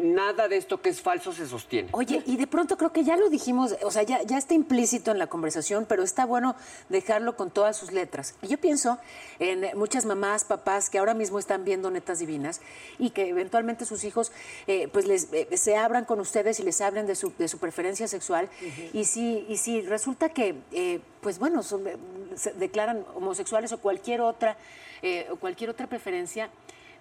nada 0.00 0.48
de 0.48 0.56
esto 0.56 0.80
que 0.80 0.88
es 0.88 1.00
falso 1.00 1.32
se 1.32 1.46
sostiene. 1.46 1.88
Oye, 1.92 2.22
y 2.26 2.36
de 2.36 2.46
pronto 2.46 2.76
creo 2.76 2.92
que 2.92 3.04
ya 3.04 3.16
lo 3.16 3.30
dijimos, 3.30 3.76
o 3.82 3.90
sea, 3.90 4.02
ya, 4.02 4.22
ya 4.22 4.38
está 4.38 4.54
implícito 4.54 5.10
en 5.10 5.18
la 5.18 5.26
conversación, 5.26 5.86
pero 5.88 6.02
está 6.02 6.26
bueno 6.26 6.56
dejarlo 6.88 7.36
con 7.36 7.50
todas 7.50 7.76
sus 7.76 7.92
letras. 7.92 8.34
Y 8.42 8.48
yo 8.48 8.58
pienso 8.58 8.98
en 9.38 9.66
muchas 9.78 10.04
mamás, 10.04 10.44
papás 10.44 10.90
que 10.90 10.98
ahora 10.98 11.14
mismo 11.14 11.38
están 11.38 11.64
viendo 11.64 11.90
Netas 11.90 12.18
Divinas 12.18 12.60
y 12.98 13.10
que 13.10 13.28
eventualmente 13.28 13.84
sus 13.84 14.04
hijos 14.04 14.32
eh, 14.66 14.88
pues 14.88 15.06
les, 15.06 15.32
eh, 15.32 15.48
se 15.56 15.76
abran 15.76 16.04
con 16.04 16.20
ustedes 16.20 16.58
y 16.60 16.62
les 16.62 16.80
hablen 16.80 17.06
de 17.06 17.14
su, 17.14 17.32
de 17.38 17.48
su 17.48 17.58
preferencia 17.58 18.08
sexual. 18.08 18.48
y, 18.92 19.04
si, 19.04 19.44
y 19.48 19.56
si 19.56 19.82
resulta 19.82 20.28
que, 20.28 20.56
eh, 20.72 21.00
pues 21.20 21.38
bueno, 21.38 21.62
son, 21.62 21.86
eh, 21.86 21.96
se 22.34 22.52
declaran 22.52 23.04
homosexuales 23.14 23.72
o 23.72 23.78
cualquier 23.78 24.20
otra, 24.20 24.56
eh, 25.02 25.26
o 25.30 25.36
cualquier 25.36 25.70
otra 25.70 25.86
preferencia, 25.86 26.50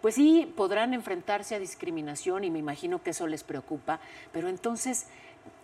pues 0.05 0.13
sí, 0.13 0.53
podrán 0.55 0.93
enfrentarse 0.93 1.55
a 1.55 1.59
discriminación 1.59 2.43
y 2.43 2.51
me 2.51 2.59
imagino 2.59 3.01
que 3.01 3.09
eso 3.09 3.25
les 3.25 3.43
preocupa, 3.43 3.99
pero 4.31 4.49
entonces 4.49 5.07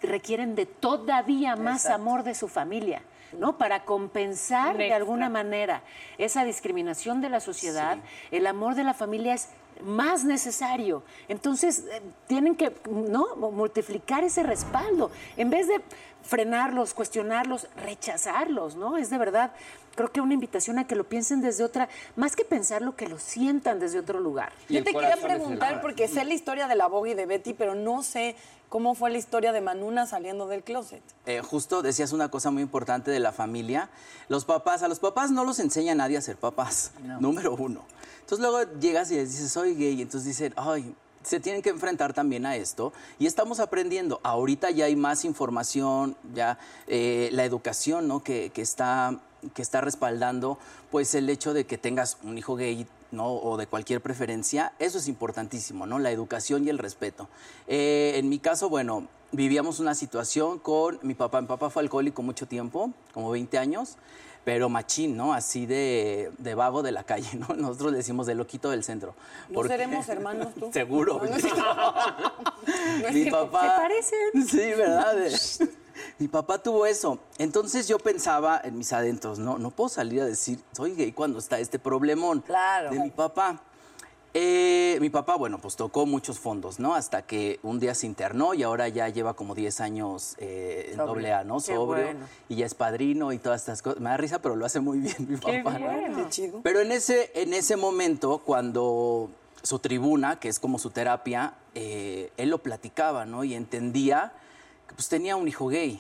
requieren 0.02 0.56
de 0.56 0.66
todavía 0.66 1.56
más 1.56 1.86
Exacto. 1.86 2.02
amor 2.02 2.24
de 2.24 2.34
su 2.34 2.48
familia, 2.48 3.04
¿no? 3.38 3.60
Para 3.60 3.86
compensar 3.86 4.78
de 4.78 4.94
alguna 4.94 5.30
manera 5.30 5.84
esa 6.18 6.44
discriminación 6.44 7.22
de 7.22 7.30
la 7.30 7.40
sociedad, 7.40 8.00
el 8.32 8.48
amor 8.48 8.74
de 8.74 8.84
la 8.84 8.96
familia 8.96 9.36
es 9.36 9.50
más 9.84 10.24
necesario. 10.24 11.04
Entonces, 11.28 11.86
eh, 11.92 12.02
tienen 12.26 12.56
que, 12.56 12.76
¿no? 12.90 13.36
Multiplicar 13.36 14.24
ese 14.24 14.42
respaldo. 14.42 15.12
En 15.38 15.52
vez 15.52 15.68
de 15.68 15.82
frenarlos, 16.24 16.96
cuestionarlos, 16.96 17.68
rechazarlos, 17.84 18.76
¿no? 18.76 18.98
Es 18.98 19.12
de 19.12 19.18
verdad, 19.20 19.52
creo 19.96 20.12
que 20.12 20.22
una 20.22 20.34
invitación 20.34 20.80
a 20.80 20.88
que 20.88 20.96
lo 20.96 21.04
piensen 21.04 21.42
desde 21.42 21.64
otra, 21.64 21.90
más 22.16 22.36
que 22.36 22.46
pensarlo, 22.46 22.96
que 22.96 23.08
lo 23.08 23.20
sientan 23.20 23.80
desde 23.80 24.00
otro 24.00 24.20
lugar. 24.20 24.52
Yo 24.70 24.84
te 24.84 24.94
quería 24.94 25.18
preguntar, 25.18 25.82
porque 25.82 26.08
sé 26.08 26.26
la 26.26 26.34
historia 26.34 26.68
de 26.68 26.76
la 26.76 26.88
Vogue 26.88 27.12
y 27.12 27.14
de 27.14 27.26
Betty, 27.26 27.54
pero 27.54 27.76
no 27.76 28.04
sé 28.04 28.36
cómo 28.70 28.96
fue 28.96 29.12
la 29.12 29.18
historia 29.18 29.52
de 29.52 29.60
Manuna 29.60 30.06
saliendo 30.06 30.48
del 30.48 30.64
closet. 30.64 31.02
Eh, 31.26 31.42
justo 31.42 31.82
decías 31.82 32.14
una 32.14 32.30
cosa 32.30 32.52
muy 32.52 32.62
importante 32.62 33.12
de 33.12 33.20
la 33.20 33.34
familia. 33.34 33.90
Los 34.30 34.46
papás, 34.46 34.82
a 34.82 34.88
los 34.88 35.00
papás 35.00 35.30
no 35.30 35.44
los 35.44 35.60
enseña 35.60 35.94
nadie 35.94 36.18
a 36.18 36.22
ser 36.22 36.38
papás, 36.38 36.92
número 37.20 37.54
uno. 37.54 37.84
Entonces 38.22 38.40
luego 38.40 38.80
llegas 38.80 39.12
y 39.12 39.16
les 39.16 39.32
dices, 39.32 39.52
soy 39.52 39.76
gay, 39.76 39.96
y 39.96 40.02
entonces 40.04 40.26
dicen, 40.26 40.54
ay, 40.56 40.96
se 41.24 41.40
tienen 41.40 41.62
que 41.62 41.70
enfrentar 41.70 42.14
también 42.14 42.46
a 42.46 42.56
esto 42.56 42.94
y 43.20 43.28
estamos 43.28 43.60
aprendiendo. 43.60 44.20
Ahorita 44.24 44.72
ya 44.72 44.86
hay 44.86 44.96
más 44.96 45.26
información, 45.26 46.16
ya 46.34 46.58
eh, 46.88 47.30
la 47.34 47.44
educación, 47.44 48.08
¿no? 48.08 48.24
Que, 48.24 48.52
que 48.52 48.62
está, 48.62 49.20
que 49.54 49.62
está 49.62 49.82
respaldando, 49.82 50.58
pues 50.92 51.16
el 51.16 51.30
hecho 51.30 51.54
de 51.54 51.66
que 51.66 51.78
tengas 51.78 52.18
un 52.24 52.38
hijo 52.38 52.56
gay, 52.56 52.86
¿no? 53.12 53.34
O 53.34 53.58
de 53.58 53.68
cualquier 53.68 54.02
preferencia, 54.02 54.74
eso 54.80 54.98
es 54.98 55.08
importantísimo, 55.08 55.86
¿no? 55.86 56.00
La 56.00 56.12
educación 56.12 56.66
y 56.66 56.70
el 56.70 56.78
respeto. 56.78 57.28
Eh, 57.68 58.14
en 58.16 58.30
mi 58.30 58.40
caso, 58.40 58.70
bueno, 58.70 59.08
vivíamos 59.32 59.80
una 59.80 59.96
situación 59.96 60.60
con 60.60 61.00
mi 61.02 61.14
papá. 61.14 61.42
Mi 61.42 61.48
papá 61.48 61.70
fue 61.70 61.82
alcohólico 61.82 62.22
mucho 62.22 62.46
tiempo, 62.48 62.92
como 63.14 63.32
20 63.32 63.58
años, 63.58 63.98
pero 64.44 64.70
machín, 64.70 65.16
¿no? 65.18 65.34
Así 65.34 65.66
de, 65.66 66.32
de 66.38 66.56
vago 66.56 66.82
de 66.84 66.92
la 66.92 67.04
calle, 67.04 67.30
¿no? 67.38 67.48
Nosotros 67.56 67.92
le 67.92 67.98
decimos 67.98 68.28
de 68.28 68.36
loquito 68.36 68.70
del 68.70 68.84
centro. 68.84 69.14
¿No 69.50 69.56
Porque- 69.56 69.70
seremos 69.74 70.08
hermanos 70.10 70.54
tú? 70.56 70.70
Seguro. 70.74 71.22
No, 71.24 71.30
no 71.30 73.12
mi 73.14 73.30
papá. 73.30 73.62
¿Se 73.62 73.68
parecen? 73.68 74.48
Sí, 74.48 74.78
¿verdad? 74.78 75.16
Mi 76.20 76.28
papá 76.28 76.62
tuvo 76.62 76.86
eso. 76.86 77.20
Entonces 77.38 77.88
yo 77.88 77.98
pensaba 78.00 78.62
en 78.64 78.78
mis 78.78 78.94
adentros, 78.94 79.40
no, 79.40 79.58
no 79.58 79.72
puedo 79.72 79.90
salir 79.90 80.22
a 80.22 80.26
decir, 80.26 80.60
soy 80.72 80.96
gay 80.96 81.12
cuando 81.12 81.40
está 81.40 81.60
este 81.60 81.80
problemón 81.80 82.44
de 82.92 83.00
mi 83.00 83.10
papá. 83.10 83.62
Eh, 84.34 84.98
mi 85.02 85.10
papá, 85.10 85.36
bueno, 85.36 85.60
pues 85.60 85.76
tocó 85.76 86.06
muchos 86.06 86.40
fondos, 86.40 86.80
¿no? 86.80 86.96
Hasta 86.96 87.22
que 87.24 87.60
un 87.64 87.82
día 87.82 87.94
se 87.94 88.06
internó 88.08 88.54
y 88.54 88.64
ahora 88.64 88.88
ya 88.88 89.10
lleva 89.10 89.34
como 89.34 89.56
10 89.56 89.82
años 89.82 90.36
eh, 90.38 90.92
en 90.92 90.98
doble 90.98 91.34
A, 91.34 91.44
¿no? 91.44 91.58
Qué 91.58 91.76
Sobrio. 91.76 91.86
bueno. 92.06 92.20
Y 92.48 92.56
ya 92.56 92.66
es 92.66 92.74
padrino 92.74 93.34
y 93.34 93.40
todas 93.40 93.60
estas 93.60 93.82
cosas. 93.82 94.00
Me 94.00 94.10
da 94.10 94.16
risa, 94.16 94.42
pero 94.42 94.56
lo 94.56 94.66
hace 94.66 94.80
muy 94.80 95.00
bien 95.00 95.16
mi 95.28 95.38
Qué 95.38 95.62
papá. 95.62 95.78
bien. 95.78 96.16
Qué 96.16 96.30
chido. 96.30 96.62
Pero 96.64 96.80
en 96.80 96.94
ese, 96.94 97.30
en 97.36 97.54
ese 97.54 97.76
momento, 97.76 98.38
cuando 98.46 99.30
su 99.64 99.80
tribuna, 99.80 100.40
que 100.40 100.48
es 100.48 100.62
como 100.62 100.80
su 100.80 100.92
terapia, 100.92 101.56
eh, 101.76 102.32
él 102.38 102.50
lo 102.50 102.60
platicaba, 102.60 103.26
¿no? 103.26 103.44
Y 103.44 103.54
entendía 103.54 104.32
que 104.92 104.96
pues 104.96 105.08
tenía 105.10 105.36
un 105.36 105.48
hijo 105.48 105.68
gay. 105.68 106.00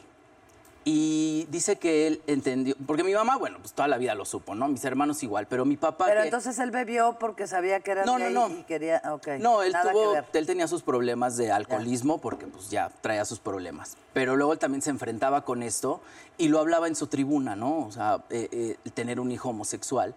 Y 0.83 1.45
dice 1.51 1.75
que 1.75 2.07
él 2.07 2.23
entendió, 2.25 2.73
porque 2.87 3.03
mi 3.03 3.13
mamá, 3.13 3.37
bueno, 3.37 3.59
pues 3.61 3.71
toda 3.71 3.87
la 3.87 3.99
vida 3.99 4.15
lo 4.15 4.25
supo, 4.25 4.55
¿no? 4.55 4.67
Mis 4.67 4.83
hermanos 4.83 5.21
igual, 5.21 5.45
pero 5.47 5.63
mi 5.63 5.77
papá... 5.77 6.05
Pero 6.07 6.21
que- 6.21 6.27
entonces 6.27 6.57
él 6.57 6.71
bebió 6.71 7.17
porque 7.19 7.45
sabía 7.45 7.81
que 7.81 7.91
era 7.91 8.03
No, 8.03 8.17
no, 8.17 8.25
gay 8.25 8.33
no. 8.33 8.49
y 8.49 8.63
quería, 8.63 8.99
no, 9.39 9.61
él 9.61 9.73
nada 9.73 9.91
tuvo, 9.91 10.13
que 10.13 10.21
ver. 10.21 10.25
él 10.33 10.47
tenía 10.47 10.67
sus 10.67 10.81
problemas 10.81 11.37
de 11.37 11.51
alcoholismo 11.51 12.17
porque 12.17 12.47
pues 12.47 12.71
ya 12.71 12.89
traía 13.01 13.25
sus 13.25 13.37
problemas. 13.37 13.95
Pero 14.13 14.35
luego 14.35 14.53
él 14.53 14.59
también 14.59 14.81
se 14.81 14.89
enfrentaba 14.89 15.45
con 15.45 15.61
esto 15.61 16.01
y 16.39 16.47
lo 16.47 16.59
hablaba 16.59 16.87
en 16.87 16.95
su 16.95 17.05
tribuna, 17.05 17.55
¿no? 17.55 17.85
O 17.85 17.91
sea, 17.91 18.23
eh, 18.31 18.49
eh, 18.83 18.89
tener 18.95 19.19
un 19.19 19.31
hijo 19.31 19.49
homosexual. 19.49 20.15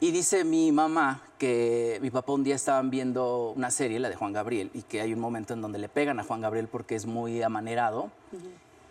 Y 0.00 0.12
dice 0.12 0.44
mi 0.44 0.70
mamá 0.70 1.22
que 1.38 1.98
mi 2.00 2.10
papá 2.10 2.32
un 2.32 2.44
día 2.44 2.54
estaban 2.54 2.88
viendo 2.88 3.52
una 3.56 3.70
serie, 3.70 3.98
la 3.98 4.08
de 4.08 4.14
Juan 4.14 4.32
Gabriel, 4.32 4.70
y 4.72 4.82
que 4.82 5.00
hay 5.00 5.12
un 5.12 5.18
momento 5.18 5.54
en 5.54 5.60
donde 5.60 5.78
le 5.78 5.88
pegan 5.88 6.20
a 6.20 6.24
Juan 6.24 6.40
Gabriel 6.40 6.68
porque 6.68 6.94
es 6.94 7.06
muy 7.06 7.42
amanerado. 7.42 8.10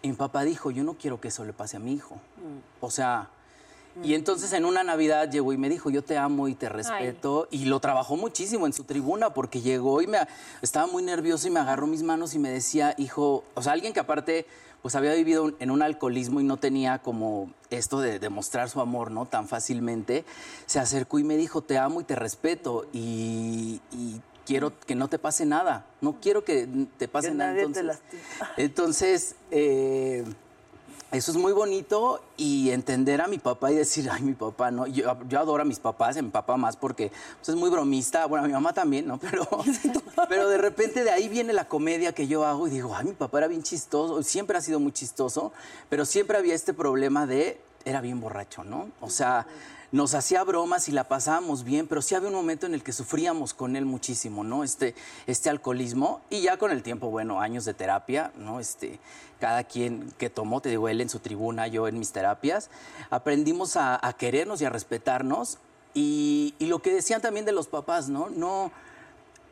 Y 0.02 0.10
mi 0.10 0.16
papá 0.16 0.44
dijo, 0.44 0.70
yo 0.70 0.84
no 0.84 0.96
quiero 0.96 1.22
que 1.22 1.30
eso 1.30 1.46
le 1.46 1.54
pase 1.54 1.78
a 1.78 1.80
mi 1.80 1.94
hijo. 1.94 2.18
O 2.82 2.92
sea, 2.92 3.30
y 4.04 4.14
entonces 4.14 4.54
en 4.54 4.66
una 4.66 4.84
Navidad 4.84 5.30
llegó 5.30 5.54
y 5.54 5.58
me 5.58 5.70
dijo, 5.70 5.90
yo 5.90 6.04
te 6.04 6.18
amo 6.18 6.48
y 6.48 6.56
te 6.56 6.70
respeto. 6.70 7.48
Y 7.52 7.66
lo 7.66 7.80
trabajó 7.80 8.16
muchísimo 8.16 8.66
en 8.66 8.74
su 8.74 8.84
tribuna 8.84 9.34
porque 9.34 9.62
llegó 9.62 10.02
y 10.02 10.08
me 10.08 10.20
estaba 10.62 10.88
muy 10.88 11.04
nervioso 11.04 11.48
y 11.48 11.52
me 11.52 11.60
agarró 11.60 11.88
mis 11.88 12.04
manos 12.04 12.34
y 12.34 12.40
me 12.40 12.50
decía, 12.50 12.94
hijo, 12.98 13.44
o 13.56 13.62
sea, 13.62 13.74
alguien 13.74 13.94
que 13.94 14.00
aparte 14.00 14.46
pues 14.82 14.96
había 14.96 15.14
vivido 15.16 15.52
en 15.60 15.72
un 15.72 15.82
alcoholismo 15.82 16.40
y 16.40 16.44
no 16.44 16.58
tenía 16.58 17.00
como 17.00 17.52
esto 17.72 18.00
de 18.00 18.20
demostrar 18.20 18.70
su 18.70 18.80
amor, 18.80 19.10
¿no? 19.12 19.26
Tan 19.26 19.48
fácilmente, 19.48 20.24
se 20.66 20.80
acercó 20.80 21.20
y 21.20 21.24
me 21.24 21.36
dijo, 21.36 21.62
te 21.62 21.78
amo 21.78 22.00
y 22.00 22.04
te 22.04 22.16
respeto 22.16 22.86
y, 22.94 23.82
y 23.92 24.22
quiero 24.46 24.80
que 24.80 24.96
no 24.96 25.10
te 25.10 25.20
pase 25.20 25.46
nada. 25.46 25.88
No 26.00 26.22
quiero 26.22 26.44
que 26.46 26.70
te 26.98 27.08
pase 27.08 27.30
Que 27.30 27.34
nada. 27.34 27.52
nadie 27.54 27.64
te 27.64 27.80
Entonces, 27.80 27.86
lastime. 27.86 28.22
entonces, 28.58 29.36
eh, 29.52 30.24
eso 31.12 31.32
es 31.32 31.38
muy 31.38 31.54
bonito 31.54 32.22
y 32.36 32.72
entender 32.72 33.22
a 33.22 33.28
mi 33.28 33.38
papá 33.38 33.72
y 33.72 33.76
decir, 33.76 34.10
ay, 34.12 34.22
mi 34.22 34.34
papá, 34.34 34.72
¿no? 34.72 34.88
Yo, 34.88 35.18
yo 35.30 35.40
adoro 35.40 35.62
a 35.62 35.66
mis 35.66 35.80
papás, 35.80 36.18
a 36.18 36.22
mi 36.22 36.30
papá 36.30 36.58
más 36.58 36.76
porque 36.76 37.12
pues, 37.38 37.50
es 37.50 37.56
muy 37.56 37.70
bromista, 37.70 38.26
bueno, 38.26 38.44
a 38.44 38.48
mi 38.48 38.54
mamá 38.54 38.74
también, 38.74 39.08
¿no? 39.08 39.18
Pero, 39.18 39.48
pero 40.30 40.50
de 40.50 40.58
repente 40.58 41.06
de 41.06 41.12
ahí 41.12 41.30
viene 41.30 41.54
la 41.54 41.68
comedia 41.68 42.12
que 42.14 42.28
yo 42.28 42.46
hago 42.46 42.68
y 42.68 42.72
digo, 42.72 42.94
ay, 42.94 43.06
mi 43.06 43.14
papá 43.14 43.38
era 43.38 43.48
bien 43.48 43.64
chistoso, 43.64 44.22
siempre 44.22 44.58
ha 44.58 44.62
sido 44.62 44.80
muy 44.82 44.92
chistoso, 44.92 45.54
pero 45.90 46.06
siempre 46.06 46.38
había 46.38 46.56
este 46.56 46.74
problema 46.74 47.26
de, 47.26 47.62
era 47.86 48.02
bien 48.02 48.20
borracho, 48.20 48.66
¿no? 48.66 48.90
O 49.00 49.10
sea, 49.10 49.48
nos 49.92 50.14
hacía 50.14 50.44
bromas 50.44 50.90
y 50.90 50.92
la 50.92 51.06
pasábamos 51.06 51.64
bien, 51.64 51.88
pero 51.88 52.02
sí 52.02 52.16
había 52.16 52.28
un 52.28 52.36
momento 52.36 52.66
en 52.66 52.74
el 52.74 52.84
que 52.84 52.92
sufríamos 52.92 53.54
con 53.54 53.76
él 53.76 53.86
muchísimo, 53.86 54.44
¿no? 54.44 54.64
Este, 54.64 54.96
este 55.28 55.50
alcoholismo. 55.50 56.22
Y 56.30 56.42
ya 56.42 56.58
con 56.58 56.72
el 56.72 56.84
tiempo, 56.84 57.10
bueno, 57.10 57.40
años 57.40 57.66
de 57.66 57.74
terapia, 57.74 58.32
¿no? 58.38 58.60
Este, 58.60 59.00
cada 59.40 59.64
quien 59.64 60.12
que 60.18 60.30
tomó, 60.30 60.62
te 60.62 60.70
digo, 60.70 60.90
él 60.90 61.00
en 61.00 61.10
su 61.10 61.20
tribuna, 61.20 61.68
yo 61.68 61.88
en 61.88 62.00
mis 62.00 62.12
terapias, 62.12 62.70
aprendimos 63.10 63.78
a, 63.78 64.00
querernos 64.18 64.62
y 64.62 64.66
a 64.66 64.70
respetarnos. 64.70 65.58
Y, 65.94 66.54
y 66.60 66.66
lo 66.66 66.80
que 66.80 66.94
decían 66.94 67.22
también 67.22 67.46
de 67.46 67.54
los 67.54 67.68
papás, 67.68 68.10
¿no? 68.10 68.30
No 68.30 68.72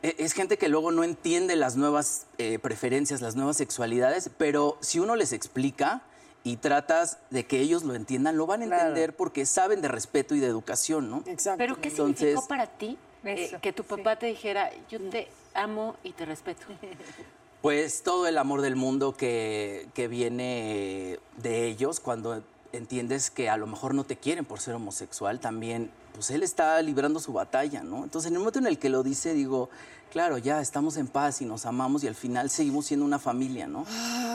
e- 0.04 0.15
es 0.19 0.34
gente 0.34 0.58
que 0.58 0.67
luego 0.69 0.91
no 0.91 1.04
entiende 1.04 1.56
las 1.56 1.78
nuevas 1.78 2.28
eh, 2.38 2.60
preferencias, 2.60 3.21
las 3.21 3.36
nuevas 3.36 3.58
sexualidades, 3.58 4.30
pero 4.38 4.78
si 4.82 5.00
uno 5.00 5.15
les 5.15 5.34
explica 5.34 6.04
y 6.46 6.58
tratas 6.58 7.18
de 7.32 7.46
que 7.48 7.60
ellos 7.60 7.84
lo 7.84 7.96
entiendan, 7.96 8.38
lo 8.38 8.46
van 8.46 8.62
a 8.62 8.66
entender 8.66 9.16
porque 9.16 9.48
saben 9.48 9.82
de 9.82 9.88
respeto 9.88 10.36
y 10.36 10.40
de 10.40 10.46
educación, 10.46 11.10
¿no? 11.10 11.24
Exacto. 11.26 11.58
¿Pero 11.58 11.82
qué 11.82 11.90
Entonces- 11.90 12.20
significó 12.20 12.48
para 12.48 12.68
ti 12.68 13.00
eh, 13.24 13.58
que 13.64 13.74
tu 13.74 13.84
papá 13.84 14.16
te 14.18 14.28
dijera, 14.28 14.70
yo 14.88 15.02
te 15.10 15.28
amo 15.56 15.96
y 16.04 16.12
te 16.12 16.24
respeto? 16.26 16.62
Pues 17.62 18.04
todo 18.04 18.28
el 18.28 18.38
amor 18.38 18.62
del 18.62 18.76
mundo 18.76 19.18
que, 19.18 19.88
que 19.96 20.08
viene 20.08 21.18
de 21.38 21.66
ellos 21.66 22.00
cuando 22.00 22.44
entiendes 22.74 23.32
que 23.32 23.50
a 23.50 23.58
lo 23.58 23.66
mejor 23.66 23.96
no 23.96 24.04
te 24.04 24.18
quieren 24.18 24.46
por 24.46 24.60
ser 24.60 24.76
homosexual, 24.76 25.40
también, 25.40 25.90
pues 26.14 26.30
él 26.30 26.44
está 26.44 26.80
librando 26.84 27.20
su 27.20 27.34
batalla, 27.34 27.82
¿no? 27.82 28.04
Entonces, 28.04 28.30
en 28.30 28.36
el 28.36 28.40
momento 28.40 28.60
en 28.60 28.68
el 28.68 28.78
que 28.78 28.90
lo 28.90 29.02
dice, 29.02 29.34
digo, 29.34 29.72
claro, 30.15 30.38
ya 30.38 30.62
estamos 30.62 30.95
en 30.95 31.08
paz 31.08 31.41
y 31.41 31.45
nos 31.45 31.65
amamos 31.65 32.01
y 32.06 32.08
al 32.08 32.15
final 32.15 32.49
seguimos 32.49 32.86
siendo 32.86 33.06
una 33.06 33.19
familia, 33.19 33.67
¿no? 33.67 33.86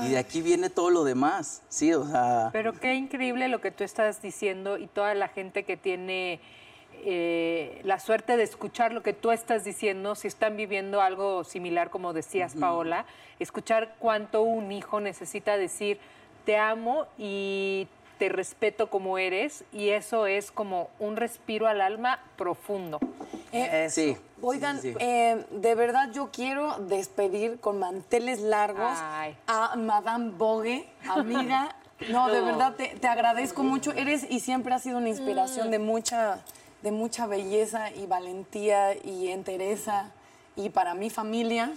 Y 0.04 0.10
de 0.10 0.18
aquí 0.18 0.42
viene 0.42 0.68
todo 0.68 0.90
lo 0.90 1.04
demás, 1.04 1.62
¿sí? 1.70 1.94
O 1.94 2.06
sea... 2.06 2.50
Pero 2.52 2.74
qué 2.74 2.96
increíble 2.96 3.48
lo 3.48 3.62
que 3.62 3.70
tú 3.70 3.82
estás 3.82 4.20
diciendo 4.20 4.76
y 4.76 4.88
toda 4.88 5.14
la 5.14 5.28
gente 5.28 5.64
que 5.64 5.78
tiene 5.78 6.38
eh, 7.02 7.80
la 7.82 7.98
suerte 7.98 8.36
de 8.36 8.42
escuchar 8.42 8.92
lo 8.92 9.02
que 9.02 9.14
tú 9.14 9.30
estás 9.30 9.64
diciendo, 9.64 10.14
si 10.16 10.28
están 10.28 10.54
viviendo 10.54 11.00
algo 11.00 11.44
similar, 11.44 11.88
como 11.88 12.12
decías, 12.12 12.56
Paola, 12.56 13.06
escuchar 13.38 13.94
cuánto 13.98 14.42
un 14.42 14.72
hijo 14.72 15.00
necesita 15.00 15.56
decir, 15.56 15.98
te 16.44 16.58
amo 16.58 17.06
y 17.16 17.88
te 18.18 18.28
respeto 18.28 18.90
como 18.90 19.16
eres, 19.16 19.64
y 19.72 19.88
eso 19.88 20.26
es 20.26 20.52
como 20.52 20.90
un 20.98 21.16
respiro 21.16 21.66
al 21.68 21.80
alma 21.80 22.20
profundo. 22.36 23.00
Eh, 23.50 23.88
Sí. 23.88 24.18
Oigan, 24.42 24.80
sí, 24.80 24.92
sí. 24.92 24.96
eh, 25.00 25.44
de 25.50 25.74
verdad 25.74 26.10
yo 26.12 26.30
quiero 26.32 26.76
despedir 26.78 27.60
con 27.60 27.78
manteles 27.78 28.40
largos 28.40 28.98
Ay. 29.00 29.36
a 29.46 29.76
Madame 29.76 30.30
Bogue, 30.30 30.88
amiga. 31.08 31.74
No, 32.08 32.28
de 32.30 32.40
verdad 32.40 32.76
te, 32.76 32.96
te 32.98 33.06
agradezco 33.08 33.62
mucho. 33.62 33.92
Eres 33.92 34.24
y 34.30 34.40
siempre 34.40 34.72
has 34.72 34.82
sido 34.82 34.96
una 34.96 35.10
inspiración 35.10 35.70
de 35.70 35.78
mucha, 35.78 36.38
de 36.80 36.92
mucha 36.92 37.26
belleza 37.26 37.90
y 37.90 38.06
valentía 38.06 38.94
y 39.04 39.28
entereza. 39.28 40.06
Y 40.56 40.70
para 40.70 40.94
mi 40.94 41.10
familia, 41.10 41.70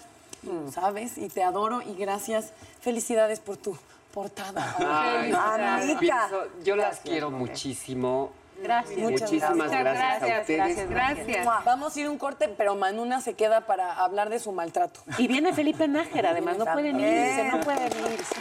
¿sabes? 0.72 1.18
Y 1.18 1.28
te 1.28 1.44
adoro 1.44 1.82
y 1.82 1.96
gracias. 1.96 2.54
Felicidades 2.80 3.42
por 3.42 3.58
tu 3.58 3.78
portada. 4.14 4.74
Ay, 4.80 5.34
Amiga. 5.34 6.00
pienso- 6.00 6.48
yo 6.64 6.78
las 6.78 7.02
quiero 7.02 7.30
muchísimo. 7.30 8.32
Gracias. 8.62 8.98
Muchísimas 9.00 9.56
Muchas 9.56 9.72
gracias, 9.72 10.38
a 10.38 10.42
ustedes. 10.42 10.90
Gracias. 10.90 11.46
Vamos 11.66 11.96
a 11.96 12.00
ir 12.00 12.06
a 12.08 12.12
un 12.12 12.18
corte, 12.18 12.48
pero 12.58 12.76
Manuna 12.76 13.22
se 13.22 13.34
queda 13.34 13.62
para 13.62 13.94
hablar 13.94 14.30
de 14.30 14.40
su 14.40 14.52
maltrato. 14.52 15.02
Y 15.18 15.28
viene 15.28 15.54
Felipe 15.54 15.88
Nájera, 15.88 16.32
además, 16.32 16.58
no 16.58 16.66
pueden 16.66 17.00
irse, 17.00 17.50
no 17.52 17.60
pueden 17.62 17.88
irse. 17.88 18.36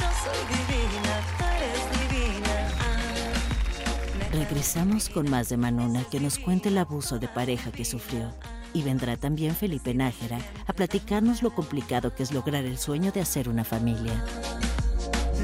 Yo 0.00 0.08
soy 0.24 0.38
divina, 0.48 1.20
tú 1.38 1.44
eres 1.56 2.10
divina. 2.10 2.68
Ah, 2.80 4.28
Regresamos 4.32 5.08
con 5.08 5.30
más 5.30 5.48
de 5.48 5.56
Manuna 5.56 6.04
que 6.10 6.20
nos 6.20 6.38
cuente 6.38 6.68
el 6.68 6.78
abuso 6.78 7.18
de 7.18 7.28
pareja 7.28 7.70
que 7.72 7.84
sufrió. 7.84 8.32
Y 8.74 8.82
vendrá 8.82 9.16
también 9.18 9.54
Felipe 9.54 9.92
Nájera 9.92 10.38
a 10.66 10.72
platicarnos 10.72 11.42
lo 11.42 11.54
complicado 11.54 12.14
que 12.14 12.22
es 12.22 12.32
lograr 12.32 12.64
el 12.64 12.78
sueño 12.78 13.12
de 13.12 13.20
hacer 13.20 13.48
una 13.50 13.64
familia. 13.64 14.24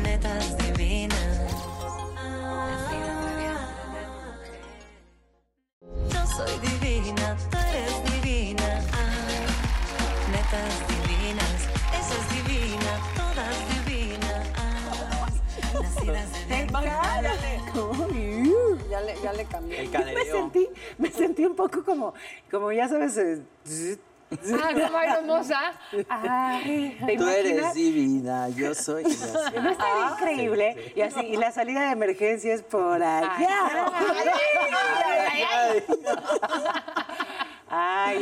netas 0.02 0.56
soy 6.38 6.56
divina, 6.60 7.36
tú 7.50 7.58
eres 7.58 8.22
divina. 8.22 8.80
Ah, 8.92 10.30
netas 10.30 10.72
divinas, 10.88 11.58
esa 11.98 12.14
es 12.14 12.26
divina, 12.36 12.92
todas 13.16 13.56
divinas. 13.74 14.46
Ah, 14.56 15.26
nacidas 15.82 16.30
de 16.48 16.58
Ya 18.88 19.00
le, 19.00 19.20
ya 19.20 19.32
le 19.32 19.44
cambié. 19.46 19.80
El 19.80 19.90
Me 19.90 20.24
sentí, 20.24 20.68
me 20.96 21.10
sentí 21.10 21.44
un 21.44 21.56
poco 21.56 21.82
como, 21.82 22.14
como 22.50 22.70
ya 22.70 22.88
sabes, 22.88 23.16
eh, 23.18 23.42
Ah, 24.30 24.70
como 24.74 25.00
hermosa. 25.00 25.72
Ay, 26.08 26.98
¿te 27.06 27.16
Tú 27.16 27.26
eres 27.28 27.72
divina, 27.74 28.48
yo 28.50 28.74
soy. 28.74 29.04
así. 29.06 29.22
no 29.62 29.70
estaría 29.70 30.10
increíble. 30.12 30.92
Y 30.94 31.00
así, 31.00 31.20
y 31.20 31.36
la 31.36 31.50
salida 31.50 31.86
de 31.86 31.92
emergencia 31.92 32.52
es 32.52 32.62
por 32.62 33.02
allá. 33.02 33.32
Ay, 33.36 34.67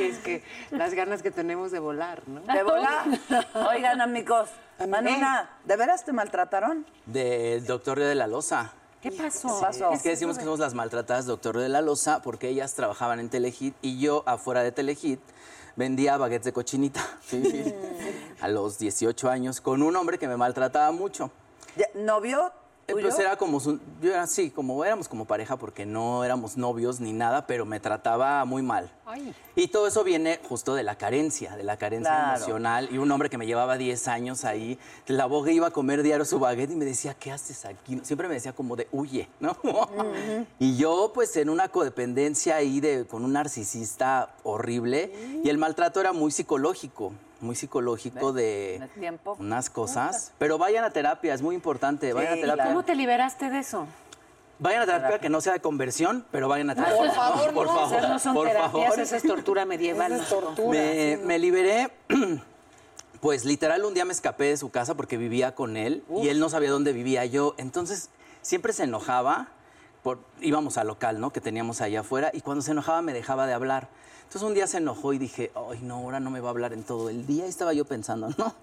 es 0.07 0.19
que 0.19 0.43
las 0.71 0.95
ganas 0.95 1.23
que 1.23 1.31
tenemos 1.31 1.71
de 1.71 1.79
volar, 1.79 2.23
¿no? 2.29 2.41
De 2.41 2.63
volar. 2.63 3.07
Oigan, 3.71 4.01
amigos. 4.01 4.49
Manuna, 4.87 5.51
¿de 5.65 5.77
veras 5.77 6.05
te 6.05 6.13
maltrataron? 6.13 6.87
Del 7.07 7.65
doctor 7.67 7.99
de 7.99 8.15
la 8.15 8.27
Loza. 8.27 8.73
¿Qué 9.01 9.11
pasó? 9.13 9.61
pasó? 9.61 9.93
Es 9.93 10.03
que 10.03 10.11
decimos 10.11 10.37
que 10.37 10.45
somos 10.45 10.59
las 10.59 10.75
maltratadas 10.75 11.27
doctor 11.27 11.59
de 11.59 11.69
la 11.69 11.81
Loza 11.81 12.23
porque 12.23 12.49
ellas 12.49 12.75
trabajaban 12.75 13.21
en 13.21 13.31
Telehit 13.31 13.75
y 13.83 14.01
yo 14.01 14.23
afuera 14.27 14.63
de 14.63 14.73
Telehit 14.73 15.21
vendía 15.77 16.17
baguettes 16.17 16.47
de 16.47 16.53
cochinita 16.53 17.01
Sí. 17.27 17.75
a 18.41 18.49
los 18.49 18.79
18 18.79 19.31
años 19.31 19.61
con 19.61 19.83
un 19.83 19.95
hombre 19.97 20.19
que 20.19 20.29
me 20.29 20.37
maltrataba 20.37 20.91
mucho. 20.93 21.31
¿Novio? 21.95 22.53
Pues 22.89 23.19
era 23.19 23.37
como, 23.37 23.59
su- 23.59 23.81
yo 24.01 24.11
era 24.13 24.23
así, 24.23 24.51
como 24.51 24.85
éramos 24.85 25.09
como 25.09 25.25
pareja 25.25 25.57
porque 25.57 25.85
no 25.85 26.23
éramos 26.25 26.57
novios 26.57 27.01
ni 27.01 27.13
nada, 27.13 27.47
pero 27.47 27.65
me 27.67 27.81
trataba 27.81 28.45
muy 28.45 28.63
mal. 28.63 28.91
Ay. 29.05 29.35
Y 29.57 29.69
todo 29.69 29.89
eso 29.89 30.05
viene 30.05 30.39
justo 30.49 30.75
de 30.75 30.83
la 30.85 30.97
carencia, 30.97 31.57
de 31.57 31.65
la 31.65 31.77
carencia 31.79 32.11
Claro. 32.13 32.37
emocional. 32.37 32.89
Y 32.93 32.99
un 32.99 33.11
hombre 33.11 33.29
que 33.29 33.39
me 33.39 33.47
llevaba 33.47 33.77
10 33.77 34.07
años 34.07 34.45
ahí, 34.45 34.79
la 35.09 35.27
boga 35.27 35.51
iba 35.51 35.67
a 35.67 35.71
comer 35.73 36.03
diario 36.05 36.25
su 36.25 36.39
baguette 36.39 36.71
y 36.73 36.77
me 36.77 36.85
decía, 36.85 37.15
¿qué 37.15 37.33
haces 37.33 37.65
aquí? 37.65 38.01
Siempre 38.05 38.29
me 38.29 38.35
decía 38.35 38.53
como 38.53 38.77
de, 38.77 38.87
huye, 38.93 39.29
¿no? 39.41 39.57
Y 40.59 40.77
yo 40.77 41.11
pues 41.13 41.37
en 41.37 41.51
una 41.51 41.69
codependencia 41.69 42.57
ahí 42.57 42.81
de, 42.81 43.05
con 43.07 43.25
un 43.25 43.33
narcisista 43.33 44.31
horrible. 44.45 45.13
Y 45.43 45.49
el 45.49 45.59
maltrato 45.59 46.01
era 46.01 46.13
muy 46.13 46.31
psicológico, 46.31 47.13
muy 47.41 47.55
psicológico 47.55 48.33
de 48.33 48.79
¿De 48.81 48.89
tiempo? 49.01 49.37
unas 49.39 49.69
cosas. 49.71 50.33
Pero 50.39 50.59
vayan 50.59 50.85
a 50.85 50.91
terapia, 50.91 51.35
es 51.35 51.43
muy 51.43 51.55
importante, 51.55 52.13
vayan 52.13 52.35
Sí, 52.35 52.39
a 52.39 52.43
terapia. 52.43 52.67
¿Cómo 52.67 52.85
te 52.85 52.95
liberaste 52.95 53.51
de 53.51 53.59
eso? 53.59 53.87
Vayan 54.59 54.83
a 54.83 54.87
terapia 54.87 55.19
que 55.19 55.29
no 55.29 55.41
sea 55.43 55.53
de 55.53 55.61
conversión, 55.61 56.25
pero 56.31 56.49
vayan 56.49 56.71
a 56.71 56.75
terapia. 56.75 56.97
Por 56.97 57.11
favor, 57.15 57.53
por 57.53 57.67
no, 57.67 57.75
favor, 57.75 57.97
Esas 57.99 58.09
no 58.11 58.19
son 58.19 58.35
por 58.35 58.47
terapias, 58.49 58.73
favor. 58.73 59.01
esa 59.01 59.17
es 59.17 59.23
tortura 59.23 59.67
medieval. 59.67 60.13
Esa 60.13 60.25
tortura. 60.29 60.71
Me, 60.71 61.15
sí, 61.17 61.21
no. 61.21 61.27
me 61.29 61.39
liberé, 61.39 61.91
pues 63.21 63.45
literal 63.45 63.85
un 63.85 63.93
día 63.95 64.05
me 64.05 64.13
escapé 64.13 64.45
de 64.45 64.57
su 64.57 64.71
casa 64.71 64.95
porque 64.95 65.17
vivía 65.17 65.55
con 65.55 65.77
él 65.77 66.05
y 66.23 66.29
él 66.29 66.41
no 66.41 66.49
sabía 66.49 66.71
dónde 66.71 66.93
vivía 66.93 67.25
yo. 67.27 67.55
Entonces 67.59 68.09
siempre 68.41 68.73
se 68.73 68.85
enojaba, 68.85 69.49
por, 70.03 70.21
íbamos 70.41 70.79
al 70.79 70.87
local, 70.87 71.21
¿no? 71.21 71.31
Que 71.33 71.41
teníamos 71.43 71.81
allá 71.83 72.01
afuera 72.01 72.31
y 72.33 72.41
cuando 72.41 72.63
se 72.63 72.71
enojaba 72.71 73.03
me 73.03 73.13
dejaba 73.13 73.47
de 73.47 73.53
hablar. 73.53 73.89
Entonces 74.27 74.43
un 74.43 74.55
día 74.55 74.67
se 74.67 74.79
enojó 74.79 75.13
y 75.13 75.19
dije, 75.19 75.53
ay 75.55 75.81
no, 75.83 75.97
ahora 75.97 76.21
no 76.21 76.31
me 76.31 76.41
va 76.41 76.49
a 76.49 76.51
hablar 76.51 76.73
en 76.73 76.83
todo 76.83 77.09
el 77.09 77.27
día. 77.27 77.47
Y 77.47 77.49
estaba 77.49 77.73
yo 77.73 77.85
pensando, 77.85 78.29
no, 78.39 78.55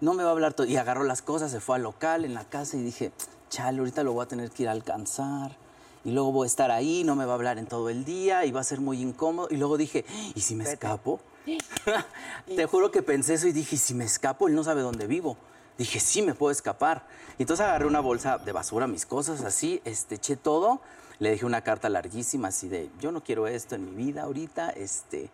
no 0.00 0.14
me 0.14 0.22
va 0.22 0.28
a 0.28 0.32
hablar 0.32 0.52
todo. 0.54 0.66
Y 0.66 0.76
agarró 0.76 1.04
las 1.04 1.22
cosas, 1.22 1.50
se 1.50 1.60
fue 1.60 1.76
al 1.76 1.82
local, 1.82 2.24
en 2.24 2.34
la 2.34 2.44
casa 2.44 2.76
y 2.76 2.82
dije, 2.82 3.12
chale, 3.48 3.78
ahorita 3.78 4.02
lo 4.02 4.12
voy 4.12 4.24
a 4.24 4.28
tener 4.28 4.50
que 4.50 4.64
ir 4.64 4.68
a 4.68 4.72
alcanzar. 4.72 5.56
Y 6.04 6.12
luego 6.12 6.30
voy 6.30 6.44
a 6.44 6.46
estar 6.46 6.70
ahí, 6.70 7.02
no 7.02 7.16
me 7.16 7.24
va 7.24 7.32
a 7.32 7.34
hablar 7.34 7.58
en 7.58 7.66
todo 7.66 7.88
el 7.88 8.04
día 8.04 8.44
y 8.44 8.52
va 8.52 8.60
a 8.60 8.64
ser 8.64 8.80
muy 8.80 9.00
incómodo. 9.00 9.48
Y 9.50 9.56
luego 9.56 9.76
dije, 9.76 10.04
¿y 10.34 10.40
si 10.40 10.54
me 10.54 10.64
escapo? 10.64 11.18
Te 12.46 12.66
juro 12.66 12.90
que 12.90 13.02
pensé 13.02 13.34
eso 13.34 13.48
y 13.48 13.52
dije, 13.52 13.76
¿y 13.76 13.78
si 13.78 13.94
me 13.94 14.04
escapo? 14.04 14.48
Él 14.48 14.54
no 14.54 14.62
sabe 14.62 14.82
dónde 14.82 15.06
vivo. 15.06 15.36
Dije, 15.78 15.98
sí, 15.98 16.22
me 16.22 16.34
puedo 16.34 16.52
escapar. 16.52 17.06
Y 17.38 17.42
entonces 17.42 17.66
agarré 17.66 17.86
una 17.86 18.00
bolsa 18.00 18.38
de 18.38 18.52
basura, 18.52 18.86
mis 18.86 19.04
cosas 19.04 19.42
así, 19.42 19.80
este, 19.84 20.16
eché 20.16 20.36
todo. 20.36 20.80
Le 21.18 21.30
dejé 21.30 21.46
una 21.46 21.62
carta 21.62 21.88
larguísima 21.88 22.48
así 22.48 22.68
de, 22.68 22.90
yo 23.00 23.12
no 23.12 23.22
quiero 23.22 23.46
esto 23.46 23.74
en 23.74 23.84
mi 23.84 24.04
vida 24.04 24.22
ahorita. 24.22 24.70
Este, 24.70 25.30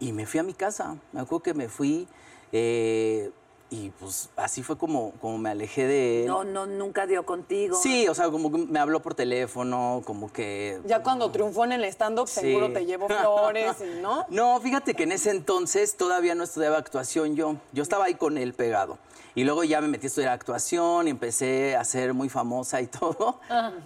y 0.00 0.12
me 0.12 0.26
fui 0.26 0.40
a 0.40 0.42
mi 0.42 0.54
casa. 0.54 0.96
Me 1.12 1.20
acuerdo 1.20 1.42
que 1.42 1.54
me 1.54 1.68
fui 1.68 2.06
eh, 2.52 3.30
y 3.70 3.90
pues 3.90 4.28
así 4.36 4.62
fue 4.62 4.78
como, 4.78 5.12
como 5.20 5.38
me 5.38 5.50
alejé 5.50 5.86
de 5.86 6.22
él. 6.22 6.26
No, 6.28 6.44
no, 6.44 6.66
nunca 6.66 7.06
dio 7.06 7.26
contigo. 7.26 7.76
Sí, 7.82 8.06
o 8.08 8.14
sea, 8.14 8.30
como 8.30 8.52
que 8.52 8.58
me 8.58 8.78
habló 8.78 9.00
por 9.00 9.14
teléfono, 9.14 10.02
como 10.04 10.32
que... 10.32 10.80
Ya 10.84 11.02
cuando 11.02 11.30
triunfó 11.30 11.64
en 11.64 11.72
el 11.72 11.84
stand-up, 11.84 12.28
Sí. 12.28 12.40
seguro 12.40 12.72
te 12.72 12.84
llevo 12.86 13.08
flores, 13.08 13.74
y, 13.80 14.00
¿no? 14.00 14.26
No, 14.30 14.60
fíjate 14.60 14.94
que 14.94 15.02
en 15.04 15.12
ese 15.12 15.30
entonces 15.30 15.96
todavía 15.96 16.34
no 16.34 16.44
estudiaba 16.44 16.76
actuación 16.78 17.34
yo. 17.36 17.56
Yo 17.72 17.82
estaba 17.82 18.04
ahí 18.04 18.14
con 18.14 18.38
él 18.38 18.54
pegado. 18.54 18.98
Y 19.36 19.42
luego 19.42 19.64
ya 19.64 19.80
me 19.80 19.88
metí 19.88 20.06
a 20.06 20.08
estudiar 20.08 20.30
actuación 20.32 21.08
y 21.08 21.10
empecé 21.10 21.74
a 21.74 21.82
ser 21.82 22.14
muy 22.14 22.28
famosa 22.28 22.80
y 22.80 22.86
todo. 23.00 23.40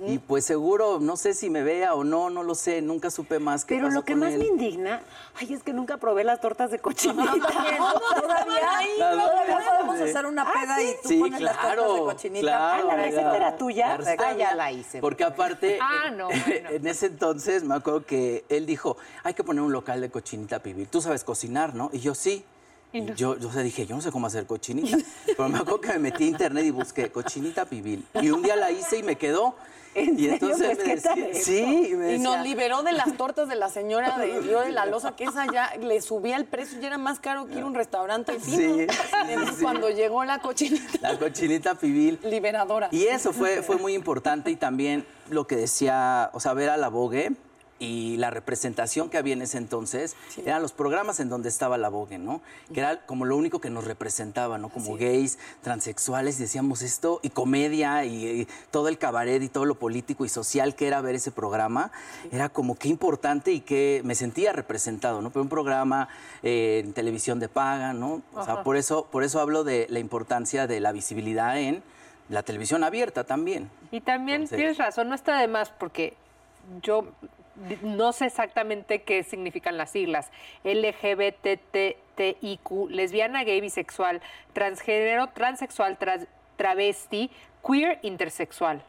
Y 0.06 0.18
pues 0.18 0.44
seguro, 0.44 0.98
no 1.00 1.16
sé 1.16 1.32
si 1.32 1.48
me 1.48 1.62
vea 1.62 1.94
o 1.94 2.04
no, 2.04 2.28
no 2.28 2.42
lo 2.42 2.54
sé. 2.54 2.82
Nunca 2.82 3.10
supe 3.10 3.38
más 3.38 3.64
qué 3.64 3.76
Pero 3.76 3.86
pasó 3.86 3.94
lo 4.00 4.04
que 4.04 4.12
con 4.12 4.20
más 4.20 4.32
él. 4.34 4.40
me 4.40 4.46
indigna, 4.46 5.00
ay, 5.36 5.54
es 5.54 5.62
que 5.62 5.72
nunca 5.72 5.96
probé 5.96 6.24
las 6.24 6.42
tortas 6.42 6.70
de 6.70 6.78
cochinita. 6.80 7.32
Todavía, 8.20 8.68
todavía 8.98 9.67
podemos 9.68 10.00
hacer 10.00 10.26
una 10.26 10.44
peda 10.52 10.82
y 10.82 10.94
tú 11.02 11.08
Sí, 11.08 11.18
pones 11.18 11.40
las 11.40 11.60
tortas 11.60 11.76
de 11.94 11.98
cochinita. 12.00 12.40
claro. 12.40 12.88
Ah, 12.90 12.96
¿la 12.96 13.02
receta 13.02 13.36
era 13.36 13.56
tuya? 13.56 13.98
La 13.98 14.16
Ah, 14.18 14.32
ya 14.36 14.54
la 14.54 14.72
hice. 14.72 15.00
Porque 15.00 15.24
aparte, 15.24 15.78
Ah, 15.80 16.10
no, 16.10 16.28
bueno. 16.46 16.70
en 16.70 16.86
ese 16.86 17.06
entonces 17.06 17.64
me 17.64 17.74
acuerdo 17.74 18.04
que 18.06 18.44
él 18.48 18.66
dijo, 18.66 18.96
hay 19.24 19.34
que 19.34 19.44
poner 19.44 19.62
un 19.62 19.72
local 19.72 20.00
de 20.00 20.10
cochinita 20.10 20.58
pibil. 20.60 20.88
Tú 20.88 21.00
sabes 21.00 21.24
cocinar, 21.24 21.74
¿no? 21.74 21.90
Y 21.92 22.00
yo 22.00 22.14
sí. 22.14 22.44
Y 22.90 23.04
yo, 23.14 23.36
yo 23.38 23.48
o 23.48 23.52
sea, 23.52 23.62
dije, 23.62 23.84
yo 23.86 23.94
no 23.96 24.00
sé 24.00 24.10
cómo 24.10 24.26
hacer 24.28 24.46
cochinita. 24.46 24.96
Pero 25.26 25.48
me 25.50 25.58
acuerdo 25.58 25.80
que 25.82 25.88
me 25.88 25.98
metí 25.98 26.24
a 26.24 26.28
internet 26.28 26.64
y 26.64 26.70
busqué 26.70 27.10
cochinita 27.12 27.66
pibil. 27.66 28.06
Y 28.14 28.30
un 28.30 28.42
día 28.42 28.56
la 28.56 28.70
hice 28.70 28.96
y 28.98 29.02
me 29.02 29.16
quedó. 29.16 29.54
¿En 29.94 30.14
y 30.18 30.28
serio? 30.28 30.32
entonces 30.34 30.66
Pues, 30.76 30.78
me 30.78 30.94
¿qué 30.94 31.00
tal 31.00 31.20
decía, 31.20 31.42
sí, 31.42 31.88
y 31.90 31.94
me 31.94 32.14
Y 32.14 32.18
nos 32.18 32.40
liberó 32.42 32.82
de 32.82 32.92
las 32.92 33.16
tortas 33.16 33.48
de 33.48 33.56
la 33.56 33.68
señora 33.68 34.16
de 34.18 34.40
Río 34.40 34.60
de 34.60 34.70
la 34.72 34.86
Loza, 34.86 35.16
que 35.16 35.24
esa 35.24 35.46
ya 35.52 35.74
le 35.80 36.00
subía 36.00 36.36
el 36.36 36.44
precio 36.44 36.78
y 36.80 36.84
era 36.86 36.98
más 36.98 37.20
caro 37.20 37.46
que 37.46 37.54
ir 37.54 37.60
a 37.62 37.66
un 37.66 37.74
restaurante 37.74 38.38
fino. 38.38 38.56
Sí, 38.56 38.86
sí, 38.88 38.96
Entonces, 39.28 39.56
sí. 39.56 39.62
cuando 39.62 39.90
llegó 39.90 40.24
la 40.24 40.38
cochinita 40.40 40.98
la 41.12 41.18
cochinita 41.18 41.74
pibil. 41.74 42.18
liberadora. 42.22 42.88
Y 42.92 43.04
eso 43.06 43.32
fue, 43.32 43.62
fue 43.62 43.76
muy 43.76 43.94
importante 43.94 44.50
y 44.50 44.56
también 44.56 45.04
lo 45.30 45.46
que 45.46 45.56
decía, 45.56 46.30
o 46.32 46.40
sea, 46.40 46.54
ver 46.54 46.70
a 46.70 46.76
la 46.76 46.88
Vogue 46.88 47.32
y 47.78 48.16
la 48.16 48.30
representación 48.30 49.08
que 49.08 49.18
había 49.18 49.34
en 49.34 49.42
ese 49.42 49.58
entonces 49.58 50.16
eran 50.44 50.62
los 50.62 50.72
programas 50.72 51.20
en 51.20 51.28
donde 51.28 51.48
estaba 51.48 51.78
la 51.78 51.88
Vogue, 51.88 52.18
¿no? 52.18 52.40
Que 52.72 52.80
era 52.80 53.04
como 53.06 53.24
lo 53.24 53.36
único 53.36 53.60
que 53.60 53.70
nos 53.70 53.84
representaba, 53.84 54.58
¿no? 54.58 54.68
Como 54.68 54.96
gays, 54.96 55.38
transexuales, 55.62 56.38
y 56.38 56.42
decíamos 56.42 56.82
esto, 56.82 57.20
y 57.22 57.30
comedia, 57.30 58.04
y, 58.04 58.26
y 58.42 58.48
todo 58.70 58.88
el 58.88 58.98
cabaret 58.98 59.42
y 59.42 59.48
todo 59.48 59.64
lo 59.64 59.76
político 59.76 60.24
y 60.24 60.28
social 60.28 60.74
que 60.74 60.86
era 60.86 61.00
ver 61.00 61.14
ese 61.14 61.30
programa, 61.30 61.92
era 62.32 62.48
como 62.48 62.74
qué 62.74 62.88
importante 62.88 63.52
y 63.52 63.60
que 63.60 64.00
me 64.04 64.14
sentía 64.14 64.52
representado, 64.52 65.22
¿no? 65.22 65.30
Pero 65.30 65.42
un 65.42 65.48
programa 65.48 66.08
eh, 66.42 66.82
en 66.84 66.92
televisión 66.92 67.38
de 67.38 67.48
paga, 67.48 67.92
¿no? 67.92 68.22
O 68.34 68.44
sea, 68.44 68.62
por 68.62 68.76
eso, 68.76 69.06
por 69.10 69.22
eso 69.22 69.40
hablo 69.40 69.62
de 69.64 69.86
la 69.88 69.98
importancia 70.00 70.66
de 70.66 70.80
la 70.80 70.92
visibilidad 70.92 71.58
en 71.58 71.82
la 72.28 72.42
televisión 72.42 72.84
abierta 72.84 73.24
también. 73.24 73.70
Y 73.90 74.00
también 74.00 74.42
Entonces- 74.42 74.56
tienes 74.56 74.78
razón, 74.78 75.08
no 75.08 75.14
está 75.14 75.38
de 75.40 75.48
más 75.48 75.70
porque 75.70 76.14
yo 76.82 77.06
no 77.82 78.12
sé 78.12 78.26
exactamente 78.26 79.02
qué 79.02 79.22
significan 79.24 79.76
las 79.76 79.90
siglas. 79.90 80.30
LGBTTIQ, 80.64 82.70
lesbiana, 82.90 83.44
gay, 83.44 83.60
bisexual, 83.60 84.20
transgénero, 84.52 85.28
transexual, 85.28 85.98
tras- 85.98 86.26
travesti, 86.56 87.30
queer, 87.66 87.98
intersexual. 88.02 88.82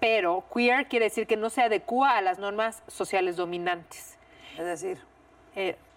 Pero 0.00 0.44
queer 0.52 0.86
quiere 0.88 1.06
decir 1.06 1.26
que 1.26 1.36
no 1.36 1.50
se 1.50 1.62
adecua 1.62 2.16
a 2.16 2.22
las 2.22 2.38
normas 2.38 2.82
sociales 2.88 3.36
dominantes. 3.36 4.16
Es 4.58 4.64
decir, 4.64 4.98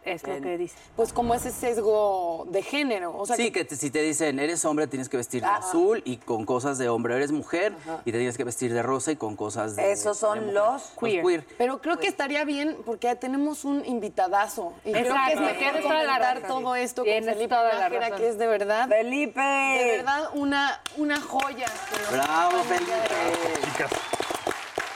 es 0.05 0.23
lo 0.27 0.39
que 0.41 0.57
dice. 0.57 0.75
Pues 0.95 1.13
como 1.13 1.33
ese 1.35 1.51
sesgo 1.51 2.45
de 2.49 2.61
género. 2.61 3.15
O 3.17 3.25
sea, 3.25 3.35
sí, 3.35 3.51
que 3.51 3.65
te- 3.65 3.75
si 3.75 3.91
te 3.91 4.01
dicen, 4.01 4.39
eres 4.39 4.63
hombre, 4.65 4.87
tienes 4.87 5.09
que 5.09 5.17
vestir 5.17 5.41
de 5.41 5.47
azul 5.47 6.01
y 6.05 6.17
con 6.17 6.45
cosas 6.45 6.77
de 6.77 6.89
hombre, 6.89 7.15
eres 7.15 7.31
mujer 7.31 7.73
y 8.05 8.11
te 8.11 8.17
tienes 8.17 8.37
que 8.37 8.43
vestir 8.43 8.73
de 8.73 8.81
rosa 8.81 9.11
y 9.11 9.15
con 9.15 9.35
cosas 9.35 9.75
de 9.75 9.91
Esos 9.91 10.17
son 10.17 10.47
de 10.47 10.53
los 10.53 10.91
queer. 10.99 11.45
Pero 11.57 11.81
creo 11.81 11.97
que 11.99 12.07
estaría 12.07 12.43
bien 12.45 12.77
porque 12.85 13.13
tenemos 13.15 13.65
un 13.65 13.85
invitadazo. 13.85 14.73
Y 14.85 14.91
creo 14.91 15.15
que 15.27 15.33
es 15.33 15.39
mejor 15.39 15.73
la 15.75 15.81
comentar 15.81 16.41
razón. 16.41 16.47
todo 16.63 16.75
esto 16.75 17.03
con 17.03 17.13
Felipe 17.23 17.47
toda 17.47 17.73
la 17.73 17.89
Nájera, 17.89 18.15
que 18.15 18.27
es 18.29 18.37
de 18.37 18.47
verdad. 18.47 18.87
Felipe. 18.87 19.39
De 19.41 19.97
verdad 19.97 20.29
una, 20.33 20.81
una 20.97 21.19
joya. 21.21 21.67
Bravo. 22.11 22.63
Felipe. 22.63 22.93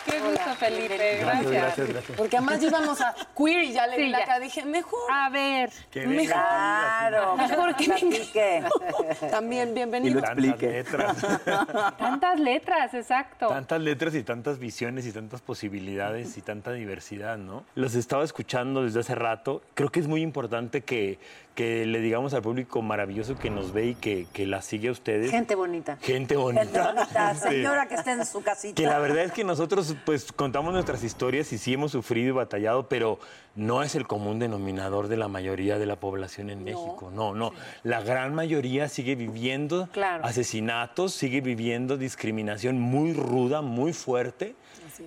Qué 0.09 0.19
gusto, 0.19 0.55
Felipe. 0.57 1.17
Gracias. 1.19 1.75
Porque 2.15 2.37
además 2.37 2.63
íbamos 2.63 3.01
a 3.01 3.13
queer 3.37 3.63
y 3.63 3.73
ya 3.73 3.87
le 3.87 3.95
Sí, 3.97 4.07
la 4.09 4.19
cara. 4.19 4.39
Dije, 4.39 4.65
mejor. 4.65 5.11
A 5.11 5.29
ver. 5.29 5.69
Que 5.91 6.07
Mejor. 6.07 6.33
Claro, 6.33 7.35
Mejor 7.37 7.75
que 7.75 7.85
platique. 7.85 8.63
También, 9.31 9.69
Y 9.69 9.73
bienvenido. 9.73 10.19
lo 10.21 10.25
explique. 10.25 10.67
letras. 10.69 11.17
Tantas 11.97 12.39
letras, 12.39 12.93
exacto. 12.93 13.47
Tantas 13.47 13.81
letras 13.81 14.15
y 14.15 14.23
tantas 14.23 14.59
visiones 14.59 15.05
y 15.05 15.11
tantas 15.11 15.41
posibilidades 15.41 16.37
y 16.37 16.41
tanta 16.41 16.71
diversidad, 16.71 17.37
¿no? 17.37 17.63
Los 17.75 17.95
estaba 17.95 18.23
escuchando 18.23 18.83
desde 18.83 18.99
hace 19.01 19.15
rato. 19.15 19.61
Creo 19.73 19.89
que 19.91 19.99
es 19.99 20.07
muy 20.07 20.21
importante 20.21 20.81
que, 20.81 21.19
que 21.57 21.87
le 21.87 22.01
digamos 22.01 22.35
al 22.35 22.43
público 22.43 22.83
maravilloso 22.83 23.35
que 23.35 23.49
nos 23.49 23.73
ve 23.73 23.87
y 23.87 23.95
que, 23.95 24.27
que 24.31 24.45
la 24.45 24.61
sigue 24.61 24.89
a 24.89 24.91
ustedes. 24.91 25.31
Gente 25.31 25.55
bonita. 25.55 25.97
Gente 25.99 26.35
bonita. 26.37 26.63
Gente 26.65 26.79
bonita, 26.79 27.33
señora 27.49 27.87
que 27.87 27.95
está 27.95 28.11
en 28.13 28.23
su 28.27 28.43
casita. 28.43 28.75
Que 28.75 28.87
la 28.87 28.99
verdad 28.99 29.23
es 29.23 29.31
que 29.31 29.43
nosotros 29.43 29.95
pues 30.05 30.31
contamos 30.31 30.71
nuestras 30.71 31.03
historias 31.03 31.51
y 31.53 31.57
sí 31.57 31.73
hemos 31.73 31.93
sufrido 31.93 32.27
y 32.29 32.31
batallado, 32.31 32.87
pero 32.87 33.17
no 33.55 33.81
es 33.81 33.95
el 33.95 34.05
común 34.05 34.37
denominador 34.37 35.07
de 35.07 35.17
la 35.17 35.29
mayoría 35.29 35.79
de 35.79 35.87
la 35.87 35.95
población 35.95 36.51
en 36.51 36.63
México. 36.63 37.09
No, 37.11 37.33
no. 37.33 37.51
La 37.81 38.01
gran 38.01 38.35
mayoría 38.35 38.87
sigue 38.87 39.15
viviendo 39.15 39.89
Claro. 39.91 40.25
asesinatos, 40.25 41.13
sigue 41.13 41.41
viviendo 41.41 41.97
discriminación 41.97 42.79
muy 42.79 43.13
ruda, 43.13 43.63
muy 43.63 43.93
fuerte. 43.93 44.53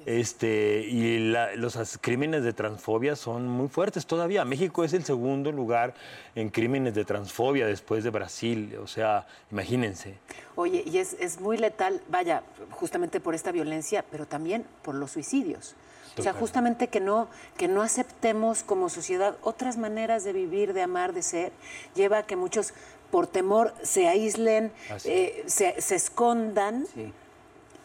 Este, 0.07 0.81
y 0.89 1.19
la- 1.31 1.55
los 1.57 1.77
crímenes 2.01 2.43
de 2.45 2.53
transfobia 2.53 3.17
son 3.17 3.47
muy 3.49 3.69
fuertes 3.69 4.07
todavía. 4.07 4.45
México 4.45 4.85
es 4.85 4.93
el 4.93 5.05
segundo 5.05 5.53
lugar 5.53 5.95
en 6.35 6.49
crímenes 6.51 6.95
de 6.95 7.05
transfobia 7.05 7.67
después 7.67 8.05
de 8.05 8.11
Brasil. 8.11 8.77
O 8.83 8.87
sea, 8.87 9.27
imagínense. 9.51 10.15
Oye, 10.57 10.83
y 10.87 10.99
es, 10.99 11.17
es 11.21 11.41
muy 11.41 11.57
letal, 11.57 12.01
vaya, 12.09 12.43
justamente 12.71 13.21
por 13.21 13.35
esta 13.35 13.53
violencia, 13.53 14.05
pero 14.11 14.27
también 14.27 14.65
por 14.83 14.95
los 14.95 15.11
suicidios. 15.13 15.75
O 16.19 16.23
sea, 16.23 16.33
justamente 16.35 16.89
que 16.89 17.01
no, 17.01 17.29
que 17.57 17.69
no 17.69 17.83
aceptemos 17.83 18.63
como 18.65 18.89
sociedad 18.91 19.37
otras 19.43 19.77
maneras 19.79 20.25
de 20.25 20.33
vivir, 20.33 20.75
de 20.75 20.83
amar, 20.83 21.13
de 21.15 21.23
ser, 21.23 21.53
lleva 21.95 22.19
a 22.19 22.23
que 22.27 22.37
muchos 22.37 22.75
por 23.11 23.27
temor 23.27 23.73
se 23.83 24.07
aíslen, 24.09 24.73
eh, 25.05 25.45
se, 25.47 25.81
se 25.81 25.95
escondan 25.95 26.87
Sí. 26.93 27.13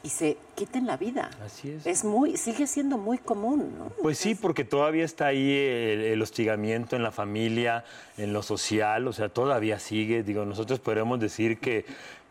Y 0.05 0.09
se 0.09 0.37
quiten 0.53 0.85
la 0.85 0.97
vida. 0.97 1.31
Así 1.43 1.71
es. 1.71 1.85
Es 1.87 2.03
muy, 2.03 2.37
sigue 2.37 2.67
siendo 2.67 2.99
muy 2.99 3.17
común, 3.17 3.73
¿no? 3.77 3.89
Pues 4.03 4.19
sí, 4.19 4.35
porque 4.35 4.63
todavía 4.63 5.03
está 5.03 5.25
ahí 5.25 5.51
el, 5.51 6.01
el 6.01 6.21
hostigamiento 6.21 6.95
en 6.95 7.01
la 7.01 7.11
familia, 7.11 7.83
en 8.17 8.31
lo 8.31 8.43
social, 8.43 9.07
o 9.07 9.13
sea, 9.13 9.29
todavía 9.29 9.79
sigue. 9.79 10.21
Digo, 10.21 10.45
nosotros 10.45 10.79
podemos 10.79 11.19
decir 11.19 11.57
que, 11.57 11.85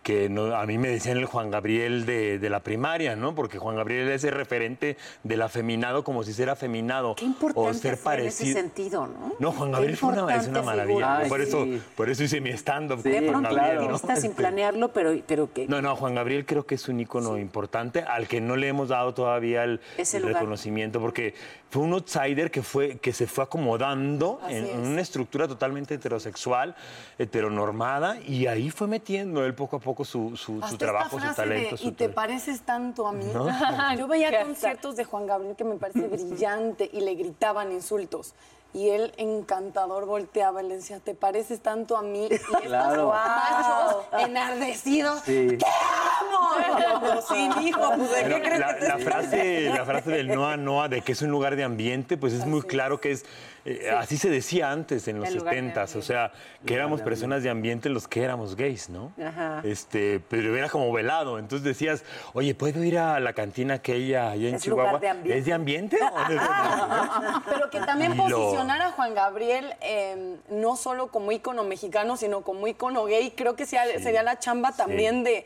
que 0.04 0.28
no, 0.28 0.54
a 0.54 0.64
mí 0.66 0.78
me 0.78 0.88
decían 0.88 1.16
el 1.16 1.24
Juan 1.24 1.50
Gabriel 1.50 2.06
de, 2.06 2.38
de 2.38 2.50
la 2.50 2.60
primaria, 2.60 3.16
¿no? 3.16 3.34
Porque 3.34 3.58
Juan 3.58 3.74
Gabriel 3.74 4.08
es 4.10 4.22
el 4.22 4.32
referente 4.32 4.96
del 5.24 5.42
afeminado 5.42 6.04
como 6.04 6.22
si 6.22 6.32
fuera 6.32 6.52
afeminado. 6.52 7.16
Qué 7.16 7.24
importante 7.24 7.68
o 7.70 7.74
ser 7.74 7.96
fue 7.96 8.14
en 8.20 8.26
ese 8.26 8.44
parecido. 8.44 8.60
sentido, 8.60 9.06
¿no? 9.08 9.32
No, 9.40 9.50
Juan 9.50 9.72
Gabriel 9.72 9.96
fue 9.96 10.10
una, 10.12 10.36
es 10.36 10.46
una 10.46 10.62
maravilla. 10.62 11.16
Ay, 11.18 11.28
por, 11.28 11.40
eso, 11.40 11.66
por 11.96 12.08
eso 12.10 12.22
hice 12.22 12.40
mi 12.40 12.50
stand-up 12.50 12.98
Sí, 12.98 13.04
con 13.04 13.12
De 13.12 13.18
Juan 13.20 13.30
pronto 13.42 13.48
Gabriel. 13.56 13.76
la 13.76 13.80
¿no? 13.80 13.94
activista 13.96 14.16
sin 14.16 14.30
Este, 14.30 14.42
planearlo, 14.42 14.92
pero, 14.92 15.12
pero 15.26 15.52
que... 15.52 15.66
no, 15.66 15.80
no, 15.82 15.96
Juan 15.96 16.14
Gabriel 16.14 16.44
creo 16.46 16.66
que 16.66 16.76
es 16.76 16.86
un 16.88 17.00
ícono 17.00 17.38
importante 17.38 18.00
al 18.02 18.28
que 18.28 18.40
no 18.42 18.56
le 18.56 18.68
hemos 18.68 18.90
dado 18.90 19.14
todavía 19.14 19.64
el, 19.64 19.80
el 19.96 20.22
reconocimiento 20.22 21.00
porque 21.00 21.34
fue 21.74 21.82
un 21.82 21.92
outsider 21.94 22.52
que 22.52 22.62
fue 22.62 22.98
que 22.98 23.12
se 23.12 23.26
fue 23.26 23.42
acomodando 23.42 24.38
Así 24.44 24.54
en, 24.54 24.64
es. 24.66 24.74
una 24.76 25.00
estructura 25.00 25.48
totalmente 25.48 25.94
heterosexual, 25.94 26.76
heteronormada 27.18 28.20
y 28.20 28.46
ahí 28.46 28.70
fue 28.70 28.86
metiendo 28.86 29.44
él 29.44 29.54
poco 29.56 29.76
a 29.76 29.80
poco 29.80 30.04
su, 30.04 30.36
su- 30.36 30.60
trabajo, 30.78 31.16
esta 31.18 31.34
su 31.34 31.40
de, 31.42 31.48
talento. 31.48 31.76
su 31.76 31.88
y 31.88 31.92
te 31.92 32.08
pareces 32.08 32.60
tanto 32.60 33.08
a 33.08 33.12
mí. 33.12 33.24
¿No? 33.34 33.48
Yo 33.98 34.06
veía 34.06 34.30
Qué 34.38 34.42
conciertos 34.44 34.94
de 34.94 35.04
Juan 35.04 35.26
Gabriel 35.26 35.56
que 35.56 35.64
me 35.64 35.74
parece 35.74 36.02
brillante 36.06 36.88
y 36.92 37.00
le 37.00 37.16
gritaban 37.16 37.72
insultos. 37.72 38.34
Y 38.72 38.88
él, 38.90 39.12
encantador, 39.18 40.04
volteaba 40.04 40.60
y 40.60 40.66
le 40.66 40.76
decía, 40.78 40.98
te 40.98 41.14
pareces 41.14 41.60
tanto 41.60 41.96
a 41.96 42.02
mí. 42.02 42.26
Y 42.28 42.34
estos 42.34 42.60
Claro. 42.62 43.08
machos 43.10 44.04
enardecidos, 44.18 45.20
Sí. 45.24 45.46
¡te 45.46 45.58
pues, 47.96 48.10
¿de 48.10 48.16
qué 48.16 48.28
Bueno, 48.30 48.36
crees 48.44 48.58
la, 48.60 48.74
que 48.74 48.80
te 48.80 48.88
la 48.88 48.98
frase, 48.98 49.60
la 49.70 49.84
frase 49.84 50.10
del 50.10 50.28
Noa 50.28 50.56
Noa 50.56 50.88
de 50.88 51.02
que 51.02 51.12
es 51.12 51.22
un 51.22 51.30
lugar 51.30 51.56
de 51.56 51.64
ambiente, 51.64 52.16
pues 52.16 52.32
es 52.32 52.46
muy 52.46 52.62
claro 52.62 53.00
que 53.00 53.12
es, 53.12 53.24
eh, 53.64 53.90
así 53.96 54.16
se 54.18 54.28
decía 54.30 54.70
antes 54.70 55.08
en 55.08 55.18
los 55.20 55.28
El 55.28 55.36
lugar 55.36 55.54
de 55.54 55.62
70s, 55.74 55.96
o 55.96 56.02
sea, 56.02 56.32
que 56.66 56.74
éramos 56.74 57.00
personas 57.02 57.42
de 57.42 57.50
ambiente 57.50 57.88
los 57.88 58.06
que 58.08 58.22
éramos 58.22 58.56
gays, 58.56 58.88
¿no? 58.90 59.12
Ajá. 59.22 59.60
Este, 59.64 60.20
pero 60.28 60.54
era 60.56 60.68
como 60.68 60.92
velado, 60.92 61.38
entonces 61.38 61.64
decías, 61.64 62.04
oye, 62.34 62.54
¿puedo 62.54 62.82
ir 62.84 62.98
a 62.98 63.20
la 63.20 63.32
cantina 63.32 63.74
aquella 63.74 64.30
allá 64.30 64.48
en 64.48 64.56
Es 64.56 64.66
lugar 64.66 64.86
Chihuahua? 64.86 65.00
de 65.00 65.08
ambiente. 65.08 65.38
¿Es 65.38 65.44
de 65.46 65.52
ambiente? 65.52 65.96
o 65.96 66.28
de 66.28 66.38
ambiente? 66.38 66.44
Pero 67.46 67.70
que 67.70 67.80
también 67.80 68.16
lo- 68.16 68.24
posicionar 68.24 68.82
a 68.82 68.90
Juan 68.92 69.14
Gabriel 69.14 69.74
eh, 69.80 70.36
no 70.50 70.76
solo 70.76 71.08
como 71.08 71.32
ícono 71.32 71.64
mexicano, 71.64 72.16
sino 72.16 72.42
como 72.42 72.66
ícono 72.66 73.04
gay, 73.04 73.32
creo 73.32 73.56
que 73.56 73.66
sea- 73.66 73.98
sería 74.00 74.22
la 74.22 74.38
chamba 74.38 74.72
también 74.72 75.24
de, 75.24 75.44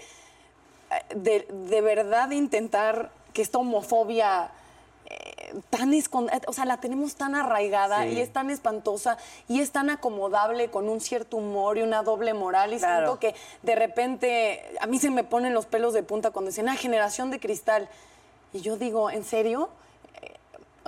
de, 1.15 1.47
de 1.51 1.81
verdad 1.81 2.31
intentar 2.31 3.11
que 3.33 3.43
esta 3.43 3.59
homofobia 3.59 4.51
eh, 5.11 5.55
tan 5.71 5.95
escondida, 5.95 6.41
o 6.47 6.53
sea, 6.53 6.65
la 6.67 6.79
tenemos 6.79 7.15
tan 7.15 7.35
arraigada 7.35 8.03
Sí. 8.03 8.11
y 8.11 8.21
es 8.21 8.33
tan 8.33 8.51
espantosa 8.51 9.17
y 9.49 9.61
es 9.61 9.71
tan 9.71 9.89
acomodable 9.91 10.71
con 10.71 10.89
un 10.89 11.01
cierto 11.01 11.39
humor 11.39 11.79
y 11.79 11.83
una 11.83 12.03
doble 12.03 12.35
moral 12.35 12.75
y 12.75 12.79
Claro. 12.79 13.07
siento 13.07 13.19
que 13.21 13.35
de 13.63 13.75
repente 13.75 14.63
a 14.81 14.87
mí 14.87 14.99
se 14.99 15.11
me 15.11 15.25
ponen 15.25 15.55
los 15.55 15.65
pelos 15.67 15.95
de 15.95 16.03
punta 16.03 16.31
cuando 16.31 16.51
dicen, 16.51 16.69
ah, 16.69 16.77
generación 16.77 17.31
de 17.31 17.41
cristal. 17.41 17.89
Y 18.53 18.61
yo 18.61 18.77
digo, 18.77 19.11
¿en 19.11 19.25
serio? 19.25 19.71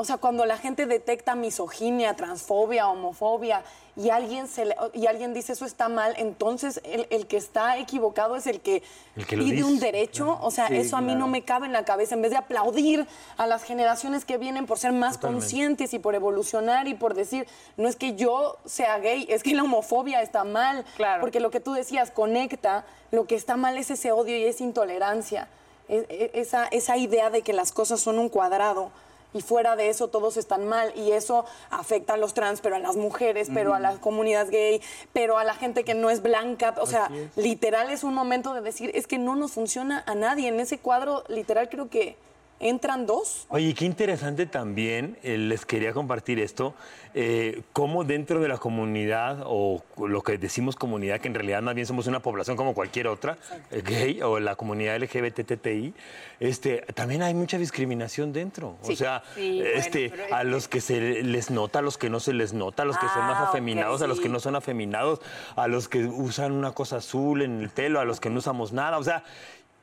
O 0.00 0.04
sea, 0.06 0.16
cuando 0.16 0.46
la 0.46 0.56
gente 0.56 0.86
detecta 0.86 1.34
misoginia, 1.34 2.16
transfobia, 2.16 2.88
homofobia 2.88 3.62
y 3.96 4.08
alguien, 4.08 4.48
se 4.48 4.64
le- 4.64 4.76
y 4.94 5.06
alguien 5.06 5.34
dice 5.34 5.52
eso 5.52 5.66
está 5.66 5.90
mal, 5.90 6.14
entonces 6.16 6.80
el, 6.84 7.06
el 7.10 7.26
que 7.26 7.36
está 7.36 7.76
equivocado 7.76 8.34
es 8.34 8.46
el 8.46 8.62
que, 8.62 8.82
El 9.14 9.26
que 9.26 9.36
pide 9.36 9.56
dice. 9.56 9.64
un 9.64 9.78
derecho. 9.78 10.38
O 10.40 10.50
sea, 10.50 10.68
Sí, 10.68 10.76
eso 10.78 10.96
a 10.96 11.02
mí 11.02 11.14
no 11.14 11.28
me 11.28 11.42
cabe 11.42 11.66
en 11.66 11.74
la 11.74 11.84
cabeza. 11.84 12.14
En 12.14 12.22
vez 12.22 12.30
de 12.30 12.38
aplaudir 12.38 13.06
a 13.36 13.46
las 13.46 13.62
generaciones 13.62 14.24
que 14.24 14.38
vienen 14.38 14.64
por 14.66 14.78
ser 14.78 14.92
más 14.92 15.16
Totalmente. 15.16 15.42
conscientes 15.44 15.92
y 15.92 15.98
por 15.98 16.14
evolucionar 16.14 16.88
y 16.88 16.94
por 16.94 17.12
decir, 17.12 17.46
no 17.76 17.86
es 17.86 17.96
que 17.96 18.14
yo 18.16 18.56
sea 18.64 18.96
gay, 19.00 19.26
es 19.28 19.42
que 19.42 19.54
la 19.54 19.64
homofobia 19.64 20.22
está 20.22 20.44
mal. 20.44 20.86
Claro. 20.96 21.20
Porque 21.20 21.40
lo 21.40 21.50
que 21.50 21.60
tú 21.60 21.74
decías 21.74 22.10
conecta, 22.10 22.86
lo 23.10 23.26
que 23.26 23.34
está 23.34 23.58
mal 23.58 23.76
es 23.76 23.90
ese 23.90 24.12
odio 24.12 24.34
y 24.38 24.44
esa 24.44 24.62
intolerancia. 24.64 25.46
E- 25.90 26.06
e- 26.08 26.40
esa, 26.40 26.68
esa 26.68 26.96
idea 26.96 27.28
de 27.28 27.42
que 27.42 27.52
las 27.52 27.70
cosas 27.70 28.00
son 28.00 28.18
un 28.18 28.30
cuadrado 28.30 28.92
y 29.32 29.40
fuera 29.42 29.76
de 29.76 29.88
eso 29.88 30.08
todos 30.08 30.36
están 30.36 30.66
mal 30.66 30.92
y 30.96 31.12
eso 31.12 31.44
afecta 31.70 32.14
a 32.14 32.16
los 32.16 32.34
trans, 32.34 32.60
pero 32.60 32.76
a 32.76 32.78
las 32.78 32.96
mujeres, 32.96 33.48
pero 33.52 33.74
a 33.74 33.80
la 33.80 33.92
comunidad 33.98 34.48
gay, 34.48 34.80
pero 35.12 35.38
a 35.38 35.44
la 35.44 35.54
gente 35.54 35.84
que 35.84 35.94
no 35.94 36.10
es 36.10 36.22
blanca. 36.22 36.74
O 36.78 36.86
sea, 36.86 37.10
literal 37.36 37.90
es 37.90 38.04
un 38.04 38.14
momento 38.14 38.54
de 38.54 38.60
decir, 38.60 38.90
es 38.94 39.06
que 39.06 39.18
no 39.18 39.36
nos 39.36 39.52
funciona 39.52 40.02
a 40.06 40.14
nadie. 40.14 40.48
En 40.48 40.60
ese 40.60 40.78
cuadro, 40.78 41.24
literal, 41.28 41.68
creo 41.68 41.88
que 41.88 42.16
entran 42.60 43.06
dos. 43.06 43.46
Oye, 43.48 43.74
qué 43.74 43.86
interesante 43.86 44.46
también, 44.46 45.16
eh, 45.22 45.38
les 45.38 45.64
quería 45.66 45.92
compartir 45.92 46.38
esto, 46.38 46.74
eh, 47.14 47.62
cómo 47.72 48.04
dentro 48.04 48.38
de 48.40 48.48
la 48.48 48.58
comunidad, 48.58 49.42
o 49.46 49.82
lo 49.96 50.22
que 50.22 50.38
decimos 50.38 50.76
comunidad, 50.76 51.20
que 51.20 51.28
en 51.28 51.34
realidad 51.34 51.62
más 51.62 51.74
bien 51.74 51.86
somos 51.86 52.06
una 52.06 52.20
población 52.20 52.56
como 52.56 52.74
cualquier 52.74 53.08
otra, 53.08 53.38
eh, 53.70 53.82
gay, 53.84 54.20
o 54.22 54.38
la 54.38 54.54
comunidad 54.56 54.96
LGBTTI, 54.96 55.94
este, 56.38 56.82
también 56.94 57.22
hay 57.22 57.34
mucha 57.34 57.58
discriminación 57.58 58.32
dentro. 58.32 58.76
O 58.82 58.94
sea, 58.94 59.22
Sí, 59.34 59.60
bueno, 59.60 59.70
este, 59.78 60.10
pero 60.10 60.34
a 60.34 60.44
los 60.44 60.68
que 60.68 60.80
se 60.80 61.22
les 61.22 61.50
nota, 61.50 61.78
a 61.78 61.82
los 61.82 61.96
que 61.98 62.10
no 62.10 62.20
se 62.20 62.34
les 62.34 62.52
nota, 62.52 62.82
a 62.82 62.86
los 62.86 62.98
que 62.98 63.08
son 63.08 63.24
más 63.26 63.38
Ah, 63.40 63.48
afeminados, 63.48 64.02
a 64.02 64.06
los 64.06 64.20
que 64.20 64.28
no 64.28 64.38
son 64.38 64.54
afeminados, 64.54 65.20
a 65.56 65.66
los 65.66 65.88
que 65.88 66.04
usan 66.04 66.52
una 66.52 66.72
cosa 66.72 66.96
azul 66.96 67.40
en 67.40 67.60
el 67.62 67.70
pelo, 67.70 68.00
a 68.00 68.04
los 68.04 68.20
que 68.20 68.28
no 68.28 68.38
usamos 68.38 68.72
nada. 68.74 68.98
O 68.98 69.02
sea, 69.02 69.24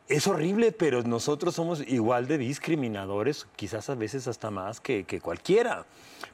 es 0.09 0.25
horrible, 0.27 0.71
pero 0.71 1.03
nosotros 1.03 1.55
somos 1.55 1.81
igual 1.87 2.27
de 2.27 2.37
discriminadores, 2.37 3.47
quizás 3.55 3.89
a 3.89 3.95
veces 3.95 4.27
hasta 4.27 4.51
más 4.51 4.79
que, 4.79 5.03
que 5.03 5.19
cualquiera. 5.19 5.85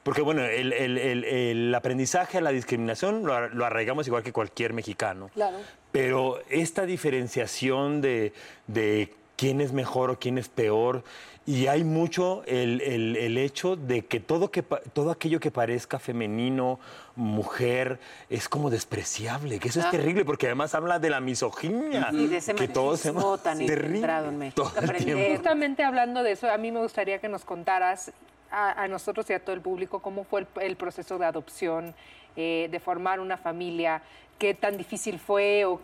Porque 0.03 0.21
bueno, 0.21 0.43
el, 0.43 0.73
el- 0.73 0.97
el- 0.97 1.23
el 1.23 1.75
aprendizaje 1.75 2.37
a 2.37 2.41
la 2.41 2.51
discriminación 2.51 3.25
lo, 3.25 3.33
ar- 3.33 3.53
lo 3.53 3.65
arraigamos 3.65 4.05
igual 4.07 4.23
que 4.23 4.31
cualquier 4.31 4.73
mexicano. 4.73 5.29
Claro. 5.33 5.57
Pero 5.91 6.39
esta 6.49 6.85
diferenciación 6.85 8.01
de, 8.01 8.33
de 8.67 9.13
quién 9.35 9.59
es 9.61 9.73
mejor 9.73 10.09
o 10.11 10.19
quién 10.19 10.37
es 10.37 10.49
peor, 10.49 11.03
y 11.45 11.67
hay 11.67 11.83
mucho 11.83 12.43
el, 12.45 12.79
el- 12.81 13.17
el 13.17 13.37
hecho 13.37 13.75
de 13.75 14.05
que 14.05 14.19
todo, 14.19 14.51
que 14.51 14.61
todo 14.61 15.11
aquello 15.11 15.39
que 15.39 15.51
parezca 15.51 15.99
femenino, 15.99 16.79
mujer, 17.15 17.99
es 18.29 18.49
como 18.49 18.69
despreciable, 18.69 19.59
que 19.59 19.67
eso 19.69 19.79
es 19.79 19.85
Ah. 19.85 19.91
terrible, 19.91 20.25
porque 20.25 20.47
además 20.47 20.73
habla 20.75 20.97
de 20.99 21.09
la 21.09 21.19
misoginia. 21.19 22.09
Y 22.11 22.27
de 22.27 22.37
ese 22.37 22.55
que 22.55 22.67
todos 22.67 23.05
hemos 23.05 23.41
tan 23.43 23.57
terrible, 23.65 24.07
en 24.27 24.37
México. 24.39 24.71
todo 24.75 24.91
el 24.91 25.03
tiempo. 25.05 25.23
Justamente 25.35 25.83
hablando 25.83 26.23
de 26.23 26.31
eso, 26.31 26.49
a 26.49 26.57
mí 26.57 26.71
me 26.71 26.79
gustaría 26.81 27.19
que 27.19 27.29
nos 27.29 27.45
contaras 27.45 28.11
a, 28.51 28.83
a 28.83 28.87
nosotros 28.87 29.29
y 29.29 29.33
a 29.33 29.39
todo 29.43 29.53
el 29.55 29.61
público 29.61 29.99
cómo 29.99 30.23
fue 30.23 30.41
el, 30.41 30.47
el 30.61 30.75
proceso 30.75 31.17
de 31.19 31.25
adopción, 31.25 31.93
eh, 32.35 32.67
de 32.71 32.79
formar 32.79 33.19
una 33.19 33.37
familia, 33.37 34.01
qué 34.39 34.53
tan 34.55 34.77
difícil 34.77 35.19
fue 35.19 35.65
o 35.65 35.79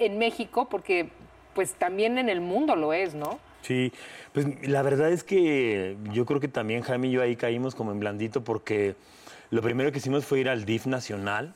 en 0.00 0.18
México, 0.18 0.68
porque 0.68 1.08
pues 1.54 1.74
también 1.74 2.18
en 2.18 2.28
el 2.28 2.40
mundo 2.40 2.74
lo 2.74 2.92
es, 2.92 3.14
¿no? 3.14 3.38
Sí, 3.62 3.92
pues 4.32 4.46
la 4.68 4.82
verdad 4.82 5.10
es 5.12 5.22
que 5.24 5.96
yo 6.12 6.26
creo 6.26 6.40
que 6.40 6.48
también 6.48 6.82
Jaime 6.82 7.06
y 7.08 7.12
yo 7.12 7.22
ahí 7.22 7.36
caímos 7.36 7.74
como 7.76 7.92
en 7.92 8.00
blandito 8.00 8.42
porque 8.44 8.96
lo 9.54 9.62
primero 9.62 9.92
que 9.92 9.98
hicimos 9.98 10.24
fue 10.24 10.40
ir 10.40 10.48
al 10.48 10.64
DIF 10.64 10.86
nacional. 10.86 11.54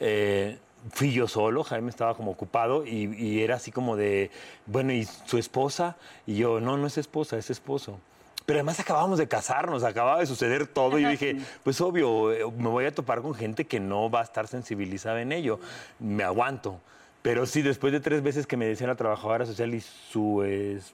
eh, 0.00 0.58
fui 0.92 1.12
yo 1.12 1.26
solo, 1.26 1.64
Jaime 1.64 1.88
estaba 1.88 2.14
como 2.14 2.30
ocupado 2.30 2.86
y, 2.86 3.12
y 3.16 3.42
era 3.42 3.56
así 3.56 3.72
como 3.72 3.96
de, 3.96 4.30
bueno, 4.66 4.92
¿y 4.92 5.04
su 5.24 5.38
esposa? 5.38 5.96
Y 6.26 6.36
yo, 6.36 6.60
no, 6.60 6.76
no 6.76 6.86
es 6.86 6.98
esposa, 6.98 7.38
es 7.38 7.48
esposo. 7.50 7.98
Pero 8.44 8.58
además 8.58 8.78
acabábamos 8.80 9.18
de 9.18 9.26
casarnos, 9.28 9.82
acababa 9.82 10.20
de 10.20 10.26
suceder 10.26 10.66
todo 10.66 10.98
y 10.98 11.02
yo 11.02 11.08
dije, 11.08 11.36
pues 11.64 11.80
obvio, 11.80 12.32
eh, 12.32 12.44
me 12.56 12.68
voy 12.68 12.84
a 12.84 12.94
topar 12.94 13.22
con 13.22 13.34
gente 13.34 13.64
que 13.66 13.80
no 13.80 14.10
va 14.10 14.20
a 14.20 14.24
estar 14.24 14.46
sensibilizada 14.46 15.20
en 15.22 15.32
ello, 15.32 15.58
me 15.98 16.24
aguanto. 16.24 16.80
Pero 17.22 17.46
sí, 17.46 17.62
después 17.62 17.92
de 17.94 18.00
tres 18.00 18.22
veces 18.22 18.46
que 18.46 18.58
me 18.58 18.66
decía 18.66 18.86
la 18.86 18.94
trabajadora 18.94 19.46
social 19.46 19.74
y 19.74 19.80
su 19.80 20.42
esposa, 20.44 20.92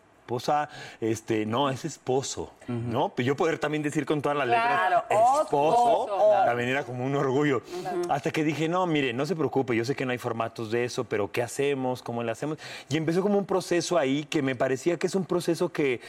este, 1.01 1.47
no, 1.47 1.71
es 1.71 1.85
esposo, 1.85 2.51
¿no? 2.69 3.11
Pues 3.11 3.27
yo 3.27 3.37
poder 3.37 3.59
también 3.59 3.83
decir 3.83 4.07
con 4.07 4.23
todas 4.23 4.37
las 4.39 4.47
Claro, 4.47 5.03
letras, 5.09 5.21
esposo, 5.43 5.43
esposo. 5.43 6.33
también 6.47 6.69
era 6.71 6.85
como 6.85 7.05
un 7.05 7.15
orgullo. 7.15 7.63
Hasta 8.09 8.31
que 8.31 8.45
dije, 8.45 8.69
no, 8.69 8.87
mire, 8.87 9.13
no 9.13 9.27
se 9.27 9.37
preocupe, 9.37 9.77
yo 9.77 9.85
sé 9.85 9.95
que 9.95 10.07
no 10.07 10.13
hay 10.13 10.19
formatos 10.19 10.71
de 10.71 10.85
eso, 10.85 11.05
pero 11.05 11.31
¿qué 11.31 11.43
hacemos? 11.43 12.03
¿Cómo 12.03 12.23
le 12.23 12.33
hacemos? 12.33 12.59
Y 12.89 12.97
empezó 12.97 13.23
como 13.23 13.39
un 13.39 13.47
proceso 13.47 13.99
ahí 13.99 14.25
que 14.25 14.43
me 14.43 14.55
parecía 14.57 14.99
que 14.99 15.07
es 15.07 15.15
un 15.15 15.25
proceso 15.25 15.71
que 15.71 16.01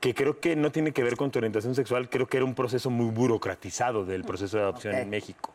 que 0.00 0.14
creo 0.14 0.38
que 0.38 0.54
no 0.54 0.70
tiene 0.70 0.92
que 0.92 1.02
ver 1.02 1.16
con 1.16 1.32
tu 1.32 1.40
orientación 1.40 1.74
sexual, 1.74 2.08
creo 2.08 2.28
que 2.28 2.36
era 2.36 2.46
un 2.46 2.54
proceso 2.54 2.88
muy 2.88 3.10
burocratizado 3.10 4.04
del 4.04 4.22
proceso 4.22 4.56
de 4.56 4.62
adopción 4.62 4.94
en 4.94 5.10
México. 5.10 5.50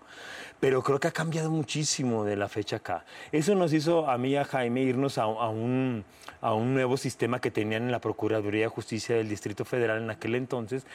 Pero 0.63 0.81
creo 0.81 0.97
que 0.97 1.09
ha 1.09 1.11
cambiado 1.11 1.51
muchísimo 1.51 2.23
de 2.23 2.37
la 2.37 2.47
fecha 2.47 2.77
acá. 2.77 3.03
Eso 3.33 3.53
nos 3.53 3.73
hizo 3.73 4.09
a 4.09 4.17
mí 4.17 4.29
y 4.29 4.35
a 4.37 4.45
Jaime 4.45 4.79
irnos 4.79 5.17
a, 5.17 5.23
a 5.23 5.49
un, 5.49 6.05
a 6.39 6.53
un 6.53 6.73
nuevo 6.73 6.95
sistema 6.95 7.41
que 7.41 7.51
tenían 7.51 7.83
en 7.83 7.91
la 7.91 7.99
Procuraduría 7.99 8.61
de 8.61 8.67
Justicia 8.69 9.17
del 9.17 9.27
Distrito 9.27 9.65
Federal 9.65 10.01
en 10.01 10.09
aquel 10.09 10.35
entonces, 10.35 10.85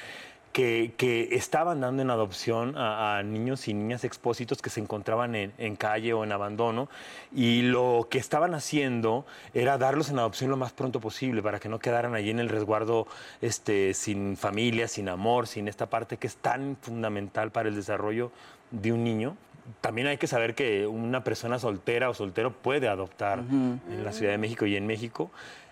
que, 0.55 0.95
que 0.97 1.29
estaban 1.33 1.83
dando 1.83 2.01
en 2.01 2.09
adopción 2.09 2.79
a, 2.79 3.19
a 3.19 3.23
niños 3.23 3.69
y 3.69 3.75
niñas 3.75 4.05
expósitos 4.05 4.63
que 4.63 4.71
se 4.71 4.81
encontraban 4.81 5.35
en, 5.35 5.53
en 5.59 5.77
calle 5.77 6.15
o 6.15 6.25
en 6.25 6.33
abandono 6.33 6.89
y 7.31 7.61
lo 7.61 8.09
que 8.11 8.17
estaban 8.17 8.55
haciendo 8.55 9.27
era 9.53 9.77
darlos 9.77 10.09
en 10.09 10.19
adopción 10.19 10.49
lo 10.49 10.57
más 10.57 10.73
pronto 10.73 10.99
posible 10.99 11.43
para 11.43 11.61
que 11.61 11.69
no 11.69 11.79
quedaran 11.79 12.15
allí 12.15 12.31
en 12.31 12.39
el 12.39 12.49
resguardo 12.49 13.07
este, 13.43 13.93
sin 13.93 14.39
familia, 14.39 14.89
sin 14.89 15.11
amor, 15.11 15.47
sin 15.47 15.69
esta 15.69 15.91
parte 15.91 16.17
que 16.17 16.27
es 16.27 16.37
tan 16.37 16.79
fundamental 16.81 17.51
para 17.51 17.69
el 17.69 17.75
desarrollo 17.75 18.33
de 18.71 18.93
un 18.95 19.05
niño. 19.05 19.37
También 19.81 20.07
hay 20.09 20.17
que 20.19 20.27
saber 20.27 20.55
que 20.55 20.87
una 20.87 21.23
persona 21.25 21.59
soltera 21.59 22.09
o 22.11 22.15
soltero 22.15 22.53
puede 22.53 22.89
adoptar 22.89 23.41
en 23.41 24.05
la 24.05 24.13
Ciudad 24.13 24.33
de 24.33 24.39
México 24.39 24.67
y 24.67 24.77
en 24.77 24.87
México. 24.87 25.31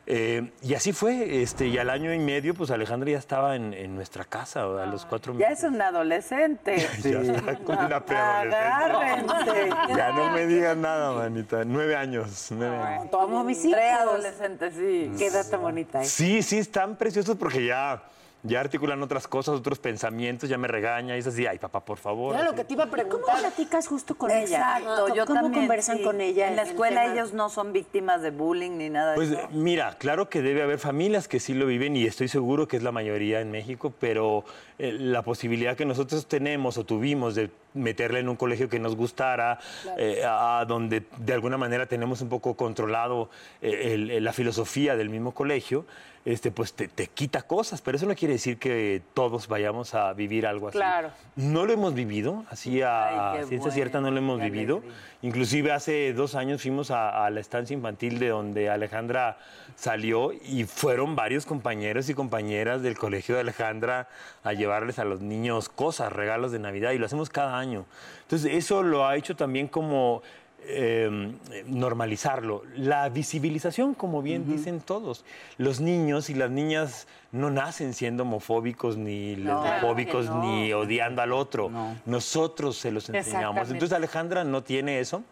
Eh, 0.08 0.52
y 0.62 0.74
así 0.74 0.92
fue, 0.92 1.42
este, 1.42 1.66
y 1.66 1.78
al 1.78 1.90
año 1.90 2.14
y 2.14 2.20
medio, 2.20 2.54
pues 2.54 2.70
Alejandra 2.70 3.10
ya 3.10 3.18
estaba 3.18 3.56
en, 3.56 3.74
en 3.74 3.96
nuestra 3.96 4.24
casa, 4.24 4.60
a 4.62 4.86
los 4.86 5.04
cuatro 5.04 5.36
Ya 5.36 5.48
meses. 5.48 5.64
es 5.64 5.70
un 5.72 5.82
adolescente. 5.82 6.76
Ya 7.02 7.20
está 7.22 7.56
con 7.56 7.76
una 7.76 7.96
Agárrense. 8.06 9.68
Ya 9.96 10.12
no 10.12 10.30
me 10.30 10.46
digas 10.46 10.76
nada, 10.76 11.12
manita. 11.12 11.64
Nueve 11.64 11.96
años. 11.96 12.48
Nueve 12.52 12.76
años. 12.76 13.08
Como 13.10 13.42
mis 13.42 13.58
hijos. 13.64 13.72
Preadolescente, 13.78 14.70
sí. 14.70 15.10
Qué 15.18 15.26
edad 15.26 15.44
tan 15.50 15.60
bonita 15.60 16.00
es. 16.02 16.08
Sí, 16.10 16.40
sí, 16.42 16.58
están 16.58 16.94
preciosos 16.96 17.36
porque 17.36 17.66
ya, 17.66 18.00
ya 18.46 18.60
articulan 18.60 19.02
otras 19.02 19.26
cosas, 19.28 19.56
otros 19.56 19.78
pensamientos, 19.78 20.48
ya 20.48 20.58
me 20.58 20.68
regaña 20.68 21.16
y 21.16 21.20
es 21.20 21.26
así, 21.26 21.46
ay, 21.46 21.58
papá, 21.58 21.84
por 21.84 21.98
favor. 21.98 22.34
Era 22.34 22.44
lo 22.44 22.50
así. 22.50 22.58
que 22.58 22.64
te 22.64 22.72
iba 22.74 22.84
a 22.84 22.86
¿Cómo 22.86 23.02
preguntar. 23.02 23.38
platicas 23.40 23.86
justo 23.88 24.16
con 24.16 24.30
ella? 24.30 24.42
Exacto, 24.78 25.02
¿Cómo- 25.02 25.14
yo 25.14 25.26
¿Cómo 25.26 25.40
también, 25.42 25.62
conversan 25.64 25.98
sí. 25.98 26.02
con 26.04 26.20
ella? 26.20 26.48
En 26.48 26.56
la 26.56 26.62
el 26.62 26.68
escuela 26.68 27.12
ellos 27.12 27.32
no 27.32 27.48
son 27.48 27.72
víctimas 27.72 28.22
de 28.22 28.30
bullying 28.30 28.72
ni 28.78 28.90
nada 28.90 29.10
de 29.10 29.16
Pues 29.16 29.30
eso. 29.30 29.48
mira, 29.50 29.96
claro 29.98 30.28
que 30.28 30.42
debe 30.42 30.62
haber 30.62 30.78
familias 30.78 31.28
que 31.28 31.40
sí 31.40 31.54
lo 31.54 31.66
viven 31.66 31.96
y 31.96 32.04
estoy 32.04 32.28
seguro 32.28 32.68
que 32.68 32.76
es 32.76 32.82
la 32.82 32.92
mayoría 32.92 33.40
en 33.40 33.50
México, 33.50 33.92
pero 34.00 34.44
eh, 34.78 34.92
la 34.98 35.22
posibilidad 35.22 35.76
que 35.76 35.84
nosotros 35.84 36.26
tenemos 36.26 36.76
o 36.78 36.84
tuvimos 36.84 37.34
de 37.34 37.50
meterla 37.74 38.18
en 38.18 38.28
un 38.28 38.36
colegio 38.36 38.68
que 38.68 38.78
nos 38.78 38.96
gustara, 38.96 39.58
Claro. 39.82 39.98
eh, 40.00 40.22
a 40.26 40.64
donde 40.66 41.02
de 41.18 41.32
alguna 41.32 41.58
manera 41.58 41.86
tenemos 41.86 42.20
un 42.22 42.28
poco 42.28 42.54
controlado 42.56 43.28
eh, 43.62 43.92
el- 43.94 44.10
el- 44.10 44.24
la 44.24 44.32
filosofía 44.32 44.96
del 44.96 45.08
mismo 45.10 45.32
colegio, 45.32 45.84
este, 46.24 46.50
pues 46.50 46.72
te, 46.72 46.88
te 46.88 47.06
quita 47.06 47.42
cosas, 47.42 47.80
pero 47.82 47.96
eso 47.98 48.06
no 48.06 48.14
quiere 48.16 48.34
decir 48.34 48.58
que 48.58 49.00
todos 49.14 49.46
vayamos 49.46 49.94
a 49.94 50.12
vivir 50.12 50.44
algo 50.46 50.68
así. 50.68 50.76
Claro. 50.78 51.10
No 51.36 51.66
lo 51.66 51.72
hemos 51.72 51.94
vivido, 51.94 52.44
así 52.50 52.82
a, 52.82 53.32
Ay, 53.32 53.44
ciencia 53.44 53.70
cierta 53.70 54.00
no 54.00 54.10
lo 54.10 54.18
hemos 54.18 54.40
vivido. 54.40 54.82
Inclusive 55.22 55.70
hace 55.72 56.12
dos 56.14 56.34
años 56.34 56.62
fuimos 56.62 56.90
a, 56.90 57.24
a 57.24 57.30
la 57.30 57.38
estancia 57.40 57.74
infantil 57.74 58.18
de 58.18 58.28
donde 58.30 58.68
Alejandra 58.70 59.38
salió 59.76 60.32
y 60.32 60.64
fueron 60.64 61.14
varios 61.14 61.46
compañeros 61.46 62.08
y 62.08 62.14
compañeras 62.14 62.82
del 62.82 62.96
colegio 62.98 63.34
de 63.36 63.42
Alejandra 63.42 64.08
a 64.42 64.52
llevarles 64.66 64.98
a 64.98 65.04
los 65.04 65.20
niños 65.20 65.68
cosas, 65.68 66.12
regalos 66.12 66.50
de 66.50 66.58
Navidad 66.58 66.90
y 66.90 66.98
lo 66.98 67.06
hacemos 67.06 67.30
cada 67.30 67.56
año. 67.56 67.84
Entonces 68.22 68.52
eso 68.52 68.82
lo 68.82 69.06
ha 69.06 69.16
hecho 69.16 69.36
también 69.36 69.68
como 69.68 70.22
eh, 70.68 71.32
normalizarlo. 71.68 72.62
La 72.74 73.08
visibilización, 73.08 73.94
como 73.94 74.20
bien 74.22 74.46
dicen 74.50 74.80
todos. 74.80 75.24
Los 75.58 75.80
niños 75.80 76.28
y 76.28 76.34
las 76.34 76.50
niñas 76.50 77.06
no 77.30 77.50
nacen 77.50 77.94
siendo 77.94 78.24
homofóbicos 78.24 78.96
ni 78.96 79.36
No, 79.36 79.62
lesbofóbicos 79.62 80.26
no. 80.26 80.42
ni 80.42 80.72
odiando 80.72 81.22
al 81.22 81.32
otro. 81.32 81.70
Nosotros 82.04 82.76
se 82.76 82.90
los 82.90 83.08
enseñamos. 83.08 83.70
Entonces 83.70 83.92
Alejandra 83.96 84.42
no 84.42 84.64
tiene 84.64 84.98
eso. 84.98 85.22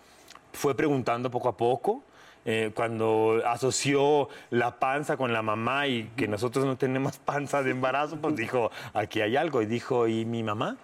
Fue 0.52 0.76
preguntando 0.76 1.30
poco 1.32 1.48
a 1.48 1.56
poco. 1.56 2.04
Eh, 2.44 2.70
cuando 2.74 3.42
asoció 3.46 4.28
la 4.50 4.78
panza 4.78 5.16
con 5.16 5.32
la 5.32 5.42
mamá 5.42 5.86
y 5.86 6.10
que 6.16 6.28
nosotros 6.28 6.64
no 6.64 6.76
tenemos 6.76 7.18
panza 7.24 7.62
de 7.62 7.70
embarazo, 7.70 8.16
pues 8.16 8.36
dijo, 8.36 8.70
aquí 8.92 9.20
hay 9.20 9.36
algo. 9.36 9.62
Y 9.62 9.66
dijo, 9.66 10.08
¿y 10.08 10.24
mi 10.24 10.42
mamá? 10.42 10.76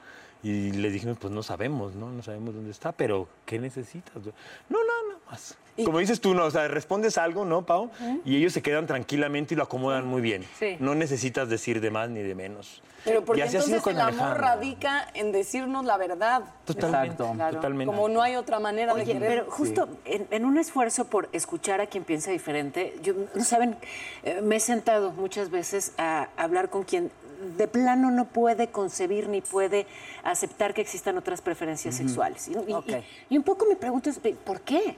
Y 0.43 0.73
le 0.73 0.91
dijimos, 0.91 1.19
pues 1.21 1.33
no 1.33 1.43
sabemos, 1.43 1.95
¿no? 1.95 2.11
No 2.11 2.23
sabemos 2.23 2.55
dónde 2.55 2.71
está, 2.71 2.93
pero 2.93 3.29
¿qué 3.45 3.59
necesitas? 3.59 4.15
No, 4.17 4.79
no, 4.79 5.13
no 5.13 5.21
más. 5.31 5.59
Como 5.85 5.99
dices 5.99 6.21
tú, 6.21 6.35
no, 6.35 6.45
o 6.45 6.51
sea, 6.51 6.69
respondes 6.69 7.19
algo, 7.19 7.45
¿no, 7.45 7.65
Pau? 7.67 7.91
Y 8.25 8.37
ellos 8.37 8.53
se 8.53 8.63
quedan 8.63 8.87
tranquilamente 8.87 9.55
y 9.55 9.57
lo 9.57 9.63
acomodan 9.65 10.07
muy 10.07 10.21
bien. 10.21 10.45
Sí. 10.59 10.77
No 10.81 10.95
necesitas 10.95 11.49
decir 11.49 11.81
de 11.81 11.91
más 11.91 12.09
ni 12.11 12.21
de 12.23 12.35
menos. 12.35 12.83
Pero 13.05 13.25
porque 13.25 13.41
Y 13.41 13.45
entonces 13.47 13.81
con 13.81 13.95
el 13.95 14.01
amor 14.03 14.39
radica 14.39 15.09
en 15.15 15.33
decirnos 15.33 15.87
la 15.87 15.97
verdad. 15.97 16.43
Totalmente, 16.67 17.17
Claro. 17.35 17.57
totalmente. 17.57 17.95
Como 17.95 18.09
no 18.11 18.21
hay 18.21 18.37
otra 18.37 18.61
manera 18.61 18.93
de 18.95 19.05
querer. 19.05 19.27
pero 19.27 19.51
justo 19.51 19.89
en, 20.05 20.27
en 20.31 20.45
un 20.45 20.59
esfuerzo 20.59 21.07
por 21.07 21.29
escuchar 21.33 21.81
a 21.81 21.87
quien 21.87 22.05
piensa 22.05 22.31
diferente, 22.31 22.95
yo, 23.03 23.15
no 23.35 23.43
saben, 23.43 23.77
eh, 24.23 24.41
me 24.43 24.57
he 24.57 24.61
sentado 24.61 25.13
muchas 25.13 25.51
veces 25.51 25.93
a 25.97 26.29
hablar 26.37 26.69
con 26.69 26.83
quien 26.83 27.11
de 27.57 27.67
plano 27.69 28.11
no 28.11 28.27
puede 28.27 28.69
concebir 28.69 29.31
ni 29.31 29.41
puede 29.41 29.87
aceptar 30.23 30.75
que 30.75 30.83
existan 30.83 31.17
otras 31.17 31.41
preferencias 31.41 31.95
sexuales. 31.95 32.49
Y, 32.49 32.53
y- 32.53 32.57
y- 32.93 33.05
y 33.31 33.37
un 33.39 33.43
poco 33.45 33.65
me 33.67 33.77
pregunto, 33.77 34.11
es, 34.11 34.21
¿por 34.45 34.61
qué? 34.61 34.97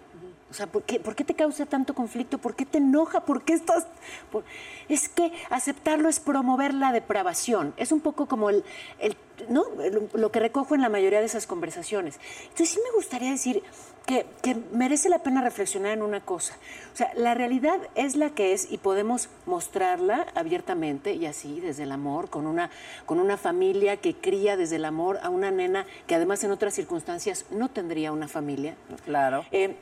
O 0.53 0.55
sea, 0.55 0.67
¿por 0.67 0.83
qué, 0.83 1.01
por 1.01 1.15
qué 1.15 1.25
te 1.25 1.33
causa 1.33 1.65
tanto 1.65 1.95
conflicto? 1.95 2.37
¿Por 2.37 2.55
qué 2.55 2.67
te 2.67 2.77
enoja? 2.77 3.21
¿Por 3.25 3.41
qué 3.43 3.55
estás...? 3.55 3.87
por- 4.31 4.45
Es 4.91 5.09
que 5.09 5.33
aceptarlo 5.49 6.11
es 6.11 6.21
promover 6.21 6.75
la 6.75 6.93
depravación. 6.93 7.73
Es 7.79 7.91
un 7.91 8.01
poco 8.03 8.27
como 8.27 8.51
el, 8.51 8.63
el- 8.99 9.17
¿no? 9.49 9.65
Lo 10.13 10.31
que 10.31 10.41
recojo 10.41 10.75
en 10.75 10.83
la 10.83 10.91
mayoría 10.91 11.21
de 11.21 11.25
esas 11.25 11.47
conversaciones. 11.47 12.21
Entonces 12.43 12.69
sí 12.69 12.81
me 12.85 12.95
gustaría 12.95 13.31
decir 13.31 13.63
que, 14.05 14.27
que 14.43 14.55
merece 14.73 15.09
la 15.09 15.21
pena 15.21 15.41
reflexionar 15.41 15.93
en 15.93 16.03
una 16.03 16.21
cosa. 16.21 16.55
O 16.93 16.97
sea, 16.99 17.11
la 17.17 17.33
realidad 17.33 17.79
es 17.95 18.15
la 18.15 18.29
que 18.31 18.53
es 18.53 18.71
y 18.71 18.77
podemos 18.77 19.31
mostrarla 19.47 20.27
abiertamente 20.35 21.15
y 21.15 21.25
así, 21.25 21.61
desde 21.61 21.85
el 21.85 21.93
amor, 21.93 22.29
con 22.29 22.47
una, 22.47 22.69
con 23.07 23.21
una 23.21 23.39
familia 23.39 23.97
que 23.97 24.15
cría 24.15 24.59
desde 24.59 24.77
el 24.77 24.85
amor 24.85 25.19
a 25.23 25.31
una 25.31 25.51
nena 25.51 25.87
que 26.07 26.15
además 26.15 26.45
en 26.45 26.51
otras 26.51 26.75
circunstancias 26.75 27.47
no 27.51 27.71
tendría 27.71 28.13
una 28.13 28.29
familia. 28.29 28.75
Claro. 29.07 29.47
Eh, 29.51 29.77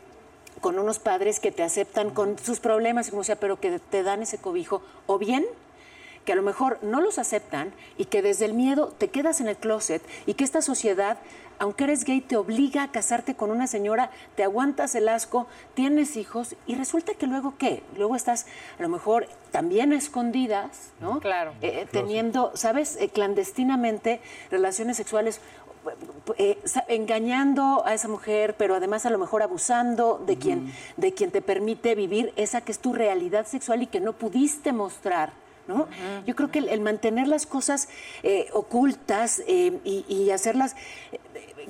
con 0.61 0.78
unos 0.78 0.98
padres 0.98 1.40
que 1.40 1.52
te 1.52 1.62
aceptan 1.62 2.11
con 2.11 2.38
sus 2.38 2.61
problemas 2.61 3.08
y 3.08 3.11
como 3.11 3.24
sea, 3.24 3.36
pero 3.36 3.61
que 3.61 3.78
te 3.78 4.02
dan 4.02 4.22
ese 4.22 4.38
cobijo, 4.38 4.82
o 5.06 5.18
bien 5.18 5.46
que 6.24 6.32
a 6.32 6.36
lo 6.36 6.42
mejor 6.42 6.78
no 6.82 7.00
los 7.00 7.18
aceptan 7.18 7.72
y 7.96 8.06
que 8.06 8.22
desde 8.22 8.44
el 8.44 8.54
miedo 8.54 8.88
te 8.98 9.08
quedas 9.08 9.40
en 9.40 9.48
el 9.48 9.56
closet 9.56 10.02
y 10.26 10.34
que 10.34 10.44
esta 10.44 10.62
sociedad, 10.62 11.18
aunque 11.58 11.84
eres 11.84 12.04
gay, 12.04 12.20
te 12.20 12.36
obliga 12.36 12.82
a 12.82 12.92
casarte 12.92 13.34
con 13.34 13.50
una 13.50 13.66
señora, 13.66 14.11
te 14.36 14.44
aguantas 14.44 14.94
el 14.94 15.08
asco, 15.08 15.46
tienes 15.74 16.16
hijos 16.16 16.56
y 16.66 16.74
resulta 16.74 17.14
que 17.14 17.26
luego 17.26 17.54
qué? 17.58 17.82
Luego 17.96 18.16
estás 18.16 18.46
a 18.78 18.82
lo 18.82 18.88
mejor 18.88 19.28
también 19.50 19.92
escondidas, 19.92 20.90
¿no? 21.00 21.20
Claro. 21.20 21.54
Eh, 21.62 21.86
teniendo, 21.90 22.52
¿sabes? 22.54 22.96
Eh, 23.00 23.08
clandestinamente 23.08 24.20
relaciones 24.50 24.96
sexuales 24.98 25.40
eh, 26.37 26.59
engañando 26.89 27.83
a 27.87 27.95
esa 27.95 28.09
mujer, 28.09 28.55
pero 28.57 28.74
además 28.74 29.07
a 29.07 29.11
lo 29.11 29.18
mejor 29.18 29.43
abusando 29.43 30.22
de 30.26 30.37
quien, 30.37 30.72
de 30.97 31.12
quien 31.12 31.31
te 31.31 31.43
permite 31.43 31.95
vivir 31.95 32.33
esa 32.37 32.61
que 32.61 32.72
es 32.72 32.78
tu 32.78 32.93
realidad 32.93 33.47
sexual 33.47 33.83
y 33.83 33.87
que 33.87 34.01
no 34.01 34.12
pudiste 34.12 34.72
mostrar. 34.72 35.33
¿no? 35.68 35.87
Yo 36.26 36.35
creo 36.35 36.51
que 36.51 36.59
el, 36.59 36.68
el 36.68 36.81
mantener 36.81 37.28
las 37.28 37.47
cosas 37.47 37.89
eh, 38.24 38.49
ocultas 38.53 39.41
eh, 39.47 39.78
y, 39.85 40.05
y 40.09 40.31
hacerlas 40.31 40.74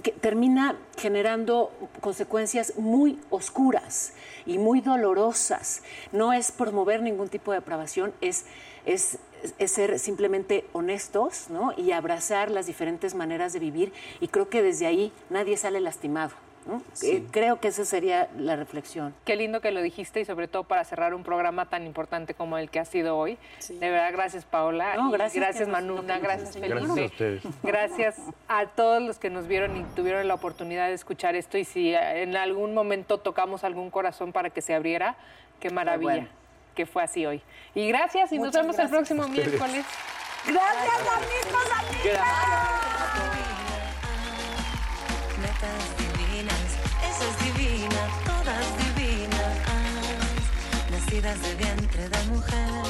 que 0.02 0.12
termina 0.12 0.76
generando 0.96 1.70
consecuencias 2.00 2.74
muy 2.78 3.18
oscuras 3.30 4.12
y 4.46 4.58
muy 4.58 4.80
dolorosas. 4.80 5.82
No 6.12 6.32
es 6.32 6.52
promover 6.52 7.02
ningún 7.02 7.28
tipo 7.28 7.52
de 7.52 7.58
depravación, 7.58 8.12
es, 8.20 8.46
es, 8.86 9.18
es 9.58 9.70
ser 9.70 9.98
simplemente 9.98 10.64
honestos 10.72 11.46
¿no? 11.50 11.72
y 11.76 11.92
abrazar 11.92 12.50
las 12.50 12.66
diferentes 12.66 13.14
maneras 13.14 13.52
de 13.52 13.58
vivir 13.58 13.92
y 14.20 14.28
creo 14.28 14.48
que 14.48 14.62
desde 14.62 14.86
ahí 14.86 15.12
nadie 15.28 15.56
sale 15.56 15.80
lastimado. 15.80 16.32
¿no? 16.66 16.82
Eh, 17.02 17.24
creo 17.30 17.58
que 17.58 17.68
esa 17.68 17.84
sería 17.84 18.28
la 18.36 18.54
reflexión. 18.54 19.14
Qué 19.24 19.34
lindo 19.36 19.60
que 19.60 19.70
lo 19.70 19.80
dijiste 19.80 20.20
y 20.20 20.24
sobre 20.24 20.46
todo 20.46 20.64
para 20.64 20.84
cerrar 20.84 21.14
un 21.14 21.22
programa 21.22 21.66
tan 21.66 21.86
importante 21.86 22.34
como 22.34 22.58
el 22.58 22.70
que 22.70 22.78
ha 22.80 22.84
sido 22.84 23.16
hoy. 23.16 23.38
De 23.68 23.90
verdad, 23.90 24.12
gracias 24.12 24.44
Paola. 24.44 24.94
No, 24.96 25.10
gracias 25.10 25.42
gracias 25.42 25.68
Manuna, 25.68 26.14
nos 26.14 26.22
gracias. 26.22 26.52
Felipe. 26.52 26.68
Gracias 26.74 26.98
a 26.98 27.04
ustedes. 27.04 27.42
Gracias 27.62 28.16
a 28.48 28.66
todos 28.66 29.02
los 29.02 29.18
que 29.18 29.30
nos 29.30 29.46
vieron 29.46 29.76
y 29.76 29.84
tuvieron 29.96 30.28
la 30.28 30.34
oportunidad 30.34 30.88
de 30.88 30.94
escuchar 30.94 31.34
esto 31.34 31.56
y 31.56 31.64
si 31.64 31.94
eh, 31.94 32.22
en 32.22 32.36
algún 32.36 32.74
momento 32.74 33.18
tocamos 33.18 33.64
algún 33.64 33.90
corazón 33.90 34.32
para 34.32 34.50
que 34.50 34.60
se 34.60 34.74
abriera, 34.74 35.16
qué 35.60 35.70
maravilla 35.70 36.12
bueno. 36.12 36.39
Que 36.80 36.86
fue 36.86 37.02
así 37.02 37.26
hoy. 37.26 37.42
Y 37.74 37.88
gracias 37.88 38.32
y 38.32 38.38
nos 38.38 38.52
vemos 38.52 38.78
el 38.78 38.88
gracias. 38.88 38.90
próximo 38.90 39.28
miércoles. 39.28 39.84
Gracias, 40.46 41.00
amigos, 41.18 41.66
amigas. 41.76 42.28
Netas 45.42 45.82
divinas, 45.98 46.70
esa 47.04 47.24
es 47.28 47.36
divina, 47.44 48.00
todas 48.24 48.64
divinas, 48.96 49.56
nacidas 50.90 51.42
de 51.42 51.54
vientre 51.56 52.08
de 52.08 52.24
mujer. 52.30 52.89